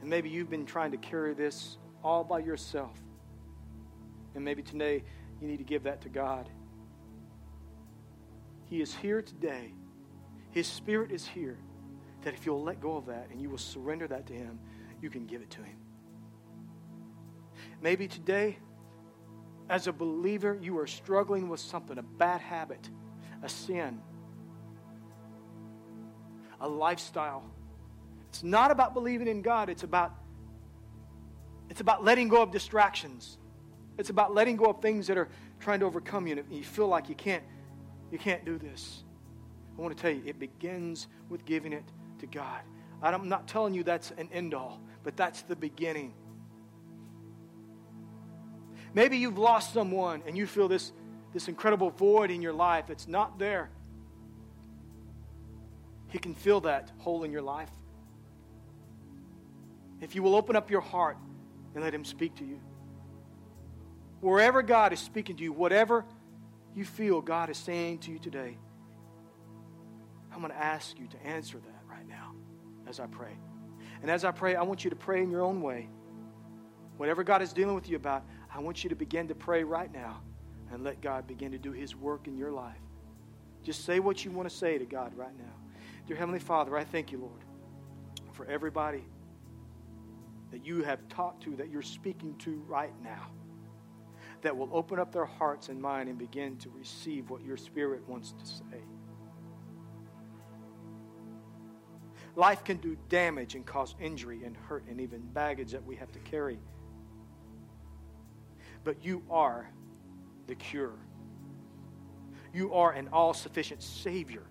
And 0.00 0.10
maybe 0.10 0.28
you've 0.28 0.50
been 0.50 0.66
trying 0.66 0.90
to 0.90 0.96
carry 0.96 1.32
this 1.32 1.78
all 2.02 2.24
by 2.24 2.40
yourself. 2.40 3.00
And 4.34 4.44
maybe 4.44 4.62
today 4.62 5.02
you 5.40 5.48
need 5.48 5.58
to 5.58 5.64
give 5.64 5.82
that 5.84 6.00
to 6.02 6.08
God. 6.08 6.48
He 8.68 8.80
is 8.80 8.94
here 8.94 9.20
today. 9.20 9.72
His 10.50 10.66
Spirit 10.66 11.10
is 11.10 11.26
here. 11.26 11.58
That 12.22 12.34
if 12.34 12.46
you'll 12.46 12.62
let 12.62 12.80
go 12.80 12.96
of 12.96 13.06
that 13.06 13.28
and 13.30 13.40
you 13.40 13.50
will 13.50 13.58
surrender 13.58 14.06
that 14.08 14.26
to 14.28 14.32
Him, 14.32 14.58
you 15.00 15.10
can 15.10 15.26
give 15.26 15.42
it 15.42 15.50
to 15.50 15.62
Him. 15.62 15.76
Maybe 17.82 18.06
today, 18.06 18.58
as 19.68 19.88
a 19.88 19.92
believer, 19.92 20.58
you 20.60 20.78
are 20.78 20.86
struggling 20.86 21.48
with 21.48 21.60
something 21.60 21.98
a 21.98 22.02
bad 22.02 22.40
habit, 22.40 22.88
a 23.42 23.48
sin, 23.48 24.00
a 26.60 26.68
lifestyle. 26.68 27.44
It's 28.28 28.42
not 28.42 28.70
about 28.70 28.94
believing 28.94 29.26
in 29.26 29.42
God, 29.42 29.68
it's 29.68 29.82
about, 29.82 30.14
it's 31.68 31.80
about 31.80 32.04
letting 32.04 32.28
go 32.28 32.40
of 32.40 32.52
distractions. 32.52 33.36
It's 33.98 34.10
about 34.10 34.34
letting 34.34 34.56
go 34.56 34.66
of 34.66 34.80
things 34.80 35.06
that 35.08 35.18
are 35.18 35.28
trying 35.60 35.80
to 35.80 35.86
overcome 35.86 36.26
you 36.26 36.36
and 36.36 36.52
you 36.52 36.64
feel 36.64 36.88
like 36.88 37.08
you 37.08 37.14
can't, 37.14 37.44
you 38.10 38.18
can't 38.18 38.44
do 38.44 38.58
this. 38.58 39.04
I 39.76 39.80
want 39.80 39.96
to 39.96 40.00
tell 40.00 40.10
you, 40.10 40.22
it 40.26 40.38
begins 40.38 41.08
with 41.28 41.44
giving 41.44 41.72
it 41.72 41.84
to 42.20 42.26
God. 42.26 42.60
I'm 43.02 43.28
not 43.28 43.48
telling 43.48 43.74
you 43.74 43.82
that's 43.82 44.12
an 44.12 44.28
end 44.32 44.54
all, 44.54 44.80
but 45.02 45.16
that's 45.16 45.42
the 45.42 45.56
beginning. 45.56 46.14
Maybe 48.94 49.16
you've 49.16 49.38
lost 49.38 49.72
someone 49.72 50.22
and 50.26 50.36
you 50.36 50.46
feel 50.46 50.68
this, 50.68 50.92
this 51.32 51.48
incredible 51.48 51.90
void 51.90 52.30
in 52.30 52.42
your 52.42 52.52
life. 52.52 52.90
It's 52.90 53.08
not 53.08 53.38
there. 53.38 53.70
He 56.08 56.18
can 56.18 56.34
fill 56.34 56.60
that 56.60 56.92
hole 56.98 57.24
in 57.24 57.32
your 57.32 57.42
life. 57.42 57.70
If 60.00 60.14
you 60.14 60.22
will 60.22 60.36
open 60.36 60.56
up 60.56 60.70
your 60.70 60.80
heart 60.82 61.16
and 61.74 61.82
let 61.82 61.94
Him 61.94 62.04
speak 62.04 62.34
to 62.36 62.44
you. 62.44 62.60
Wherever 64.22 64.62
God 64.62 64.92
is 64.92 65.00
speaking 65.00 65.36
to 65.36 65.42
you, 65.42 65.52
whatever 65.52 66.04
you 66.76 66.84
feel 66.84 67.20
God 67.20 67.50
is 67.50 67.58
saying 67.58 67.98
to 67.98 68.12
you 68.12 68.20
today, 68.20 68.56
I'm 70.32 70.38
going 70.38 70.52
to 70.52 70.58
ask 70.58 70.96
you 70.96 71.08
to 71.08 71.26
answer 71.26 71.58
that 71.58 71.82
right 71.90 72.08
now 72.08 72.32
as 72.88 73.00
I 73.00 73.06
pray. 73.06 73.36
And 74.00 74.08
as 74.08 74.24
I 74.24 74.30
pray, 74.30 74.54
I 74.54 74.62
want 74.62 74.84
you 74.84 74.90
to 74.90 74.96
pray 74.96 75.24
in 75.24 75.30
your 75.30 75.42
own 75.42 75.60
way. 75.60 75.88
Whatever 76.98 77.24
God 77.24 77.42
is 77.42 77.52
dealing 77.52 77.74
with 77.74 77.88
you 77.88 77.96
about, 77.96 78.24
I 78.54 78.60
want 78.60 78.84
you 78.84 78.90
to 78.90 78.96
begin 78.96 79.26
to 79.26 79.34
pray 79.34 79.64
right 79.64 79.92
now 79.92 80.20
and 80.72 80.84
let 80.84 81.00
God 81.00 81.26
begin 81.26 81.50
to 81.50 81.58
do 81.58 81.72
His 81.72 81.96
work 81.96 82.28
in 82.28 82.38
your 82.38 82.52
life. 82.52 82.78
Just 83.64 83.84
say 83.84 83.98
what 83.98 84.24
you 84.24 84.30
want 84.30 84.48
to 84.48 84.54
say 84.54 84.78
to 84.78 84.84
God 84.84 85.16
right 85.16 85.36
now. 85.36 85.52
Dear 86.06 86.16
Heavenly 86.16 86.38
Father, 86.38 86.76
I 86.76 86.84
thank 86.84 87.10
you, 87.10 87.18
Lord, 87.18 87.44
for 88.34 88.46
everybody 88.46 89.02
that 90.52 90.64
you 90.64 90.84
have 90.84 91.08
talked 91.08 91.42
to, 91.42 91.56
that 91.56 91.70
you're 91.70 91.82
speaking 91.82 92.36
to 92.38 92.62
right 92.68 92.92
now, 93.02 93.26
that 94.42 94.56
will 94.56 94.68
open 94.72 94.98
up 94.98 95.12
their 95.12 95.24
hearts 95.24 95.68
and 95.68 95.80
mind 95.80 96.08
and 96.08 96.18
begin 96.18 96.56
to 96.58 96.70
receive 96.70 97.30
what 97.30 97.42
your 97.44 97.56
Spirit 97.56 98.06
wants 98.08 98.32
to 98.32 98.46
say. 98.46 98.82
Life 102.34 102.64
can 102.64 102.78
do 102.78 102.96
damage 103.08 103.54
and 103.54 103.64
cause 103.64 103.94
injury 104.00 104.44
and 104.44 104.56
hurt 104.56 104.84
and 104.88 105.00
even 105.00 105.20
baggage 105.20 105.72
that 105.72 105.84
we 105.84 105.96
have 105.96 106.10
to 106.12 106.18
carry. 106.20 106.58
But 108.84 109.04
you 109.04 109.22
are 109.30 109.70
the 110.46 110.54
cure. 110.54 110.98
You 112.52 112.74
are 112.74 112.92
an 112.92 113.08
all 113.12 113.34
sufficient 113.34 113.82
Savior 113.82 114.44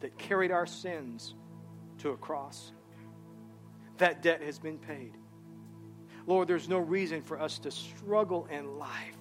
that 0.00 0.18
carried 0.18 0.50
our 0.50 0.66
sins 0.66 1.34
to 1.98 2.10
a 2.10 2.16
cross. 2.16 2.72
That 3.98 4.20
debt 4.20 4.42
has 4.42 4.58
been 4.58 4.78
paid. 4.78 5.16
Lord, 6.26 6.48
there's 6.48 6.68
no 6.68 6.78
reason 6.78 7.22
for 7.22 7.40
us 7.40 7.58
to 7.60 7.70
struggle 7.70 8.46
in 8.50 8.78
life 8.78 9.16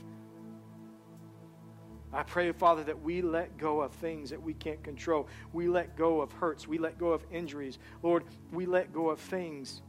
I 2.13 2.23
pray, 2.23 2.51
Father, 2.51 2.83
that 2.83 3.01
we 3.01 3.21
let 3.21 3.57
go 3.57 3.81
of 3.81 3.93
things 3.93 4.31
that 4.31 4.41
we 4.41 4.53
can't 4.53 4.83
control. 4.83 5.29
We 5.53 5.69
let 5.69 5.95
go 5.95 6.19
of 6.21 6.31
hurts. 6.33 6.67
We 6.67 6.77
let 6.77 6.97
go 6.97 7.13
of 7.13 7.23
injuries. 7.31 7.79
Lord, 8.03 8.25
we 8.51 8.65
let 8.65 8.91
go 8.91 9.09
of 9.09 9.19
things 9.19 9.81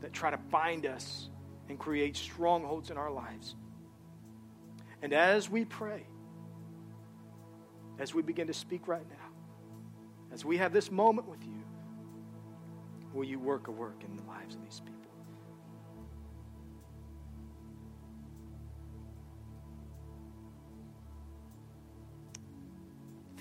that 0.00 0.12
try 0.12 0.30
to 0.30 0.36
bind 0.36 0.84
us 0.84 1.30
and 1.68 1.78
create 1.78 2.16
strongholds 2.16 2.90
in 2.90 2.98
our 2.98 3.10
lives. 3.10 3.54
And 5.00 5.14
as 5.14 5.48
we 5.48 5.64
pray, 5.64 6.06
as 7.98 8.14
we 8.14 8.20
begin 8.20 8.48
to 8.48 8.54
speak 8.54 8.86
right 8.86 9.08
now, 9.08 9.16
as 10.30 10.44
we 10.44 10.58
have 10.58 10.74
this 10.74 10.90
moment 10.90 11.26
with 11.26 11.42
you, 11.42 11.62
will 13.14 13.24
you 13.24 13.38
work 13.38 13.68
a 13.68 13.70
work 13.70 14.02
in 14.04 14.14
the 14.14 14.22
lives 14.24 14.54
of 14.54 14.62
these 14.62 14.80
people? 14.84 14.97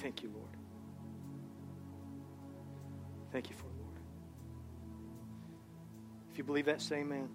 Thank 0.08 0.24
you, 0.24 0.32
Lord. 0.34 0.56
Thank 3.32 3.50
you 3.50 3.56
for 3.58 3.66
it, 3.68 3.78
Lord. 3.78 4.00
If 6.32 6.38
you 6.38 6.46
believe 6.46 6.66
that, 6.68 6.82
say 6.82 7.02
amen. 7.02 7.30